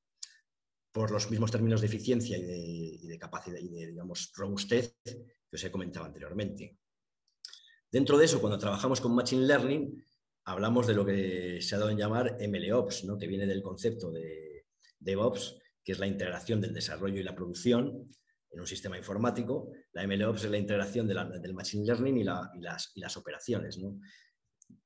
por 0.93 1.11
los 1.11 1.31
mismos 1.31 1.51
términos 1.51 1.81
de 1.81 1.89
eficiencia 1.89 2.39
y 2.39 2.43
de, 2.43 2.57
y 2.57 3.07
de 3.09 3.19
capacidad 3.19 3.59
y 3.59 3.69
de, 3.69 3.87
digamos, 3.89 4.31
robustez 4.37 4.95
que 5.55 5.59
os 5.59 5.65
he 5.65 5.71
comentado 5.71 6.05
anteriormente. 6.05 6.79
Dentro 7.89 8.19
de 8.19 8.25
eso, 8.25 8.41
cuando 8.41 8.59
trabajamos 8.59 9.01
con 9.01 9.15
Machine 9.15 9.47
Learning, 9.47 10.05
hablamos 10.47 10.85
de 10.89 10.95
lo 10.95 11.07
que 11.07 11.61
se 11.63 11.77
ha 11.77 11.79
dado 11.79 11.93
en 11.93 11.97
llamar 11.97 12.37
MLOps, 12.41 13.05
¿no? 13.05 13.17
que 13.17 13.29
viene 13.29 13.47
del 13.47 13.63
concepto 13.63 14.11
de 14.11 14.67
DevOps, 14.99 15.57
que 15.85 15.93
es 15.93 16.01
la 16.01 16.09
integración 16.09 16.61
del 16.61 16.75
desarrollo 16.75 17.21
y 17.21 17.23
la 17.23 17.37
producción 17.37 18.11
en 18.51 18.61
un 18.61 18.67
sistema 18.67 18.99
informático. 18.99 19.71
La 19.93 20.05
MLOps 20.05 20.43
es 20.43 20.51
la 20.51 20.59
integración 20.59 21.07
del 21.07 21.55
Machine 21.55 21.87
Learning 21.87 22.19
y, 22.19 22.25
las, 22.25 23.17
operaciones. 23.17 23.79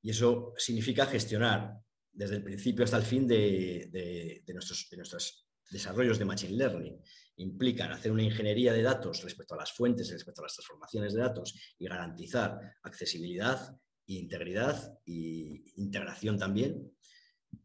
Y 0.03 0.11
eso 0.11 0.53
significa 0.55 1.07
gestionar 1.07 1.73
desde 2.11 2.35
el 2.35 2.43
principio 2.43 2.85
hasta 2.85 2.97
el 2.97 3.03
fin 3.03 3.27
de, 3.27 4.43
nuestros, 4.53 4.87
de 4.87 4.97
nuestros 4.97 5.47
desarrollos 5.71 6.19
de 6.19 6.25
Machine 6.25 6.57
Learning 6.57 7.01
implican 7.39 7.91
hacer 7.91 8.11
una 8.11 8.23
ingeniería 8.23 8.73
de 8.73 8.81
datos 8.81 9.23
respecto 9.23 9.55
a 9.55 9.57
las 9.57 9.71
fuentes, 9.71 10.11
respecto 10.11 10.41
a 10.41 10.45
las 10.45 10.53
transformaciones 10.53 11.13
de 11.13 11.21
datos 11.21 11.55
y 11.77 11.87
garantizar 11.87 12.59
accesibilidad, 12.83 13.77
integridad 14.07 14.93
e 15.05 15.63
integración 15.75 16.37
también, 16.37 16.91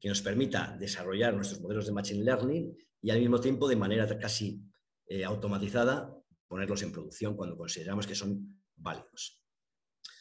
que 0.00 0.08
nos 0.08 0.22
permita 0.22 0.76
desarrollar 0.78 1.34
nuestros 1.34 1.60
modelos 1.60 1.86
de 1.86 1.92
Machine 1.92 2.24
Learning 2.24 2.76
y 3.02 3.10
al 3.10 3.20
mismo 3.20 3.40
tiempo 3.40 3.68
de 3.68 3.76
manera 3.76 4.06
casi 4.18 4.62
eh, 5.06 5.24
automatizada 5.24 6.14
ponerlos 6.46 6.82
en 6.82 6.92
producción 6.92 7.36
cuando 7.36 7.56
consideramos 7.56 8.06
que 8.06 8.14
son 8.14 8.62
válidos. 8.76 9.42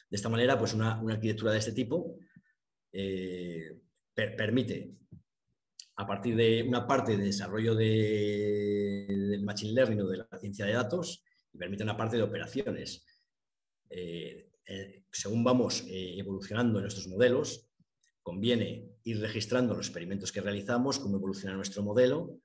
De 0.09 0.17
esta 0.17 0.29
manera, 0.29 0.57
pues 0.57 0.73
una, 0.73 0.99
arquitectura 0.99 1.51
de 1.51 1.59
este 1.59 1.71
tipo 1.71 2.17
eh, 2.91 3.79
permite 4.13 4.95
a 5.95 6.07
partir 6.07 6.35
de 6.35 6.63
una 6.67 6.87
parte 6.87 7.15
de 7.15 7.25
desarrollo 7.25 7.75
Machine 9.43 9.73
Learning 9.73 10.01
o 10.01 10.07
de 10.07 10.17
la 10.17 10.39
ciencia 10.39 10.65
de 10.65 10.73
datos 10.73 11.23
y 11.51 11.57
permite 11.57 11.83
una 11.83 11.97
parte 11.97 12.17
de 12.17 12.23
operaciones. 12.23 13.05
Eh, 13.89 14.49
eh, 14.65 15.03
según 15.11 15.43
vamos 15.43 15.83
eh, 15.87 16.17
evolucionando 16.17 16.79
en 16.79 16.83
nuestros 16.83 17.07
modelos, 17.07 17.69
conviene 18.21 18.89
ir 19.03 19.19
registrando 19.19 19.75
los 19.75 19.87
experimentos 19.87 20.31
que 20.31 20.41
realizamos, 20.41 20.99
cómo 20.99 21.17
evoluciona 21.17 21.55
nuestro 21.55 21.83
modelo, 21.83 22.39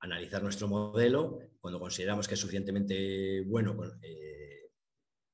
analizar 0.00 0.42
nuestro 0.42 0.68
modelo, 0.68 1.38
cuando 1.60 1.80
consideramos 1.80 2.28
que 2.28 2.34
es 2.34 2.40
suficientemente 2.40 3.42
bueno, 3.46 3.74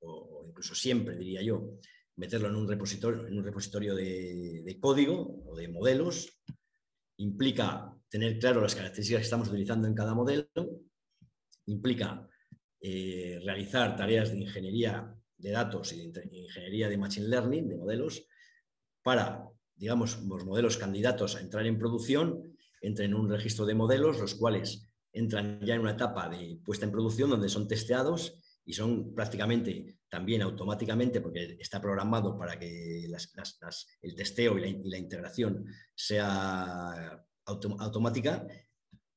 o, 0.01 0.45
incluso 0.47 0.75
siempre, 0.77 1.17
diría 1.17 1.43
yo, 1.43 1.79
meterlo 2.17 2.49
en 2.49 2.55
un 2.55 2.69
repositorio 2.69 3.95
de 3.97 4.79
código 4.81 5.43
o 5.47 5.57
de 5.57 5.69
modelos 5.69 6.41
implica 7.21 7.95
tener 8.09 8.39
claro 8.39 8.61
las 8.61 8.75
características 8.75 9.21
que 9.21 9.25
estamos 9.25 9.49
utilizando 9.49 9.87
en 9.87 9.95
cada 9.95 10.15
modelo, 10.15 10.49
implica 11.71 12.29
eh, 12.81 13.41
realizar 13.45 13.97
tareas 13.97 14.31
de 14.31 14.39
ingeniería 14.39 15.15
de 15.37 15.51
datos 15.51 15.93
y 15.93 16.11
de 16.11 16.29
ingeniería 16.33 16.89
de 16.89 16.99
machine 16.99 17.29
learning, 17.29 17.69
de 17.69 17.77
modelos, 17.77 18.27
para, 19.03 19.49
digamos, 19.75 20.23
los 20.23 20.45
modelos 20.45 20.77
candidatos 20.77 21.37
a 21.37 21.41
entrar 21.41 21.67
en 21.67 21.79
producción, 21.79 22.57
entren 22.81 23.11
en 23.11 23.17
un 23.17 23.31
registro 23.31 23.65
de 23.65 23.75
modelos, 23.75 24.19
los 24.19 24.35
cuales 24.35 24.91
entran 25.13 25.61
ya 25.65 25.75
en 25.75 25.81
una 25.81 25.93
etapa 25.93 26.29
de 26.29 26.61
puesta 26.65 26.85
en 26.85 26.93
producción 26.93 27.31
donde 27.31 27.49
son 27.49 27.67
testeados 27.67 28.35
y 28.65 28.73
son 28.73 29.15
prácticamente 29.15 29.99
también 30.09 30.43
automáticamente, 30.43 31.21
porque 31.21 31.57
está 31.59 31.81
programado 31.81 32.37
para 32.39 32.59
que 32.59 33.05
el 33.05 34.15
testeo 34.15 34.59
y 34.59 34.83
la, 34.83 34.99
integración 34.99 35.67
sea 35.95 37.25
automática, 37.47 38.47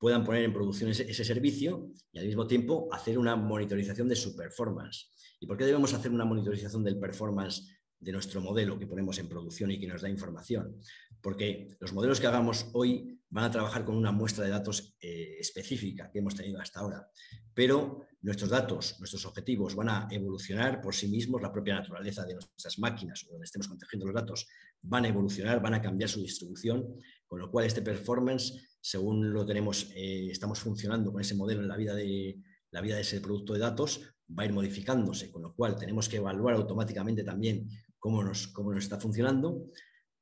puedan 0.04 0.26
poner 0.26 0.43
en 0.43 0.51
producción 0.51 0.89
ese, 0.89 1.24
servicio 1.24 1.89
y 2.12 2.20
al 2.20 2.26
mismo 2.26 2.45
tiempo 2.45 2.89
hacer 2.91 3.18
una 3.18 3.38
monitorización 3.38 4.10
de 4.10 4.18
su 4.18 4.36
performance. 4.36 5.14
¿Y 5.39 5.47
por 5.47 5.56
qué 5.56 5.64
debemos 5.64 5.93
hacer 5.93 6.12
una 6.12 6.26
monitorización 6.26 6.84
del 6.84 6.99
performance 6.99 7.70
de 8.01 8.12
nuestro 8.12 8.41
modelo 8.41 8.78
que 8.78 8.86
ponemos 8.86 9.18
en 9.20 9.30
producción 9.30 9.72
y 9.72 9.80
que 9.80 9.88
nos 9.88 10.01
da 10.01 10.10
información? 10.10 10.78
Porque 11.22 11.70
los 11.80 11.93
modelos 11.93 12.20
que 12.20 12.28
hagamos 12.28 12.68
hoy 12.74 13.18
van 13.30 13.45
a 13.45 13.51
trabajar 13.51 13.86
con 13.86 13.95
una 13.95 14.12
muestra 14.12 14.43
de 14.43 14.49
datos 14.49 14.93
eh, 14.99 15.38
específica 15.39 16.12
que 16.12 16.20
hemos 16.20 16.36
tenido 16.36 16.60
hasta 16.60 16.82
ahora, 16.82 17.08
pero 17.54 18.01
nuestros 18.24 18.49
datos, 18.49 18.99
nuestros 18.99 19.26
objetivos 19.26 19.74
van 19.74 19.88
a 19.88 20.08
evolucionar 20.12 20.82
por 20.82 20.93
sí 20.93 21.08
mismos, 21.08 21.41
la 21.41 21.54
propia 21.54 21.76
naturaleza 21.76 22.26
de 22.26 22.34
nuestras 22.34 22.78
máquinas 22.78 23.26
o 23.26 23.32
donde 23.32 23.45
estemos 23.45 23.70
protegiendo 23.70 24.08
los 24.08 24.16
datos 24.16 24.47
van 24.82 25.06
a 25.06 25.08
evolucionar, 25.08 25.62
van 25.62 25.76
a 25.76 25.82
cambiar 25.82 26.10
su 26.10 26.22
distribución, 26.22 26.93
con 27.34 27.40
lo 27.40 27.50
cual 27.50 27.66
este 27.66 27.82
performance, 27.82 28.78
según 28.80 29.34
lo 29.34 29.44
tenemos, 29.44 29.90
eh, 29.96 30.28
estamos 30.30 30.60
funcionando 30.60 31.12
con 31.12 31.20
ese 31.20 31.34
modelo 31.34 31.62
en 31.62 31.68
la 31.68 31.76
vida, 31.76 31.96
de, 31.96 32.40
la 32.70 32.80
vida 32.80 32.94
de 32.94 33.02
ese 33.02 33.22
producto 33.22 33.54
de 33.54 33.60
datos, 33.60 34.02
va 34.30 34.44
a 34.44 34.46
ir 34.46 34.54
modificándose, 34.54 35.32
con 35.32 35.42
lo 35.42 35.56
cual 35.56 35.76
tenemos 35.76 36.08
que 36.08 36.18
evaluar 36.18 36.54
automáticamente 36.54 37.24
también 37.24 37.68
cómo 37.98 38.24
nos, 38.24 38.50
cómo 38.50 38.72
nos 38.72 38.84
está 38.84 39.00
funcionando 39.00 39.66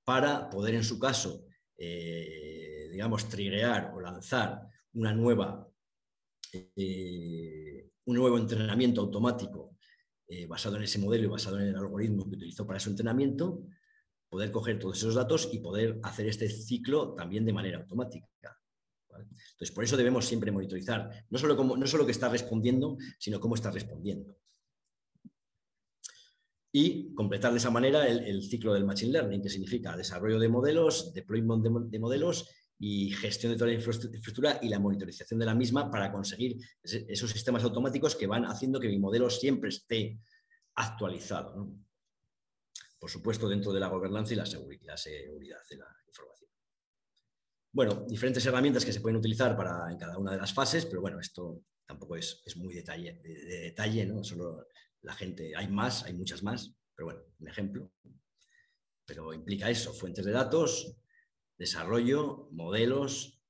para 0.05 0.49
poder, 0.49 0.73
en 0.73 0.85
su 0.85 0.97
caso, 0.97 1.47
eh, 1.77 2.87
digamos, 2.89 3.27
triguear 3.27 3.91
o 3.93 3.99
lanzar 3.99 4.61
una 4.93 5.13
nueva 5.13 5.67
eh, 6.53 7.89
un 8.05 8.15
nuevo 8.15 8.37
entrenamiento 8.37 9.01
automático 9.01 9.75
basado 10.47 10.77
en 10.77 10.83
ese 10.83 10.97
modelo 10.97 11.25
y 11.25 11.27
basado 11.27 11.59
en 11.59 11.67
el 11.67 11.75
algoritmo 11.75 12.23
que 12.23 12.37
utilizó 12.37 12.65
para 12.65 12.77
ese 12.77 12.89
entrenamiento, 12.89 13.65
poder 14.31 14.49
coger 14.49 14.79
todos 14.79 14.97
esos 14.97 15.13
datos 15.13 15.49
y 15.51 15.59
poder 15.59 15.99
hacer 16.03 16.25
este 16.25 16.49
ciclo 16.49 17.13
también 17.13 17.45
de 17.45 17.51
manera 17.51 17.79
automática. 17.79 18.27
Entonces, 19.11 19.75
por 19.75 19.83
eso 19.83 19.97
debemos 19.97 20.25
siempre 20.25 20.53
monitorizar, 20.53 21.25
no 21.29 21.37
solo, 21.37 21.61
no 21.75 21.85
solo 21.85 22.05
que 22.05 22.13
está 22.13 22.29
respondiendo, 22.29 22.97
sino 23.19 23.41
cómo 23.41 23.55
está 23.55 23.71
respondiendo. 23.71 24.37
Y 26.71 27.13
completar 27.13 27.51
de 27.51 27.57
esa 27.57 27.69
manera 27.69 28.07
el, 28.07 28.41
ciclo 28.41 28.73
del 28.73 28.85
Machine 28.85 29.11
Learning, 29.11 29.41
que 29.41 29.49
significa 29.49 29.97
desarrollo 29.97 30.39
de 30.39 30.47
modelos, 30.47 31.13
deployment 31.13 31.91
de, 31.91 31.99
modelos 31.99 32.49
y 32.79 33.11
gestión 33.11 33.51
de 33.51 33.57
toda 33.57 33.71
la 33.71 33.75
infraestructura 33.75 34.59
y 34.61 34.69
la 34.69 34.79
monitorización 34.79 35.41
de 35.41 35.45
la 35.45 35.55
misma 35.55 35.91
para 35.91 36.09
conseguir 36.09 36.55
esos 36.81 37.29
sistemas 37.29 37.65
automáticos 37.65 38.15
que 38.15 38.27
van 38.27 38.45
haciendo 38.45 38.79
que 38.79 38.87
mi 38.87 38.97
modelo 38.97 39.29
siempre 39.29 39.67
esté 39.67 40.21
actualizado. 40.75 41.69
Por 43.01 43.09
supuesto, 43.09 43.49
dentro 43.49 43.73
de 43.73 43.79
la 43.79 43.87
gobernanza 43.87 44.33
y 44.33 44.35
la 44.35 44.45
seguridad 44.45 44.95
de 45.67 45.75
la 45.75 45.87
información. 46.05 46.51
Bueno, 47.73 48.05
diferentes 48.07 48.45
herramientas 48.45 48.85
que 48.85 48.93
se 48.93 49.01
pueden 49.01 49.17
utilizar 49.17 49.57
para, 49.57 49.91
en 49.91 49.97
cada 49.97 50.19
una 50.19 50.33
de 50.33 50.37
las 50.37 50.53
fases, 50.53 50.85
pero 50.85 51.01
bueno, 51.01 51.19
esto 51.19 51.63
tampoco 51.83 52.15
es, 52.15 52.43
muy 52.57 52.75
detalle, 52.75 53.19
de, 53.23 53.59
detalle, 53.61 54.05
¿no? 54.05 54.23
Solo 54.23 54.67
la 55.01 55.15
gente, 55.15 55.51
hay 55.55 55.67
más, 55.67 56.03
hay 56.03 56.13
muchas 56.13 56.43
más, 56.43 56.75
pero 56.95 57.07
bueno, 57.07 57.21
un 57.39 57.47
ejemplo. 57.47 57.91
Pero 59.03 59.33
implica 59.33 59.67
eso, 59.67 59.93
fuentes 59.93 60.23
de 60.23 60.31
datos, 60.33 60.95
desarrollo, 61.57 62.49
modelos, 62.51 63.41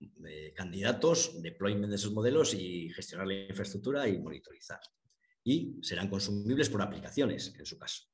eh, 0.00 0.52
candidatos, 0.52 1.40
deployment 1.40 1.90
de 1.90 1.94
esos 1.94 2.12
modelos 2.12 2.54
y 2.54 2.90
gestionar 2.90 3.28
la 3.28 3.34
infraestructura 3.34 4.08
y 4.08 4.18
monitorizar. 4.18 4.80
Y 5.44 5.78
serán 5.80 6.10
consumibles 6.10 6.68
por 6.68 6.82
aplicaciones, 6.82 7.54
en 7.56 7.66
su 7.66 7.78
caso. 7.78 8.08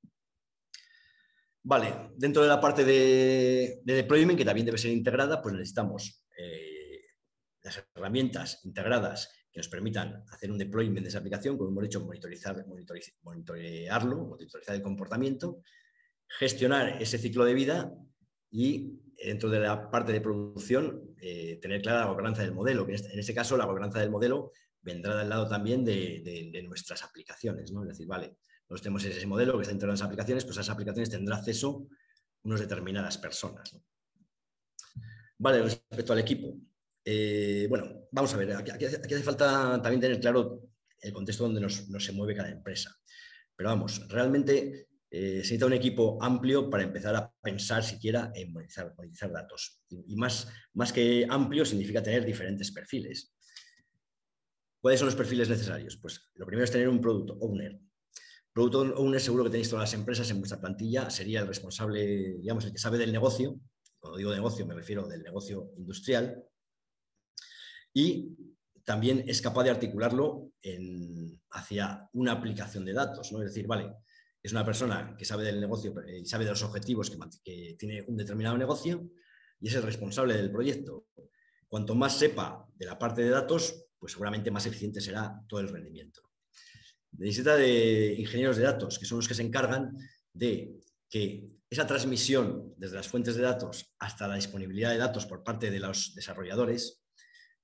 Vale, 1.62 2.12
dentro 2.16 2.42
de 2.42 2.48
la 2.48 2.60
parte 2.60 2.84
de, 2.84 3.80
deployment, 3.84 4.38
que 4.38 4.44
también 4.44 4.64
debe 4.64 4.78
ser 4.78 4.92
integrada, 4.92 5.42
pues 5.42 5.54
necesitamos 5.54 6.24
eh, 6.38 7.02
las 7.62 7.84
herramientas 7.94 8.60
integradas 8.64 9.30
que 9.52 9.58
nos 9.58 9.68
permitan 9.68 10.24
hacer 10.30 10.50
un 10.50 10.58
deployment 10.58 11.02
de 11.02 11.08
esa 11.08 11.18
aplicación, 11.18 11.58
como 11.58 11.70
hemos 11.70 11.82
dicho, 11.82 12.00
monitorizar, 12.00 12.64
monitorearlo, 13.22 14.24
monitorizar 14.24 14.74
el 14.74 14.82
comportamiento, 14.82 15.62
gestionar 16.26 17.02
ese 17.02 17.18
ciclo 17.18 17.44
de 17.44 17.54
vida 17.54 17.92
y 18.50 19.00
dentro 19.22 19.50
de 19.50 19.60
la 19.60 19.90
parte 19.90 20.12
de 20.12 20.20
producción 20.20 21.14
eh, 21.20 21.58
tener 21.60 21.82
clara 21.82 22.00
la 22.00 22.06
gobernanza 22.06 22.42
del 22.42 22.52
modelo, 22.52 22.86
que 22.86 22.94
en 22.94 23.18
este, 23.18 23.34
caso 23.34 23.56
la 23.56 23.66
gobernanza 23.66 24.00
del 24.00 24.10
modelo 24.10 24.52
vendrá 24.80 25.16
del 25.16 25.28
lado 25.28 25.48
también 25.48 25.84
de, 25.84 26.62
nuestras 26.66 27.02
aplicaciones, 27.02 27.70
¿no? 27.72 27.82
Es 27.82 27.90
decir, 27.90 28.06
vale, 28.06 28.36
nosotros 28.70 28.82
tenemos 28.82 29.04
ese 29.04 29.26
modelo 29.26 29.56
que 29.56 29.62
está 29.62 29.72
integrado 29.72 29.94
en 29.94 29.98
las 29.98 30.06
aplicaciones, 30.06 30.44
pues 30.44 30.56
a 30.56 30.60
esas 30.60 30.72
aplicaciones 30.72 31.10
tendrá 31.10 31.36
acceso 31.36 31.88
unas 32.44 32.60
determinadas 32.60 33.18
personas. 33.18 33.76
Vale, 35.38 35.62
respecto 35.62 36.12
al 36.12 36.20
equipo. 36.20 36.56
Eh, 37.04 37.66
bueno, 37.68 38.06
vamos 38.12 38.32
a 38.32 38.36
ver, 38.36 38.52
aquí, 38.52 38.84
hace 38.84 39.22
falta 39.24 39.82
también 39.82 40.00
tener 40.00 40.20
claro 40.20 40.70
el 41.00 41.12
contexto 41.12 41.44
donde 41.44 41.60
nos, 41.60 41.84
se 41.98 42.12
mueve 42.12 42.36
cada 42.36 42.48
empresa. 42.48 42.96
Pero 43.56 43.70
vamos, 43.70 44.06
realmente 44.08 44.86
eh, 45.10 45.30
se 45.30 45.36
necesita 45.38 45.66
un 45.66 45.72
equipo 45.72 46.22
amplio 46.22 46.70
para 46.70 46.84
empezar 46.84 47.16
a 47.16 47.34
pensar 47.42 47.82
siquiera 47.82 48.30
en 48.36 48.52
monetizar, 48.52 49.32
datos. 49.32 49.82
Y, 49.88 50.14
más, 50.14 50.46
más 50.74 50.92
que 50.92 51.26
amplio 51.28 51.64
significa 51.64 52.04
tener 52.04 52.24
diferentes 52.24 52.70
perfiles. 52.70 53.34
¿Cuáles 54.80 55.00
son 55.00 55.06
los 55.06 55.16
perfiles 55.16 55.48
necesarios? 55.48 55.96
Pues 55.96 56.20
lo 56.34 56.46
primero 56.46 56.64
es 56.64 56.70
tener 56.70 56.88
un 56.88 57.00
producto 57.00 57.36
owner, 57.40 57.80
Producto 58.52 58.80
Owner 58.80 59.20
seguro 59.20 59.44
que 59.44 59.50
tenéis 59.50 59.70
todas 59.70 59.84
las 59.84 59.94
empresas 59.94 60.28
en 60.30 60.38
vuestra 60.38 60.60
plantilla, 60.60 61.08
sería 61.08 61.40
el 61.40 61.46
responsable, 61.46 62.38
digamos, 62.38 62.64
el 62.64 62.72
que 62.72 62.78
sabe 62.78 62.98
del 62.98 63.12
negocio, 63.12 63.60
cuando 64.00 64.18
digo 64.18 64.34
negocio 64.34 64.66
me 64.66 64.74
refiero 64.74 65.06
del 65.06 65.22
negocio 65.22 65.72
industrial, 65.76 66.44
y 67.94 68.36
también 68.84 69.24
es 69.28 69.40
capaz 69.40 69.64
de 69.64 69.70
articularlo 69.70 70.50
hacia 71.50 72.08
una 72.12 72.32
aplicación 72.32 72.84
de 72.84 72.92
datos, 72.92 73.30
¿no? 73.30 73.40
Es 73.40 73.50
decir, 73.50 73.66
vale, 73.68 73.92
es 74.42 74.52
una 74.52 74.64
persona 74.64 75.14
que 75.16 75.24
sabe 75.24 75.44
del 75.44 75.60
negocio 75.60 75.94
y 76.08 76.26
sabe 76.26 76.44
de 76.44 76.50
los 76.50 76.62
objetivos 76.62 77.10
que 77.44 77.76
tiene 77.78 78.02
un 78.08 78.16
determinado 78.16 78.56
negocio 78.56 79.10
y 79.60 79.68
es 79.68 79.74
el 79.74 79.82
responsable 79.82 80.34
del 80.34 80.50
proyecto. 80.50 81.06
Cuanto 81.68 81.94
más 81.94 82.18
sepa 82.18 82.66
de 82.74 82.86
la 82.86 82.98
parte 82.98 83.22
de 83.22 83.30
datos, 83.30 83.86
pues 83.98 84.12
seguramente 84.12 84.50
más 84.50 84.66
eficiente 84.66 85.00
será 85.00 85.40
todo 85.46 85.60
el 85.60 85.68
rendimiento 85.68 86.29
necesita 87.20 87.56
de 87.56 88.14
ingenieros 88.18 88.56
de 88.56 88.64
datos, 88.64 88.98
que 88.98 89.04
son 89.04 89.18
los 89.18 89.28
que 89.28 89.34
se 89.34 89.42
encargan 89.42 89.96
de 90.32 90.80
que 91.08 91.50
esa 91.68 91.86
transmisión 91.86 92.74
desde 92.76 92.96
las 92.96 93.08
fuentes 93.08 93.36
de 93.36 93.42
datos 93.42 93.94
hasta 93.98 94.26
la 94.26 94.36
disponibilidad 94.36 94.90
de 94.90 94.98
datos 94.98 95.26
por 95.26 95.44
parte 95.44 95.70
de 95.70 95.80
los 95.80 96.14
desarrolladores 96.14 97.02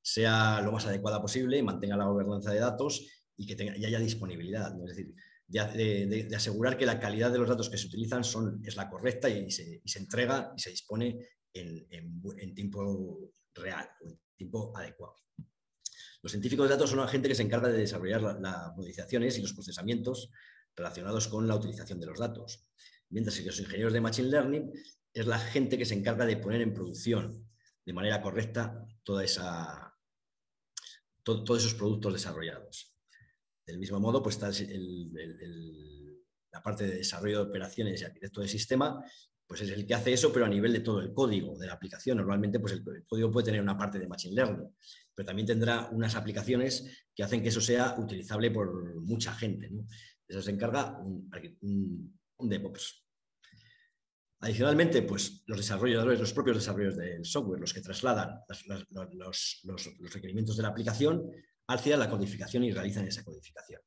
sea 0.02 0.60
lo 0.60 0.72
más 0.72 0.86
adecuada 0.86 1.20
posible, 1.20 1.62
mantenga 1.62 1.96
la 1.96 2.04
gobernanza 2.04 2.52
de 2.52 2.60
datos 2.60 3.06
y 3.36 3.46
que 3.46 3.56
tenga, 3.56 3.72
haya 3.72 3.98
disponibilidad. 3.98 4.72
Es 4.82 4.96
decir, 4.96 5.14
de, 5.48 6.28
asegurar 6.36 6.76
que 6.76 6.86
la 6.86 7.00
calidad 7.00 7.32
de 7.32 7.38
los 7.38 7.48
datos 7.48 7.70
que 7.70 7.78
se 7.78 7.86
utilizan 7.86 8.22
son, 8.22 8.60
es 8.64 8.76
la 8.76 8.88
correcta 8.88 9.28
y 9.28 9.50
se, 9.50 9.80
entrega 9.96 10.52
y 10.56 10.60
se 10.60 10.70
dispone 10.70 11.18
en 11.52 12.54
tiempo 12.54 13.32
real 13.54 13.88
o 14.02 14.08
en 14.08 14.20
tiempo 14.36 14.76
adecuado. 14.76 15.16
Los 16.26 16.32
científicos 16.32 16.68
de 16.68 16.74
datos 16.74 16.90
son 16.90 16.98
la 16.98 17.06
gente 17.06 17.28
que 17.28 17.36
se 17.36 17.44
encarga 17.44 17.68
de 17.68 17.78
desarrollar 17.78 18.20
las 18.20 18.74
modificaciones 18.74 19.38
y 19.38 19.42
los 19.42 19.52
procesamientos 19.52 20.32
relacionados 20.74 21.28
con 21.28 21.46
la 21.46 21.54
utilización 21.54 22.00
de 22.00 22.06
los 22.06 22.18
datos. 22.18 22.66
Mientras 23.10 23.38
que 23.38 23.46
los 23.46 23.60
ingenieros 23.60 23.92
de 23.92 24.00
Machine 24.00 24.30
Learning 24.30 24.72
es 25.14 25.24
la 25.24 25.38
gente 25.38 25.78
que 25.78 25.84
se 25.84 25.94
encarga 25.94 26.26
de 26.26 26.36
poner 26.36 26.62
en 26.62 26.74
producción 26.74 27.48
de 27.84 27.92
manera 27.92 28.20
correcta 28.20 28.84
todos 29.04 29.22
esos 31.22 31.74
productos 31.74 32.14
desarrollados. 32.14 32.92
Del 33.64 33.78
mismo 33.78 34.00
modo, 34.00 34.20
pues 34.20 34.34
está 34.34 34.50
la 36.50 36.60
parte 36.60 36.88
de 36.88 36.96
desarrollo 36.96 37.44
de 37.44 37.50
operaciones 37.50 38.00
y 38.00 38.04
arquitecto 38.04 38.40
de 38.40 38.48
sistema, 38.48 39.00
pues 39.46 39.60
es 39.60 39.70
el 39.70 39.86
que 39.86 39.94
hace 39.94 40.12
eso, 40.12 40.32
pero 40.32 40.44
a 40.44 40.48
nivel 40.48 40.72
de 40.72 40.80
todo 40.80 41.00
el 41.00 41.12
código 41.12 41.56
de 41.56 41.68
la 41.68 41.74
aplicación. 41.74 42.16
Normalmente, 42.16 42.58
pues 42.58 42.72
el, 42.72 42.82
código 43.06 43.30
puede 43.30 43.44
tener 43.44 43.60
una 43.60 43.78
parte 43.78 44.00
de 44.00 44.08
Machine 44.08 44.34
Learning, 44.34 44.74
pero 45.16 45.26
también 45.26 45.46
tendrá 45.46 45.88
unas 45.90 46.14
aplicaciones 46.14 47.06
que 47.14 47.22
hacen 47.22 47.42
que 47.42 47.48
eso 47.48 47.60
sea 47.60 47.96
utilizable 47.98 48.50
por 48.50 49.00
mucha 49.00 49.32
gente. 49.32 49.70
Eso 50.28 50.42
se 50.42 50.50
encarga 50.50 50.98
un, 50.98 52.20
DevOps. 52.38 53.02
Adicionalmente, 54.40 55.00
pues 55.02 55.42
los 55.46 55.56
desarrolladores, 55.56 56.20
los 56.20 56.34
propios 56.34 56.58
desarrolladores 56.58 56.98
del 56.98 57.24
software, 57.24 57.60
los 57.60 57.72
que 57.72 57.80
trasladan 57.80 58.40
los, 59.14 59.62
requerimientos 60.12 60.58
de 60.58 60.62
la 60.62 60.68
aplicación 60.68 61.30
hacia 61.68 61.96
la 61.96 62.10
codificación 62.10 62.64
y 62.64 62.72
realizan 62.72 63.08
esa 63.08 63.24
codificación. 63.24 63.80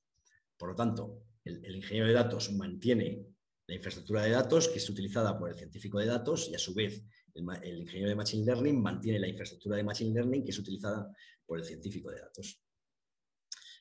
Por 0.58 0.70
lo 0.70 0.76
tanto, 0.76 1.26
el 1.46 1.76
ingeniero 1.76 2.08
de 2.08 2.14
datos 2.14 2.52
mantiene 2.54 3.24
la 3.68 3.76
infraestructura 3.76 4.24
de 4.24 4.32
datos 4.32 4.68
que 4.68 4.80
es 4.80 4.90
utilizada 4.90 5.38
por 5.38 5.50
el 5.50 5.56
científico 5.56 6.00
de 6.00 6.08
datos 6.08 6.50
y 6.50 6.56
a 6.56 6.60
su 6.60 6.74
vez 6.74 7.04
el, 7.34 7.80
ingeniero 7.80 8.10
de 8.10 8.16
Machine 8.16 8.46
Learning 8.46 8.82
mantiene 8.82 9.20
la 9.20 9.28
infraestructura 9.28 9.78
de 9.78 9.84
Machine 9.84 10.14
Learning 10.14 10.44
que 10.44 10.52
es 10.52 10.60
utilizada 10.60 11.14
por 11.46 11.60
el 11.60 11.66
científico 11.66 12.10
de 12.12 12.22
datos. 12.22 12.62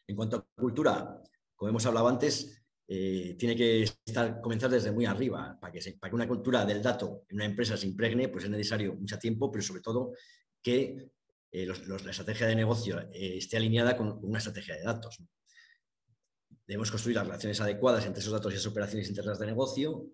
En 0.06 0.16
cuanto 0.16 0.36
a 0.36 0.46
cultura, 0.54 1.22
como 1.54 1.68
hemos 1.68 1.84
hablado 1.86 2.08
antes, 2.08 2.62
eh, 2.90 3.36
tiene 3.38 3.54
que 3.54 3.84
comenzar 4.40 4.70
desde 4.70 4.90
muy 4.90 5.04
arriba. 5.04 5.58
Para 5.60 5.72
que, 5.72 5.92
para 6.00 6.10
que 6.10 6.16
una 6.16 6.26
cultura 6.26 6.64
del 6.64 6.82
dato 6.82 7.24
en 7.28 7.36
una 7.36 7.44
empresa 7.44 7.76
se 7.76 7.86
impregne, 7.86 8.28
pues 8.28 8.44
es 8.44 8.50
necesario 8.50 8.94
mucho 8.94 9.18
tiempo, 9.18 9.50
pero 9.52 9.62
sobre 9.62 9.82
todo 9.82 10.14
que 10.62 11.10
eh, 11.50 11.66
la 11.66 12.10
estrategia 12.10 12.46
de 12.46 12.56
negocio 12.56 13.00
eh, 13.12 13.36
esté 13.38 13.56
alineada 13.56 13.96
con 13.96 14.18
una 14.22 14.38
estrategia 14.38 14.76
de 14.76 14.84
datos. 14.84 15.22
Debemos 16.66 16.90
construir 16.90 17.16
las 17.16 17.26
relaciones 17.26 17.60
adecuadas 17.60 18.06
entre 18.06 18.20
esos 18.20 18.32
datos 18.32 18.52
y 18.52 18.56
esas 18.56 18.70
operaciones 18.70 19.08
internas 19.08 19.38
de 19.38 19.46
negocio. 19.46 20.06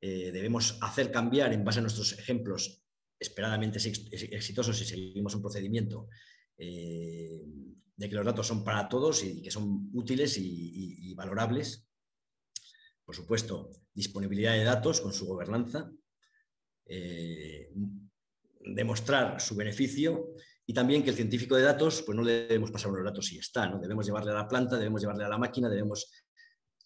Eh, 0.00 0.30
debemos 0.32 0.78
hacer 0.80 1.10
cambiar 1.10 1.52
en 1.52 1.64
base 1.64 1.80
a 1.80 1.82
nuestros 1.82 2.18
ejemplos 2.18 2.84
esperadamente 3.18 3.78
exitosos 3.78 4.78
si 4.78 4.84
seguimos 4.84 5.34
un 5.34 5.42
procedimiento 5.42 6.08
eh, 6.56 7.42
de 7.96 8.08
que 8.08 8.14
los 8.14 8.24
datos 8.24 8.46
son 8.46 8.62
para 8.62 8.88
todos 8.88 9.24
y 9.24 9.42
que 9.42 9.50
son 9.50 9.90
útiles 9.92 10.36
y, 10.38 11.14
valorables. 11.14 11.84
Por 13.04 13.16
supuesto, 13.16 13.70
disponibilidad 13.92 14.52
de 14.52 14.62
datos 14.62 15.00
con 15.00 15.12
su 15.12 15.26
gobernanza. 15.26 15.90
Eh, 16.86 17.72
demostrar 18.60 19.40
su 19.40 19.56
beneficio 19.56 20.34
y 20.64 20.72
también 20.72 21.02
que 21.02 21.10
el 21.10 21.16
científico 21.16 21.56
de 21.56 21.62
datos, 21.62 22.02
pues 22.02 22.14
no 22.14 22.22
le 22.22 22.46
debemos 22.46 22.70
pasar 22.70 22.92
los 22.92 23.04
datos 23.04 23.32
y 23.32 23.38
está, 23.38 23.68
¿no? 23.68 23.80
Debemos 23.80 24.06
llevarle 24.06 24.30
a 24.30 24.34
la 24.34 24.48
planta, 24.48 24.76
debemos 24.76 25.00
llevarle 25.00 25.24
a 25.24 25.28
la 25.28 25.38
máquina, 25.38 25.68
debemos 25.68 26.12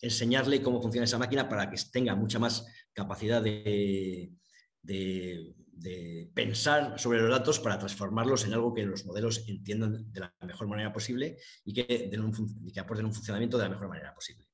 enseñarle 0.03 0.61
cómo 0.61 0.83
funciona 0.83 1.05
esa 1.05 1.19
máquina 1.19 1.49
para 1.49 1.71
que 1.71 1.81
tenga 1.91 2.15
mucha 2.15 2.39
más 2.39 2.67
capacidad 2.93 3.41
de, 3.41 4.33
de, 4.83 5.55
pensar 6.35 6.99
sobre 6.99 7.21
los 7.21 7.31
datos 7.31 7.59
para 7.59 7.79
transformarlos 7.79 8.45
en 8.45 8.53
algo 8.53 8.75
que 8.75 8.85
los 8.85 9.05
modelos 9.05 9.49
entiendan 9.49 10.13
de 10.13 10.21
la 10.21 10.35
mejor 10.43 10.69
manera 10.69 10.93
posible 10.93 11.39
y 11.65 11.73
que, 11.73 12.11
que 12.73 12.81
aporten 12.81 13.07
un 13.07 13.15
funcionamiento 13.15 13.57
de 13.57 13.65
la 13.65 13.71
mejor 13.71 13.89
manera 13.89 14.15
posible. 14.15 14.47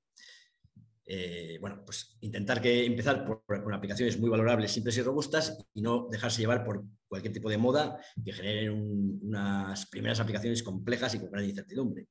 Eh, 1.11 1.57
bueno, 1.59 1.83
pues 1.87 2.19
intentar 2.21 2.61
que 2.61 2.85
empezar 2.85 3.25
por, 3.25 3.43
con 3.47 3.73
aplicaciones 3.73 4.21
muy 4.21 4.29
valorables, 4.29 4.71
simples 4.71 4.99
y 4.99 5.03
robustas 5.03 5.57
y 5.73 5.81
no 5.81 6.07
dejarse 6.11 6.43
llevar 6.43 6.63
por 6.63 6.85
cualquier 7.09 7.33
tipo 7.33 7.49
de 7.49 7.57
moda 7.57 7.99
que 8.23 8.33
generen 8.33 9.19
unas 9.23 9.87
primeras 9.87 10.21
aplicaciones 10.21 10.63
complejas 10.63 11.15
y 11.15 11.21
con 11.21 11.31
gran 11.31 11.47
incertidumbre. 11.47 12.09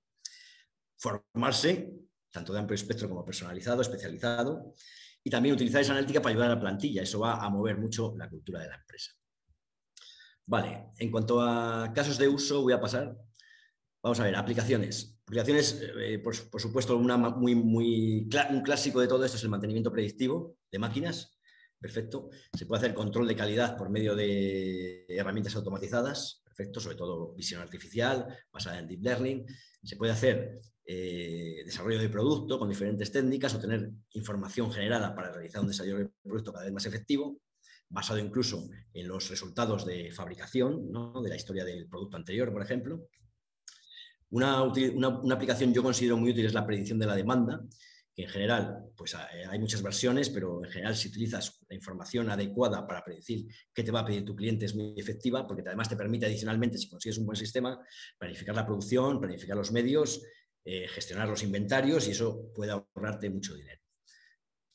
Formarse, 0.98 1.94
tanto 2.38 2.54
de 2.54 2.60
amplio 2.60 2.76
espectro 2.76 3.10
como 3.10 3.26
personalizado, 3.26 3.82
especializado, 3.82 4.74
y 5.24 5.30
también 5.30 5.56
utilizar 5.56 5.82
esa 5.82 5.92
analítica 5.92 6.22
para 6.22 6.32
ayudar 6.32 6.52
a 6.52 6.56
la 6.56 6.62
plantilla. 6.62 7.02
Eso 7.02 7.20
va 7.20 7.44
a 7.44 7.50
mover 7.50 7.78
mucho 7.78 8.14
la 8.18 8.30
cultura 8.30 8.62
de 8.62 8.70
la 8.70 8.76
empresa. 8.76 9.12
Vale, 10.46 10.92
en 10.98 11.12
cuanto 11.12 11.42
a 11.42 11.92
casos 11.94 12.18
de 12.18 12.28
uso, 12.28 12.62
voy 12.62 12.74
a 12.74 12.80
pasar. 12.80 13.18
Vamos 14.02 14.20
a 14.20 14.24
ver, 14.24 14.36
aplicaciones. 14.36 15.20
Aplicaciones, 15.26 15.82
eh, 16.00 16.20
por, 16.20 16.34
supuesto, 16.34 16.96
una 16.96 17.18
muy, 17.18 17.56
muy, 17.56 18.30
un 18.52 18.62
clásico 18.62 19.02
de 19.02 19.08
todo 19.08 19.26
esto 19.26 19.36
es 19.36 19.44
el 19.44 19.50
mantenimiento 19.50 19.92
predictivo 19.92 20.58
de 20.72 20.80
máquinas. 20.80 21.38
Perfecto. 21.80 22.30
Se 22.54 22.66
puede 22.66 22.80
hacer 22.80 22.94
control 22.94 23.28
de 23.28 23.36
calidad 23.36 23.78
por 23.78 23.90
medio 23.90 24.16
de 24.16 25.06
herramientas 25.10 25.56
automatizadas. 25.56 26.42
Perfecto, 26.46 26.80
sobre 26.80 26.96
todo 26.96 27.34
visión 27.34 27.62
artificial, 27.62 28.26
basada 28.52 28.80
en 28.80 28.88
deep 28.88 29.04
learning. 29.04 29.46
Se 29.84 29.98
puede 29.98 30.14
hacer 30.14 30.62
eh, 30.90 31.64
desarrollo 31.66 32.00
de 32.00 32.08
producto 32.08 32.58
con 32.58 32.70
diferentes 32.70 33.12
técnicas 33.12 33.54
o 33.54 33.60
tener 33.60 33.92
información 34.14 34.72
generada 34.72 35.14
para 35.14 35.34
realizar 35.34 35.62
un 35.62 35.68
desarrollo 35.68 35.98
de 35.98 36.10
producto 36.24 36.54
cada 36.54 36.64
vez 36.64 36.74
más 36.74 36.86
efectivo, 36.86 37.42
basado 37.90 38.20
incluso 38.20 38.70
en 38.94 39.06
los 39.06 39.30
resultados 39.30 39.86
de 39.86 40.12
fabricación, 40.12 40.90
de 41.22 41.30
la 41.30 41.36
historia 41.36 41.66
del 41.66 41.90
producto 41.90 42.16
anterior, 42.16 42.54
por 42.54 42.62
ejemplo. 42.62 43.10
Una, 44.30 44.60
aplicación 44.60 45.74
yo 45.74 45.84
considero 45.84 46.16
muy 46.16 46.32
útil 46.32 46.46
es 46.46 46.54
la 46.54 46.66
predicción 46.66 47.00
de 47.00 47.06
la 47.06 47.16
demanda, 47.16 47.62
que 48.16 48.24
en 48.24 48.30
general 48.30 48.86
pues, 48.96 49.14
eh, 49.14 49.46
hay 49.46 49.60
muchas 49.60 49.82
versiones, 49.82 50.30
pero 50.30 50.64
en 50.64 50.72
general 50.72 50.96
si 50.96 51.10
utilizas 51.10 51.60
la 51.68 51.76
información 51.76 52.30
adecuada 52.30 52.88
para 52.88 53.04
predecir 53.04 53.46
qué 53.74 53.84
te 53.84 53.92
va 53.92 54.00
a 54.00 54.06
pedir 54.06 54.24
tu 54.24 54.38
cliente 54.38 54.66
es 54.66 54.74
muy 54.74 54.94
efectiva, 54.96 55.46
porque 55.46 55.64
además 55.66 55.90
te 55.90 55.98
permite 55.98 56.28
adicionalmente, 56.28 56.78
si 56.78 56.90
consigues 56.90 57.18
un 57.18 57.26
buen 57.26 57.36
sistema, 57.36 57.78
planificar 58.18 58.56
la 58.56 58.66
producción, 58.66 59.20
planificar 59.20 59.58
los 59.58 59.74
medios, 59.74 60.22
eh, 60.70 60.86
gestionar 60.90 61.30
los 61.30 61.44
inventarios 61.44 62.10
y 62.10 62.12
eso 62.12 62.52
puede 62.54 62.74
ahorrarte 62.74 63.30
mucho 63.30 63.56
dinero. 63.56 63.82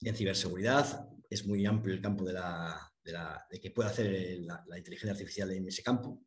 En 0.00 0.16
ciberseguridad 0.16 1.06
es 1.28 1.44
muy 1.44 1.66
amplio 1.66 1.94
el 1.94 2.00
campo 2.00 2.24
de, 2.24 2.32
la, 2.32 2.90
de, 3.50 3.60
que 3.60 3.72
puede 3.72 3.90
hacer 3.90 4.38
la, 4.40 4.78
inteligencia 4.78 5.12
artificial 5.12 5.50
en 5.50 5.68
ese 5.68 5.82
campo 5.82 6.24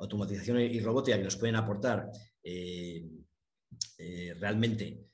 automatización 0.00 0.60
y 0.60 0.78
robótica 0.80 1.16
que 1.16 1.24
nos 1.24 1.36
pueden 1.36 1.56
aportar 1.56 2.10
eh, 2.42 3.08
eh, 3.96 4.34
realmente 4.38 5.08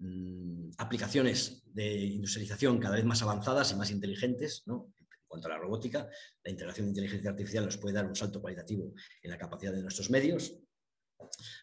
mm, 0.00 0.72
aplicaciones 0.76 1.62
de 1.64 1.96
industrialización 1.96 2.78
cada 2.78 2.96
vez 2.96 3.06
más 3.06 3.22
avanzadas 3.22 3.72
y 3.72 3.76
más 3.76 3.90
inteligentes, 3.90 4.64
En 4.66 4.84
cuanto 5.26 5.48
a 5.48 5.52
la 5.52 5.58
robótica, 5.58 6.06
la 6.44 6.50
integración 6.50 6.88
de 6.88 6.90
inteligencia 6.90 7.30
artificial 7.30 7.64
nos 7.64 7.78
puede 7.78 7.94
dar 7.94 8.06
un 8.06 8.14
salto 8.14 8.42
cualitativo 8.42 8.92
en 9.22 9.30
la 9.30 9.38
capacidad 9.38 9.72
de 9.72 9.80
nuestros 9.80 10.10
medios. 10.10 10.60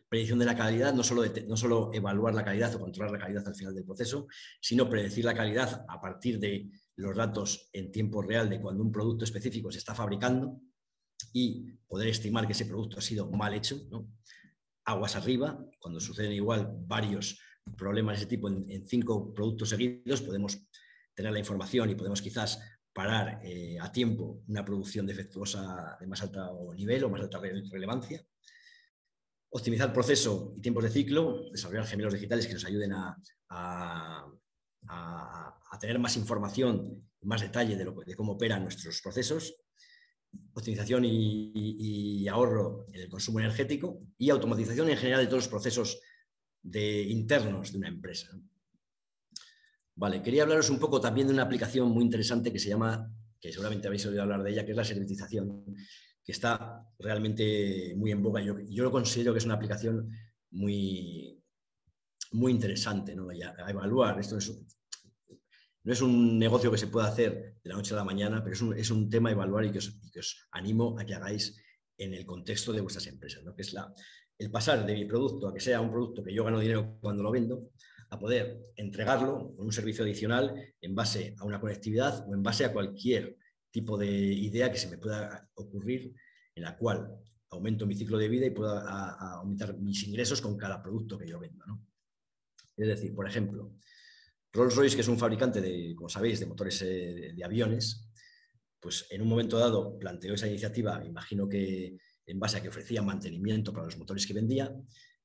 Predicción 0.10 0.40
de 0.40 0.46
la 0.46 0.56
calidad, 0.56 0.94
no 0.94 1.04
solo, 1.04 1.24
no 1.48 1.58
solo 1.58 1.92
evaluar 1.94 2.34
la 2.34 2.46
calidad 2.46 2.74
o 2.76 2.80
controlar 2.80 3.12
la 3.12 3.20
calidad 3.20 3.48
al 3.48 3.56
final 3.56 3.76
del 3.76 3.86
proceso, 3.86 4.28
sino 4.62 4.90
predecir 4.90 5.26
la 5.26 5.34
calidad 5.34 5.86
a 5.88 6.00
partir 6.00 6.40
de 6.40 6.70
los 6.96 7.16
datos 7.16 7.70
en 7.74 7.92
tiempo 7.92 8.22
real 8.22 8.50
de 8.50 8.60
cuando 8.60 8.84
un 8.84 8.92
producto 8.92 9.26
específico 9.26 9.72
se 9.72 9.80
está 9.80 9.94
fabricando 9.94 10.60
y 11.34 11.72
poder 11.88 12.10
estimar 12.10 12.46
que 12.46 12.54
ese 12.54 12.66
producto 12.66 13.00
ha 13.00 13.02
sido 13.02 13.30
mal 13.32 13.54
hecho, 13.54 13.78
aguas 14.86 15.16
arriba, 15.16 15.60
cuando 15.80 16.00
suceden 16.00 16.32
igual 16.32 16.74
varios 16.86 17.40
problemas 17.76 18.16
de 18.16 18.22
ese 18.22 18.30
tipo 18.30 18.48
en, 18.48 18.88
cinco 18.88 19.34
productos 19.34 19.70
seguidos, 19.70 20.22
podemos 20.22 20.58
tener 21.14 21.32
la 21.32 21.40
información 21.40 21.90
y 21.90 21.96
podemos 21.96 22.22
quizás 22.22 22.60
parar 22.94 23.40
eh, 23.44 23.78
a 23.80 23.92
tiempo 23.92 24.44
una 24.48 24.64
producción 24.64 25.06
defectuosa 25.06 25.98
de 26.00 26.08
más 26.08 26.22
alto 26.22 26.74
nivel 26.74 27.04
o 27.04 27.10
más 27.10 27.22
alta 27.22 27.40
relevancia. 27.40 28.26
Optimizar 29.58 29.92
proceso 29.92 30.54
y 30.56 30.62
tiempos 30.62 30.84
de 30.84 30.92
ciclo, 30.92 31.50
desarrollar 31.50 31.88
gemelos 31.88 32.14
digitales 32.14 32.46
que 32.46 32.54
nos 32.54 32.64
ayuden 32.66 32.94
a, 32.94 33.18
tener 35.80 35.98
más 35.98 36.16
información 36.16 37.10
y 37.20 37.26
más 37.26 37.42
detalle 37.42 37.76
de, 37.76 38.16
cómo 38.16 38.34
operan 38.34 38.62
nuestros 38.62 39.02
procesos 39.02 39.56
optimización 40.54 41.06
y, 41.06 42.28
ahorro 42.28 42.86
en 42.94 43.02
el 43.02 43.10
consumo 43.10 43.40
energético 43.40 44.00
y 44.20 44.30
automatización 44.30 44.90
en 44.90 44.98
general 44.98 45.22
de 45.22 45.28
todos 45.28 45.46
los 45.46 45.50
procesos 45.50 46.00
de, 46.62 47.02
internos 47.02 47.72
de 47.72 47.80
una 47.80 47.88
empresa. 47.88 48.30
Vale, 49.96 50.22
quería 50.22 50.44
hablaros 50.44 50.70
un 50.70 50.78
poco 50.78 51.02
también 51.02 51.26
de 51.26 51.34
una 51.34 51.44
aplicación 51.44 51.90
muy 51.90 52.04
interesante 52.04 52.54
que 52.54 52.60
se 52.60 52.70
llama, 52.70 53.12
que 53.42 53.52
seguramente 53.52 53.88
habéis 53.88 54.06
oído 54.06 54.22
hablar 54.22 54.44
de 54.44 54.52
ella, 54.52 54.66
que 54.66 54.72
es 54.72 54.78
la 54.78 54.86
servitización, 54.86 55.66
que 56.28 56.34
está 56.34 56.86
realmente 57.00 57.96
muy 57.96 58.12
en 58.12 58.22
boga. 58.22 58.42
Yo, 58.42 58.60
yo 58.68 58.84
lo 58.84 58.92
considero 58.92 59.32
que 59.32 59.38
es 59.38 59.46
una 59.46 59.54
aplicación 59.54 60.12
muy, 60.52 61.42
muy 62.34 62.52
interesante 62.52 63.16
¿no? 63.16 63.30
a, 63.30 63.70
evaluar. 63.72 64.20
Esto 64.20 64.38
es, 64.38 64.52
no 65.84 65.94
es 65.94 66.02
un 66.02 66.38
negocio 66.38 66.70
que 66.70 66.78
se 66.78 66.88
pueda 66.88 67.08
hacer 67.08 67.56
de 67.64 67.70
la 67.70 67.78
noche 67.78 67.94
a 67.94 67.98
la 67.98 68.04
mañana, 68.04 68.44
pero 68.44 68.76
es 68.76 68.92
un, 68.92 69.10
tema 69.10 69.30
a 69.30 69.32
evaluar 69.32 69.64
y 69.64 69.72
que, 69.72 69.78
os, 69.78 70.48
animo 70.52 71.00
a 71.00 71.06
que 71.06 71.16
hagáis 71.16 71.64
en 71.98 72.14
el 72.14 72.26
contexto 72.26 72.74
de 72.74 72.82
vuestras 72.82 73.08
empresas, 73.08 73.42
¿no? 73.46 73.56
que 73.56 73.62
es 73.62 73.72
la, 73.72 73.94
el 74.38 74.52
pasar 74.52 74.86
de 74.86 74.96
mi 74.96 75.06
producto 75.06 75.48
a 75.48 75.54
que 75.54 75.62
sea 75.62 75.80
un 75.80 75.90
producto 75.90 76.26
que 76.26 76.34
yo 76.34 76.44
gano 76.44 76.60
dinero 76.60 76.98
cuando 77.00 77.24
lo 77.24 77.32
vendo, 77.32 77.70
a 78.10 78.20
poder 78.20 78.60
entregarlo 78.76 79.56
con 79.56 79.66
un 79.66 79.72
servicio 79.72 80.04
adicional 80.04 80.54
en 80.82 80.94
base 80.94 81.36
a 81.38 81.46
una 81.46 81.62
conectividad 81.62 82.28
o 82.28 82.34
en 82.34 82.44
base 82.44 82.66
a 82.66 82.74
cualquier 82.74 83.38
tipo 83.78 83.96
de 83.96 84.10
idea 84.10 84.72
que 84.72 84.80
se 84.80 84.90
me 84.90 84.98
pueda 84.98 85.48
ocurrir 85.54 86.12
en 86.56 86.64
la 86.64 86.76
cual 86.76 87.16
aumento 87.52 87.86
mi 87.86 87.94
ciclo 87.94 88.18
de 88.18 88.28
vida 88.28 88.48
y 88.48 88.50
pueda 88.50 88.80
aumentar 89.38 89.78
mis 89.78 90.02
ingresos 90.08 90.42
con 90.42 90.58
cada 90.58 90.82
producto 90.82 91.16
que 91.16 91.28
yo 91.28 91.40
vendo. 91.40 91.64
Es 92.76 92.88
decir, 92.88 93.14
por 93.14 93.28
ejemplo, 93.28 93.76
Rolls-Royce, 94.52 94.96
que 94.96 95.02
es 95.02 95.08
un 95.08 95.20
fabricante 95.20 95.62
de, 95.62 95.94
como 95.96 96.10
sabéis, 96.10 96.40
de 96.40 96.48
motores 96.48 96.82
eh, 96.82 97.34
de, 97.36 97.44
aviones, 97.44 98.10
pues 98.80 99.06
en 99.12 99.22
un 99.22 99.28
momento 99.28 99.60
dado 99.60 100.00
planteó 100.00 100.34
esa 100.34 100.48
iniciativa, 100.48 101.06
imagino 101.06 101.48
que 101.48 101.98
en 102.26 102.40
base 102.40 102.58
a 102.58 102.62
que 102.62 102.70
ofrecía 102.70 103.04
mantenimiento 103.04 103.72
para 103.72 103.86
los 103.86 103.98
motores 103.98 104.26
que 104.26 104.34
vendía, 104.34 104.74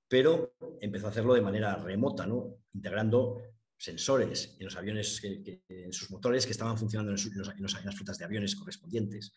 pero 0.06 0.56
empezó 0.78 1.06
a 1.06 1.10
hacerlo 1.10 1.32
de 1.32 1.40
manera 1.40 1.76
remota, 1.76 2.26
¿no? 2.26 2.58
integrando 2.74 3.40
sensores 3.82 4.54
en 4.60 4.64
los 4.66 4.76
aviones, 4.76 5.20
en 5.24 5.92
sus 5.92 6.08
motores 6.12 6.46
que 6.46 6.52
estaban 6.52 6.78
funcionando 6.78 7.10
en, 7.10 7.84
las 7.84 7.96
frutas 7.96 8.16
de 8.16 8.24
aviones 8.24 8.54
correspondientes, 8.54 9.32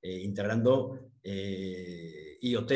eh, 0.00 0.20
integrando 0.20 1.10
eh, 1.20 2.38
IoT, 2.40 2.70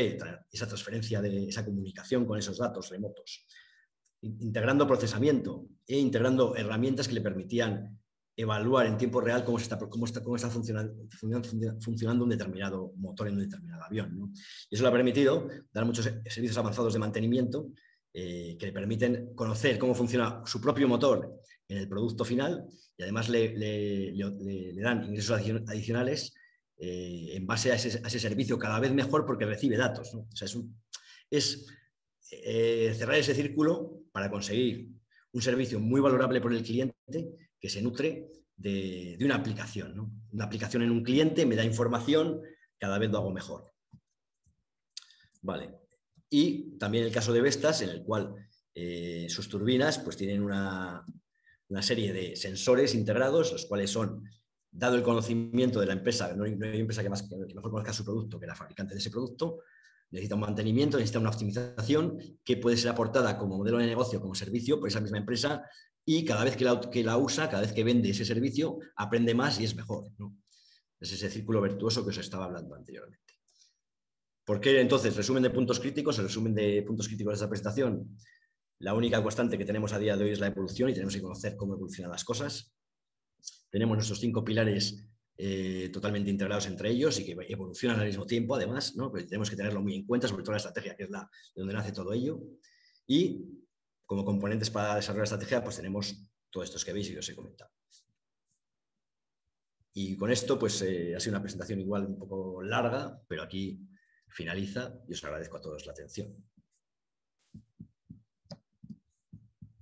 esa 0.51 0.67
transferencia 0.67 1.23
de 1.23 1.49
esa 1.49 1.65
comunicación 1.65 2.27
con 2.27 2.37
esos 2.37 2.59
datos 2.59 2.91
remotos, 2.91 3.47
integrando 4.23 4.89
procesamiento 4.89 5.69
e 5.87 5.99
integrando 5.99 6.57
herramientas 6.57 7.07
que 7.07 7.15
le 7.15 7.21
permitían 7.21 7.97
evaluar 8.37 8.87
en 8.87 8.99
tiempo 8.99 9.21
real 9.21 9.45
cómo, 9.45 9.59
está, 9.59 9.79
cómo 9.79 10.07
está, 10.07 10.21
cómo 10.21 10.35
está 10.35 10.51
funcionando, 10.51 10.97
funcionando, 11.79 12.25
un 12.25 12.31
determinado 12.31 12.93
motor 12.97 13.29
en 13.29 13.35
un 13.35 13.41
determinado 13.41 13.85
avión. 13.85 14.33
Y 14.69 14.75
eso 14.75 14.83
le 14.83 14.89
ha 14.89 14.93
permitido 14.93 15.47
dar 15.73 15.85
muchos 15.85 16.07
servicios 16.07 16.59
avanzados 16.59 16.93
de 16.93 16.99
mantenimiento 16.99 17.71
eh, 18.17 18.57
que 18.57 18.67
le 18.67 18.73
permiten 18.73 19.35
conocer 19.35 19.77
cómo 19.77 19.93
funciona 19.93 20.41
su 20.47 20.61
propio 20.61 20.87
motor 20.87 21.41
en 21.67 21.79
el 21.79 21.89
producto 21.89 22.25
final 22.25 22.65
y 22.97 23.03
además 23.03 23.29
le, 23.29 24.15
dan 24.77 25.03
ingresos 25.05 25.41
adicionales 25.67 26.33
eh, 26.79 27.33
en 27.35 27.45
base 27.45 27.73
a 27.73 27.75
ese, 27.75 28.19
servicio 28.21 28.57
cada 28.57 28.79
vez 28.79 28.93
mejor 28.93 29.27
porque 29.27 29.47
recibe 29.47 29.77
datos. 29.77 30.17
Es 31.29 31.67
eh, 32.31 32.95
cerrar 32.97 33.17
ese 33.17 33.35
círculo 33.35 34.03
para 34.13 34.31
conseguir 34.31 34.91
un 35.33 35.43
servicio 35.43 35.81
muy 35.81 36.01
valorable 36.01 36.41
por 36.41 36.53
el 36.53 36.63
cliente 36.63 36.95
que 37.59 37.69
se 37.69 37.83
nutre 37.83 38.29
de, 38.57 39.19
una 39.23 39.35
aplicación. 39.35 40.23
Una 40.31 40.45
aplicación 40.45 40.85
en 40.85 40.93
un 40.93 41.03
cliente 41.03 41.47
me 41.47 41.57
da 41.57 41.65
información, 41.65 42.43
cada 42.79 42.99
vez 42.99 43.11
lo 43.11 43.19
hago 43.19 43.33
mejor. 43.33 43.73
Vale. 45.43 45.84
Y 46.37 46.77
también 46.81 47.05
el 47.05 47.13
caso 47.13 47.33
de 47.33 47.41
Vestas, 47.41 47.81
en 47.83 47.91
el 47.91 48.03
cual 48.03 48.35
eh, 48.75 49.29
sus 49.29 49.49
turbinas 49.49 50.01
pues, 50.01 50.17
tienen 50.17 50.43
una, 50.43 51.05
serie 51.81 52.13
de 52.13 52.35
sensores 52.35 52.97
integrados, 52.97 53.53
los 53.53 53.67
cuales 53.67 53.93
son, 53.93 54.25
dado 54.69 54.97
el 54.97 55.05
conocimiento 55.05 55.79
de 55.79 55.87
la 55.87 55.93
empresa, 55.93 56.35
no 56.35 56.43
hay, 56.43 56.59
empresa 56.61 57.05
que, 57.05 57.09
más, 57.09 57.23
que 57.23 57.37
mejor 57.55 57.71
conozca 57.71 57.93
su 57.93 58.05
producto 58.05 58.41
que 58.41 58.49
la 58.49 58.57
fabricante 58.57 58.95
de 58.95 58.99
ese 58.99 59.13
producto, 59.13 59.61
necesita 60.11 60.35
un 60.35 60.41
mantenimiento, 60.41 60.97
necesita 60.97 61.21
una 61.21 61.31
optimización 61.31 62.19
que 62.43 62.57
puede 62.57 62.79
ser 62.79 62.91
aportada 62.91 63.39
como 63.39 63.57
modelo 63.59 63.79
de 63.79 63.87
negocio, 63.87 64.21
como 64.21 64.35
servicio 64.35 64.81
por 64.81 64.89
esa 64.89 65.01
misma 65.01 65.19
empresa 65.19 65.63
y 66.05 66.25
cada 66.25 66.43
vez 66.43 66.57
que 66.57 66.65
la, 66.65 66.81
que 66.81 67.05
la 67.05 67.17
usa, 67.17 67.49
cada 67.49 67.63
vez 67.63 67.73
que 67.73 67.85
vende 67.85 68.11
ese 68.11 68.25
servicio, 68.25 68.81
aprende 68.97 69.37
más 69.37 69.61
y 69.61 69.65
es 69.67 69.77
mejor. 69.77 70.11
Es 70.99 71.13
ese 71.13 71.31
círculo 71.31 71.63
virtuoso 71.63 72.03
que 72.03 72.11
os 72.11 72.19
estaba 72.19 72.47
hablando 72.47 72.75
anteriormente. 72.75 73.24
¿Por 74.45 74.61
qué 74.61 74.81
entonces? 74.81 75.17
Resumen 75.17 75.43
de 75.43 75.51
puntos 75.51 75.81
críticos, 75.81 76.19
el 76.19 76.25
resumen 76.25 76.55
de 76.55 76.83
puntos 76.83 77.09
críticos 77.09 77.33
de 77.33 77.35
esta 77.37 77.49
presentación. 77.49 78.19
La 78.79 78.93
única 78.93 79.23
constante 79.23 79.57
que 79.57 79.65
tenemos 79.65 79.93
a 79.93 79.99
día 79.99 80.17
de 80.17 80.25
hoy 80.25 80.31
es 80.31 80.41
la 80.41 80.49
evolución 80.49 80.91
y 80.91 80.93
tenemos 80.93 81.15
que 81.15 81.23
conocer 81.23 81.57
cómo 81.57 81.75
evolucionan 81.75 82.11
las 82.11 82.25
cosas. 82.25 82.75
Tenemos 83.71 83.97
nuestros 83.97 84.21
cinco 84.21 84.45
pilares 84.45 85.09
eh, 85.37 85.89
totalmente 85.93 86.31
integrados 86.31 86.67
entre 86.67 86.91
ellos 86.91 87.19
y 87.19 87.25
que 87.25 87.35
evolucionan 87.49 87.99
al 87.99 88.07
mismo 88.07 88.27
tiempo, 88.27 88.55
además, 88.55 88.95
¿no? 88.97 89.11
tenemos 89.11 89.49
que 89.49 89.57
tenerlo 89.57 89.81
muy 89.81 89.97
en 89.97 90.07
cuenta, 90.07 90.29
sobre 90.29 90.43
todo 90.43 90.53
la 90.53 90.59
estrategia, 90.59 90.95
que 90.95 91.05
es 91.05 91.11
la 91.11 91.29
de 91.55 91.61
donde 91.61 91.75
nace 91.75 91.93
todo 91.93 92.13
ello. 92.13 92.41
Y 93.07 93.41
como 94.05 94.25
componentes 94.25 94.71
para 94.71 94.97
desarrollar 94.97 95.23
la 95.23 95.37
estrategia, 95.37 95.65
pues 95.65 95.77
tenemos 95.77 96.29
todos 96.51 96.69
estos 96.69 96.85
que 96.85 96.93
veis 96.93 97.11
y 97.11 97.17
os 97.17 97.29
he 97.29 97.35
comentado. 97.35 97.71
Y 99.95 100.17
con 100.17 100.31
esto, 100.31 100.59
pues 100.59 100.83
eh, 100.83 101.15
ha 101.17 101.21
sido 101.21 101.33
una 101.33 101.43
presentación 101.43 101.81
igual 101.81 102.05
un 102.05 102.19
poco 102.19 102.63
larga, 102.63 103.21
pero 103.27 103.43
aquí 103.43 103.81
finaliza 104.35 104.93
y 105.09 105.13
os 105.13 105.25
agradezco 105.25 105.57
a 105.57 105.61
todos 105.61 105.87
la 105.87 105.93
atención. 105.93 106.35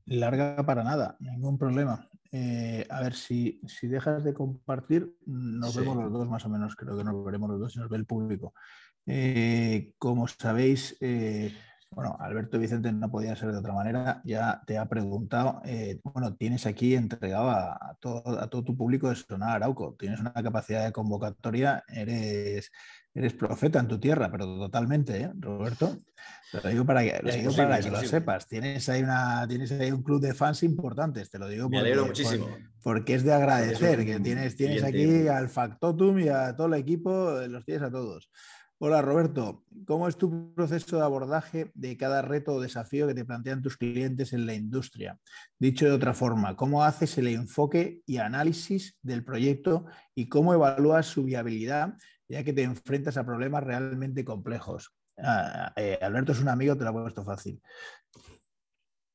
Larga 0.05 0.65
para 0.67 0.85
nada, 0.85 1.17
ningún 1.21 1.57
problema. 1.57 2.09
Eh, 2.31 2.87
a 2.89 3.01
ver, 3.01 3.15
si, 3.15 3.61
si, 3.67 3.89
dejas 3.89 4.25
de 4.25 4.35
compartir, 4.35 5.17
nos 5.27 5.77
vemos 5.77 5.97
los 5.97 6.13
dos 6.13 6.29
más 6.29 6.45
o 6.45 6.51
menos, 6.51 6.77
creo 6.77 6.97
que 6.97 7.05
nos 7.05 7.25
veremos 7.25 7.49
los 7.51 7.61
dos 7.61 7.77
y 7.77 7.79
nos 7.79 7.89
ve 7.89 7.97
el 7.97 8.07
público. 8.07 8.55
Eh, 9.07 9.95
como 9.99 10.29
sabéis, 10.29 10.97
eh, 11.01 11.55
bueno, 11.91 12.17
Alberto 12.21 12.59
Vicente 12.59 12.93
no 12.93 13.11
podía 13.11 13.37
ser 13.37 13.53
de 13.53 13.59
otra 13.59 13.73
manera, 13.73 14.21
ya 14.25 14.63
te 14.67 14.79
ha 14.79 14.87
preguntado, 14.87 15.63
bueno, 16.05 16.35
tienes 16.37 16.65
aquí 16.67 16.95
entregado 16.95 17.51
a, 17.51 17.97
todo, 18.01 18.41
a 18.41 18.49
todo 18.49 18.65
tu 18.65 18.77
público 18.77 19.11
de 19.11 19.17
Sonar 19.17 19.57
Arauco, 19.57 19.95
tienes 19.99 20.21
una 20.21 20.33
capacidad 20.33 20.85
de 20.85 20.93
convocatoria, 20.93 21.85
eres 21.89 22.71
eres 23.15 23.35
profeta 23.35 23.79
en 23.79 23.89
tu 23.89 23.99
tierra, 23.99 24.31
pero 24.31 24.47
totalmente, 24.47 25.21
¿eh, 25.21 25.31
Roberto? 25.39 25.97
Te 26.51 26.61
lo 26.63 26.69
digo 26.69 26.85
para 26.85 27.03
que, 27.03 27.21
lo, 27.23 28.03
sepas. 28.03 28.47
Tienes 28.47 28.89
ahí, 28.89 29.03
una, 29.03 29.47
tienes 29.49 29.73
ahí 29.73 29.91
un 29.91 30.03
club 30.03 30.21
de 30.21 30.35
fans 30.35 30.63
importantes, 30.63 31.31
te 31.31 31.39
lo 31.39 31.49
digo. 31.49 31.69
Me 31.69 31.79
alegro 31.79 32.07
muchísimo. 32.07 32.49
porque 32.83 33.15
es 33.15 33.25
de 33.25 33.33
agradecer 33.33 34.05
que 34.05 34.21
tienes, 34.21 34.57
tienes 34.57 34.83
aquí 34.83 35.29
al 35.29 35.49
Factotum 35.49 36.19
y 36.19 36.29
a 36.29 36.55
todo 36.55 36.67
el 36.69 36.75
equipo, 36.75 37.33
los 37.49 37.65
tienes 37.65 37.83
a 37.83 37.91
todos. 37.91 38.31
Hola 38.85 39.01
Roberto, 39.01 39.65
¿cómo 39.87 40.09
es 40.09 40.17
tu 40.17 40.53
proceso 40.55 40.97
de 40.97 41.05
abordaje 41.05 41.71
de 41.75 41.97
cada 41.97 42.21
reto 42.21 42.55
o 42.55 42.61
desafío 42.61 43.07
que 43.07 43.15
te 43.15 43.25
plantean 43.25 43.63
tus 43.63 43.77
clientes 43.77 44.33
en 44.33 44.45
la 44.45 44.55
industria? 44.55 45.21
Dicho 45.57 45.87
de 45.87 45.93
otra 45.93 46.15
forma, 46.15 46.57
¿cómo 46.57 46.83
haces 46.83 47.17
el 47.17 47.29
enfoque 47.29 48.03
y 48.07 48.17
análisis 48.17 48.99
del 49.01 49.23
proyecto 49.23 49.87
y 50.17 50.29
cómo 50.29 50.53
evalúas 50.53 51.07
su 51.07 51.23
viabilidad 51.23 51.95
ya 52.29 52.45
que 52.45 52.53
te 52.53 52.63
enfrentas 52.63 53.17
a 53.17 53.25
problemas 53.25 53.65
realmente 53.65 54.25
complejos. 54.25 54.95
Ah, 55.19 55.73
eh, 55.77 55.99
Alberto 56.01 56.33
es 56.33 56.41
un 56.41 56.49
amigo, 56.49 56.77
te 56.77 56.85
lo 56.85 56.91
ha 56.91 56.93
puesto 56.93 57.25
fácil. 57.25 57.61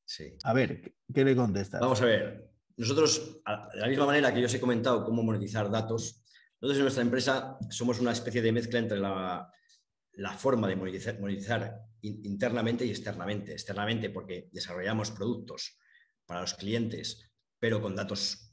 Sí. 0.04 0.36
A 0.44 0.52
ver, 0.52 0.94
¿qué 1.12 1.24
le 1.24 1.36
contestas? 1.36 1.80
Vamos 1.80 2.00
a 2.00 2.06
ver. 2.06 2.50
Nosotros, 2.76 3.42
de 3.74 3.80
la 3.80 3.88
misma 3.88 4.06
manera 4.06 4.32
que 4.32 4.40
yo 4.40 4.46
os 4.46 4.54
he 4.54 4.60
comentado 4.60 5.04
cómo 5.04 5.22
monetizar 5.22 5.68
datos, 5.70 6.24
nosotros 6.60 6.78
en 6.78 6.82
nuestra 6.82 7.02
empresa 7.02 7.58
somos 7.70 8.00
una 8.00 8.12
especie 8.12 8.40
de 8.40 8.52
mezcla 8.52 8.78
entre 8.78 8.98
la, 8.98 9.52
forma 10.36 10.68
de 10.68 10.76
monetizar, 10.76 11.80
internamente 12.02 12.86
y 12.86 12.90
externamente. 12.90 13.52
Externamente 13.52 14.10
porque 14.10 14.48
desarrollamos 14.52 15.10
productos 15.10 15.78
para 16.24 16.40
los 16.40 16.54
clientes, 16.54 17.30
pero 17.58 17.82
con 17.82 17.96
datos 17.96 18.47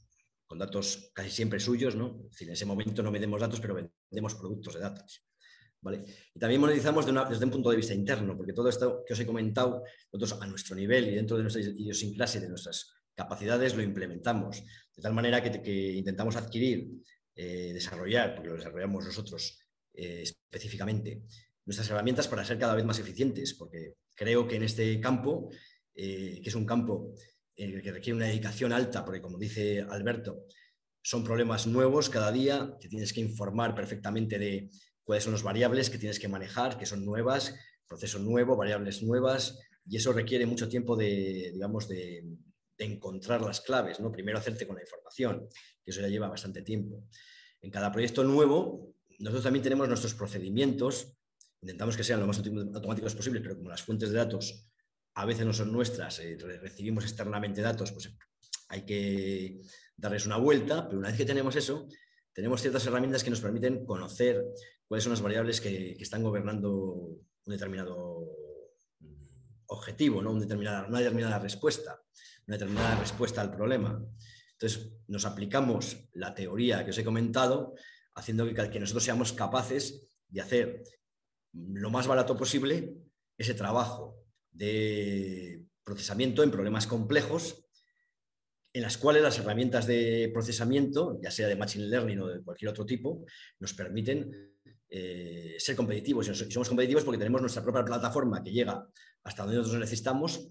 con 0.46 0.58
datos 0.58 1.10
casi 1.12 1.30
siempre 1.30 1.58
suyos, 1.58 1.96
¿no? 1.96 2.28
en 2.38 2.50
ese 2.50 2.64
momento 2.64 3.02
no 3.02 3.10
medimos 3.10 3.40
datos, 3.40 3.60
pero 3.60 3.74
vendemos 3.74 4.34
productos 4.34 4.74
de 4.74 4.80
datos. 4.80 5.24
¿Vale? 5.80 6.04
Y 6.34 6.38
también 6.38 6.60
monetizamos 6.60 7.06
desde 7.06 7.44
un 7.44 7.50
punto 7.50 7.70
de 7.70 7.76
vista 7.76 7.94
interno, 7.94 8.36
porque 8.36 8.52
todo 8.52 8.68
esto 8.68 9.04
que 9.06 9.12
os 9.12 9.20
he 9.20 9.26
comentado, 9.26 9.82
nosotros 10.12 10.42
a 10.42 10.46
nuestro 10.46 10.74
nivel 10.74 11.08
y 11.08 11.14
dentro 11.14 11.36
de 11.36 11.44
nuestra 11.44 11.62
idiosincrasia 11.62 12.40
de 12.40 12.48
nuestras 12.48 12.92
capacidades 13.14 13.74
lo 13.74 13.82
implementamos, 13.82 14.62
de 14.94 15.02
tal 15.02 15.12
manera 15.12 15.42
que, 15.42 15.92
intentamos 15.92 16.36
adquirir, 16.36 16.88
eh, 17.34 17.72
desarrollar, 17.72 18.34
porque 18.34 18.48
lo 18.48 18.56
desarrollamos 18.56 19.04
nosotros 19.04 19.58
eh, 19.94 20.22
específicamente, 20.22 21.22
nuestras 21.64 21.90
herramientas 21.90 22.28
para 22.28 22.44
ser 22.44 22.58
cada 22.58 22.74
vez 22.74 22.84
más 22.84 22.98
eficientes, 22.98 23.54
porque 23.54 23.94
creo 24.14 24.46
que 24.46 24.56
en 24.56 24.62
este 24.62 25.00
campo, 25.00 25.50
eh, 25.94 26.40
que 26.42 26.48
es 26.48 26.54
un 26.54 26.64
campo 26.64 27.14
que 27.56 27.92
requiere 27.92 28.16
una 28.16 28.26
dedicación 28.26 28.72
alta, 28.72 29.04
porque 29.04 29.22
como 29.22 29.38
dice 29.38 29.80
Alberto, 29.88 30.44
son 31.02 31.24
problemas 31.24 31.66
nuevos 31.66 32.10
cada 32.10 32.30
día, 32.30 32.76
que 32.80 32.88
tienes 32.88 33.12
que 33.12 33.20
informar 33.20 33.74
perfectamente 33.74 34.38
de 34.38 34.70
cuáles 35.02 35.24
son 35.24 35.32
las 35.32 35.42
variables 35.42 35.88
que 35.88 35.98
tienes 35.98 36.18
que 36.18 36.28
manejar, 36.28 36.76
que 36.76 36.84
son 36.84 37.04
nuevas, 37.04 37.54
proceso 37.86 38.18
nuevo, 38.18 38.56
variables 38.56 39.02
nuevas, 39.02 39.58
y 39.88 39.96
eso 39.96 40.12
requiere 40.12 40.46
mucho 40.46 40.68
tiempo 40.68 40.96
de, 40.96 41.52
digamos, 41.52 41.88
de, 41.88 42.24
encontrar 42.78 43.40
las 43.40 43.62
claves, 43.62 44.00
¿no? 44.00 44.12
Primero 44.12 44.36
hacerte 44.36 44.66
con 44.66 44.76
la 44.76 44.82
información, 44.82 45.48
que 45.82 45.92
eso 45.92 46.02
ya 46.02 46.08
lleva 46.08 46.28
bastante 46.28 46.60
tiempo. 46.60 47.04
En 47.62 47.70
cada 47.70 47.90
proyecto 47.90 48.22
nuevo, 48.22 48.92
nosotros 49.18 49.44
también 49.44 49.62
tenemos 49.62 49.88
nuestros 49.88 50.12
procedimientos, 50.12 51.16
intentamos 51.62 51.96
que 51.96 52.04
sean 52.04 52.20
lo 52.20 52.26
más 52.26 52.38
automáticos 52.38 53.14
posible, 53.14 53.40
pero 53.40 53.56
como 53.56 53.70
las 53.70 53.82
fuentes 53.82 54.10
de 54.10 54.16
datos 54.16 54.65
a 55.16 55.24
veces 55.24 55.46
no 55.46 55.52
son 55.52 55.72
nuestras, 55.72 56.18
eh, 56.20 56.36
recibimos 56.60 57.04
externamente 57.04 57.62
datos, 57.62 57.90
pues 57.92 58.14
hay 58.68 58.82
que 58.82 59.60
darles 59.96 60.26
una 60.26 60.36
vuelta, 60.36 60.86
pero 60.86 60.98
una 60.98 61.08
vez 61.08 61.16
que 61.16 61.24
tenemos 61.24 61.56
eso, 61.56 61.88
tenemos 62.34 62.60
ciertas 62.60 62.86
herramientas 62.86 63.24
que 63.24 63.30
nos 63.30 63.40
permiten 63.40 63.86
conocer 63.86 64.44
cuáles 64.86 65.04
son 65.04 65.12
las 65.12 65.22
variables 65.22 65.62
que, 65.62 65.92
están 65.92 66.22
gobernando 66.22 66.70
un 66.70 67.26
determinado 67.46 68.26
objetivo, 69.68 70.20
¿no? 70.20 70.32
una, 70.32 70.40
determinada, 70.40 70.86
una 70.86 70.98
determinada 70.98 71.38
respuesta, 71.38 71.98
una 72.46 72.58
determinada 72.58 73.00
respuesta 73.00 73.40
al 73.40 73.50
problema. 73.50 73.98
Entonces, 74.52 74.92
nos 75.08 75.24
aplicamos 75.24 76.08
la 76.12 76.34
teoría 76.34 76.84
que 76.84 76.90
os 76.90 76.98
he 76.98 77.04
comentado, 77.04 77.74
haciendo 78.14 78.46
que, 78.46 78.54
que 78.70 78.80
nosotros 78.80 79.04
seamos 79.04 79.32
capaces 79.32 80.10
de 80.28 80.42
hacer 80.42 80.82
lo 81.54 81.88
más 81.88 82.06
barato 82.06 82.36
posible 82.36 82.98
ese 83.38 83.54
trabajo 83.54 84.25
de 84.56 85.62
procesamiento 85.84 86.42
en 86.42 86.50
problemas 86.50 86.86
complejos 86.86 87.66
en 88.76 88.82
las 88.82 88.98
cuales 88.98 89.22
las 89.22 89.38
herramientas 89.38 89.86
de 89.86 90.30
procesamiento, 90.34 91.18
ya 91.22 91.30
sea 91.30 91.48
de 91.48 91.56
Machine 91.56 91.86
Learning 91.86 92.20
o 92.20 92.26
de 92.26 92.42
cualquier 92.42 92.68
otro 92.68 92.84
tipo, 92.84 93.24
nos 93.58 93.72
permiten 93.72 94.54
eh, 94.90 95.56
ser 95.58 95.74
competitivos. 95.74 96.28
Y 96.28 96.50
somos 96.50 96.68
competitivos 96.68 97.02
porque 97.02 97.16
tenemos 97.16 97.40
nuestra 97.40 97.62
propia 97.62 97.82
plataforma 97.82 98.42
que 98.42 98.52
llega 98.52 98.86
hasta 99.24 99.44
donde 99.44 99.56
nosotros 99.56 99.80
necesitamos 99.80 100.50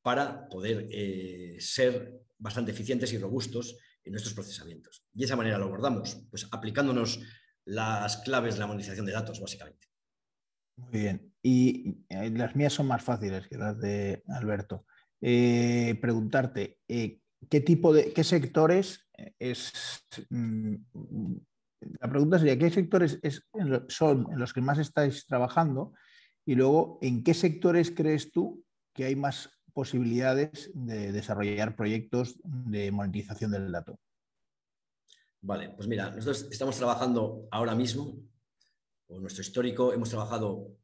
para 0.00 0.48
poder 0.48 0.88
eh, 0.90 1.56
ser 1.60 2.22
bastante 2.38 2.70
eficientes 2.70 3.12
y 3.12 3.18
robustos 3.18 3.76
en 4.04 4.12
nuestros 4.12 4.32
procesamientos. 4.32 5.04
Y 5.12 5.18
de 5.18 5.24
esa 5.26 5.36
manera 5.36 5.58
lo 5.58 5.66
abordamos, 5.66 6.22
pues 6.30 6.48
aplicándonos 6.50 7.20
las 7.66 8.16
claves 8.18 8.54
de 8.54 8.60
la 8.60 8.68
monetización 8.68 9.04
de 9.04 9.12
datos, 9.12 9.38
básicamente. 9.38 9.86
Muy 10.76 11.00
bien. 11.00 11.29
Y 11.42 12.04
eh, 12.08 12.30
las 12.30 12.54
mías 12.54 12.72
son 12.72 12.86
más 12.86 13.02
fáciles 13.02 13.48
que 13.48 13.56
las 13.56 13.78
de 13.78 14.22
Alberto. 14.28 14.84
Eh, 15.20 15.98
preguntarte, 16.00 16.78
eh, 16.88 17.20
¿qué 17.48 17.60
tipo 17.60 17.92
de, 17.92 18.12
qué 18.12 18.24
sectores 18.24 19.08
es... 19.38 19.72
Mm, 20.28 20.74
la 22.00 22.10
pregunta 22.10 22.38
sería, 22.38 22.58
¿qué 22.58 22.68
sectores 22.70 23.20
son 23.88 24.26
en 24.30 24.38
los 24.38 24.52
que 24.52 24.60
más 24.60 24.78
estáis 24.78 25.26
trabajando? 25.26 25.94
Y 26.44 26.54
luego, 26.54 26.98
¿en 27.00 27.24
qué 27.24 27.32
sectores 27.32 27.90
crees 27.90 28.32
tú 28.32 28.62
que 28.92 29.06
hay 29.06 29.16
más 29.16 29.48
posibilidades 29.72 30.70
de 30.74 31.10
desarrollar 31.10 31.76
proyectos 31.76 32.38
de 32.44 32.90
monetización 32.92 33.50
del 33.50 33.72
dato? 33.72 33.98
Vale, 35.42 35.70
pues 35.70 35.88
mira, 35.88 36.10
nosotros 36.10 36.48
estamos 36.50 36.76
trabajando 36.76 37.48
ahora 37.50 37.74
mismo 37.74 38.18
o 39.06 39.18
nuestro 39.18 39.42
histórico, 39.42 39.92
hemos 39.92 40.10
trabajado 40.10 40.76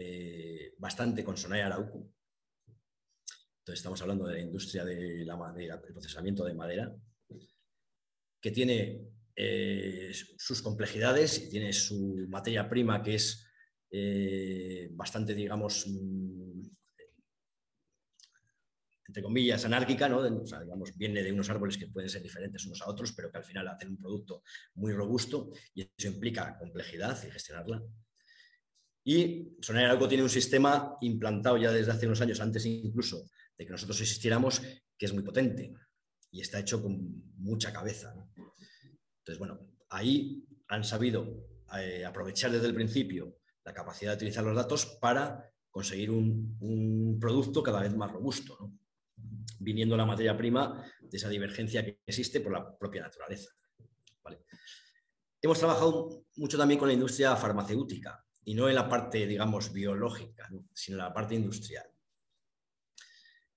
eh, 0.00 0.74
bastante 0.78 1.24
con 1.24 1.36
Sonai 1.36 1.60
Arauco. 1.60 2.08
Entonces 3.58 3.80
estamos 3.80 4.00
hablando 4.00 4.26
de 4.26 4.34
la 4.34 4.40
industria 4.40 4.84
del 4.84 5.28
procesamiento 5.92 6.44
de 6.44 6.54
madera, 6.54 6.94
que 8.40 8.52
tiene 8.52 9.08
eh, 9.34 10.12
sus 10.12 10.62
complejidades 10.62 11.42
y 11.42 11.50
tiene 11.50 11.72
su 11.72 12.26
materia 12.28 12.68
prima 12.68 13.02
que 13.02 13.16
es 13.16 13.44
eh, 13.90 14.88
bastante, 14.92 15.34
digamos, 15.34 15.84
mm, 15.88 16.62
entre 19.08 19.22
comillas, 19.22 19.64
anárquica, 19.64 20.08
¿no? 20.08 20.22
digamos, 20.22 20.96
viene 20.96 21.24
de 21.24 21.32
unos 21.32 21.50
árboles 21.50 21.76
que 21.76 21.88
pueden 21.88 22.08
ser 22.08 22.22
diferentes 22.22 22.64
unos 22.66 22.82
a 22.82 22.88
otros, 22.88 23.12
pero 23.14 23.32
que 23.32 23.38
al 23.38 23.44
final 23.44 23.66
hacen 23.66 23.88
un 23.88 23.96
producto 23.96 24.44
muy 24.74 24.92
robusto 24.92 25.50
y 25.74 25.82
eso 25.82 26.06
implica 26.06 26.56
complejidad 26.56 27.20
y 27.26 27.30
gestionarla. 27.32 27.82
Y 29.08 29.56
Sonaria 29.62 29.88
Arauco 29.88 30.06
tiene 30.06 30.22
un 30.22 30.28
sistema 30.28 30.98
implantado 31.00 31.56
ya 31.56 31.72
desde 31.72 31.92
hace 31.92 32.04
unos 32.04 32.20
años, 32.20 32.42
antes 32.42 32.66
incluso 32.66 33.30
de 33.56 33.64
que 33.64 33.72
nosotros 33.72 33.98
existiéramos, 34.02 34.60
que 34.98 35.06
es 35.06 35.14
muy 35.14 35.22
potente 35.22 35.72
y 36.30 36.42
está 36.42 36.58
hecho 36.58 36.82
con 36.82 37.32
mucha 37.38 37.72
cabeza. 37.72 38.12
Entonces, 38.36 39.38
bueno, 39.38 39.60
ahí 39.88 40.44
han 40.66 40.84
sabido 40.84 41.48
eh, 41.78 42.04
aprovechar 42.04 42.50
desde 42.50 42.66
el 42.66 42.74
principio 42.74 43.38
la 43.64 43.72
capacidad 43.72 44.10
de 44.10 44.16
utilizar 44.16 44.44
los 44.44 44.54
datos 44.54 44.84
para 45.00 45.42
conseguir 45.70 46.10
un, 46.10 47.16
producto 47.18 47.62
cada 47.62 47.80
vez 47.80 47.96
más 47.96 48.12
robusto, 48.12 48.74
viniendo 49.58 49.96
la 49.96 50.04
materia 50.04 50.36
prima 50.36 50.84
de 51.00 51.16
esa 51.16 51.30
divergencia 51.30 51.82
que 51.82 52.02
existe 52.04 52.42
por 52.42 52.52
la 52.52 52.76
propia 52.76 53.00
naturaleza. 53.00 53.48
Hemos 55.40 55.58
trabajado 55.58 56.26
mucho 56.36 56.58
también 56.58 56.78
con 56.78 56.88
la 56.88 56.94
industria 56.94 57.34
farmacéutica 57.36 58.22
y 58.48 58.54
no 58.54 58.66
en 58.66 58.76
la 58.76 58.88
parte, 58.88 59.26
digamos, 59.26 59.74
biológica, 59.74 60.48
sino 60.72 60.96
en 60.96 61.04
la 61.04 61.12
parte 61.12 61.34
industrial. 61.34 61.84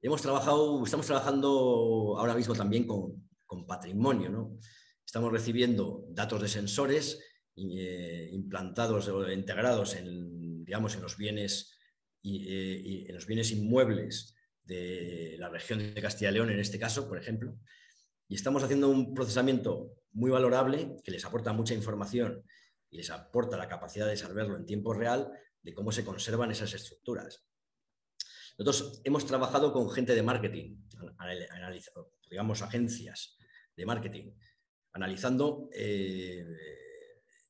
Hemos 0.01 0.21
trabajado, 0.21 0.83
estamos 0.83 1.05
trabajando 1.05 2.17
ahora 2.17 2.35
mismo 2.35 2.53
también 2.55 2.85
con, 2.85 3.65
patrimonio. 3.65 4.29
¿no? 4.29 4.59
Estamos 5.05 5.31
recibiendo 5.31 6.03
datos 6.09 6.41
de 6.41 6.49
sensores 6.49 7.23
eh, 7.55 8.31
implantados 8.33 9.07
o 9.07 9.31
integrados 9.31 9.95
en, 9.95 10.65
digamos, 10.65 10.93
en 10.95 11.03
los 11.03 11.15
bienes 11.15 11.79
eh, 12.25 13.05
en 13.07 13.15
los 13.15 13.25
bienes 13.25 13.49
inmuebles 13.51 14.35
de 14.61 15.37
la 15.39 15.47
región 15.47 15.79
de 15.79 16.01
Castilla 16.01 16.31
y 16.31 16.33
León, 16.33 16.49
en 16.49 16.59
este 16.59 16.77
caso, 16.77 17.07
por 17.07 17.17
ejemplo, 17.17 17.57
y 18.27 18.35
estamos 18.35 18.61
haciendo 18.61 18.89
un 18.89 19.13
procesamiento 19.13 19.93
muy 20.11 20.31
valorable 20.31 20.97
que 21.01 21.11
les 21.11 21.23
aporta 21.23 21.53
mucha 21.53 21.73
información 21.73 22.43
y 22.91 22.97
les 22.97 23.09
aporta 23.09 23.57
la 23.57 23.67
capacidad 23.67 24.07
de 24.07 24.17
saberlo 24.17 24.55
en 24.55 24.65
tiempo 24.65 24.93
real 24.93 25.31
de 25.61 25.73
cómo 25.73 25.91
se 25.91 26.05
conservan 26.05 26.51
esas 26.51 26.73
estructuras. 26.73 27.47
Nosotros 28.57 29.01
hemos 29.05 29.25
trabajado 29.25 29.73
con 29.73 29.89
gente 29.89 30.13
de 30.13 30.21
marketing, 30.21 30.77
digamos 32.29 32.61
agencias 32.61 33.37
de 33.75 33.85
marketing, 33.85 34.31
analizando 34.93 35.69
eh, 35.73 36.45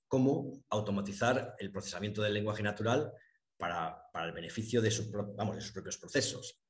cómo 0.08 0.64
automatizar 0.70 1.56
el 1.58 1.72
procesamiento 1.72 2.22
del 2.22 2.34
lenguaje 2.34 2.64
natural 2.64 3.12
para, 3.58 4.10
el 4.24 4.32
beneficio 4.32 4.82
de, 4.82 4.90
de 4.90 5.62
sus 5.62 5.72
propios 5.72 5.98
procesos 5.98 6.62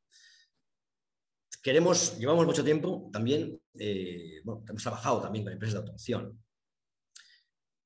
queremos, 1.62 2.18
llevamos 2.18 2.46
mucho 2.46 2.64
tiempo 2.64 3.10
también, 3.12 3.60
eh, 3.78 4.42
hemos 4.44 4.84
trabajado 4.84 5.22
también 5.22 5.46
con 5.46 5.54
empresas 5.54 5.74
de 5.74 5.80
automoción. 5.80 6.44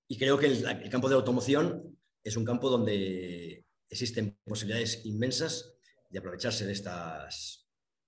Y 0.08 0.18
creo 0.18 0.38
que 0.38 0.47
el, 0.47 0.89
campo 0.89 1.10
de 1.10 1.16
automoción 1.16 1.97
es 2.24 2.38
un 2.38 2.45
campo 2.45 2.70
donde 2.70 3.66
existen 3.89 4.38
posibilidades 4.45 5.06
inmensas 5.06 5.74
de 6.10 6.20
aprovecharse 6.20 6.66
de 6.66 6.74
estas 6.74 7.68